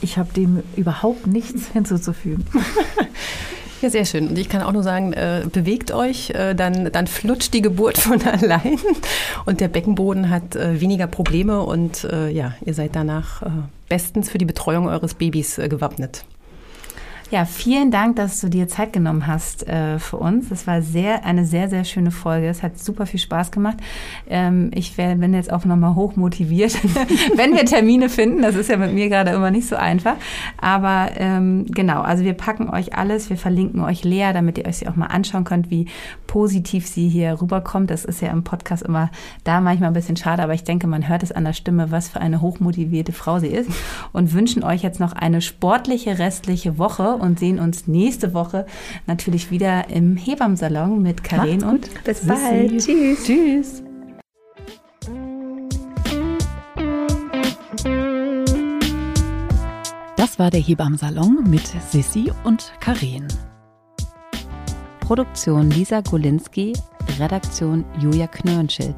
Ich 0.00 0.18
habe 0.18 0.32
dem 0.32 0.62
überhaupt 0.76 1.26
nichts 1.26 1.68
hinzuzufügen. 1.68 2.44
Ja, 3.86 3.90
sehr 3.90 4.04
schön. 4.04 4.26
Und 4.26 4.36
ich 4.36 4.48
kann 4.48 4.62
auch 4.62 4.72
nur 4.72 4.82
sagen, 4.82 5.12
äh, 5.12 5.44
bewegt 5.52 5.92
euch, 5.92 6.30
äh, 6.30 6.54
dann, 6.54 6.90
dann 6.90 7.06
flutscht 7.06 7.54
die 7.54 7.62
Geburt 7.62 7.98
von 7.98 8.20
allein 8.20 8.80
und 9.44 9.60
der 9.60 9.68
Beckenboden 9.68 10.28
hat 10.28 10.56
äh, 10.56 10.80
weniger 10.80 11.06
Probleme 11.06 11.62
und 11.62 12.02
äh, 12.02 12.28
ja, 12.30 12.56
ihr 12.64 12.74
seid 12.74 12.96
danach 12.96 13.42
äh, 13.42 13.48
bestens 13.88 14.28
für 14.28 14.38
die 14.38 14.44
Betreuung 14.44 14.88
eures 14.88 15.14
Babys 15.14 15.58
äh, 15.58 15.68
gewappnet. 15.68 16.24
Ja, 17.32 17.44
vielen 17.44 17.90
Dank, 17.90 18.14
dass 18.14 18.40
du 18.40 18.48
dir 18.48 18.68
Zeit 18.68 18.92
genommen 18.92 19.26
hast 19.26 19.66
äh, 19.66 19.98
für 19.98 20.16
uns. 20.16 20.52
Es 20.52 20.68
war 20.68 20.80
sehr, 20.80 21.24
eine 21.24 21.44
sehr, 21.44 21.68
sehr 21.68 21.82
schöne 21.82 22.12
Folge. 22.12 22.46
Es 22.46 22.62
hat 22.62 22.78
super 22.78 23.04
viel 23.04 23.18
Spaß 23.18 23.50
gemacht. 23.50 23.78
Ähm, 24.28 24.70
ich 24.72 24.96
wär, 24.96 25.16
bin 25.16 25.34
jetzt 25.34 25.52
auch 25.52 25.64
nochmal 25.64 25.96
hoch 25.96 26.14
motiviert, 26.14 26.78
wenn 27.36 27.56
wir 27.56 27.64
Termine 27.64 28.08
finden. 28.10 28.42
Das 28.42 28.54
ist 28.54 28.70
ja 28.70 28.76
mit 28.76 28.94
mir 28.94 29.08
gerade 29.08 29.32
immer 29.32 29.50
nicht 29.50 29.66
so 29.66 29.74
einfach. 29.74 30.14
Aber 30.60 31.08
ähm, 31.16 31.66
genau, 31.68 32.00
also 32.02 32.22
wir 32.22 32.34
packen 32.34 32.70
euch 32.70 32.94
alles. 32.94 33.28
Wir 33.28 33.36
verlinken 33.36 33.80
euch 33.80 34.04
Lea, 34.04 34.30
damit 34.32 34.58
ihr 34.58 34.66
euch 34.66 34.76
sie 34.76 34.86
auch 34.86 34.94
mal 34.94 35.06
anschauen 35.06 35.42
könnt, 35.42 35.68
wie 35.68 35.86
positiv 36.28 36.86
sie 36.86 37.08
hier 37.08 37.40
rüberkommt. 37.42 37.90
Das 37.90 38.04
ist 38.04 38.22
ja 38.22 38.30
im 38.30 38.44
Podcast 38.44 38.84
immer 38.84 39.10
da 39.42 39.60
manchmal 39.60 39.90
ein 39.90 39.94
bisschen 39.94 40.16
schade, 40.16 40.44
aber 40.44 40.54
ich 40.54 40.62
denke, 40.62 40.86
man 40.86 41.08
hört 41.08 41.24
es 41.24 41.32
an 41.32 41.44
der 41.44 41.54
Stimme, 41.54 41.90
was 41.90 42.08
für 42.08 42.20
eine 42.20 42.40
hochmotivierte 42.40 43.12
Frau 43.12 43.40
sie 43.40 43.48
ist. 43.48 43.68
Und 44.12 44.32
wünschen 44.32 44.62
euch 44.62 44.84
jetzt 44.84 45.00
noch 45.00 45.12
eine 45.12 45.40
sportliche 45.40 46.20
restliche 46.20 46.78
Woche 46.78 47.15
und 47.16 47.38
sehen 47.38 47.58
uns 47.58 47.86
nächste 47.86 48.34
Woche 48.34 48.66
natürlich 49.06 49.50
wieder 49.50 49.88
im 49.90 50.16
Hebammsalon 50.16 51.02
mit 51.02 51.24
Karin 51.24 51.64
und 51.64 51.88
bis 52.04 52.26
bald. 52.26 52.78
Tschüss. 52.78 53.24
Tschüss. 53.24 53.82
Das 60.16 60.38
war 60.38 60.50
der 60.50 60.60
Hebammsalon 60.60 61.44
mit 61.48 61.66
Sissi 61.90 62.32
und 62.44 62.72
Karin. 62.80 63.26
Produktion 65.00 65.70
Lisa 65.70 66.00
Golinski, 66.00 66.72
Redaktion 67.18 67.84
Julia 68.00 68.26
Knörnschild. 68.26 68.96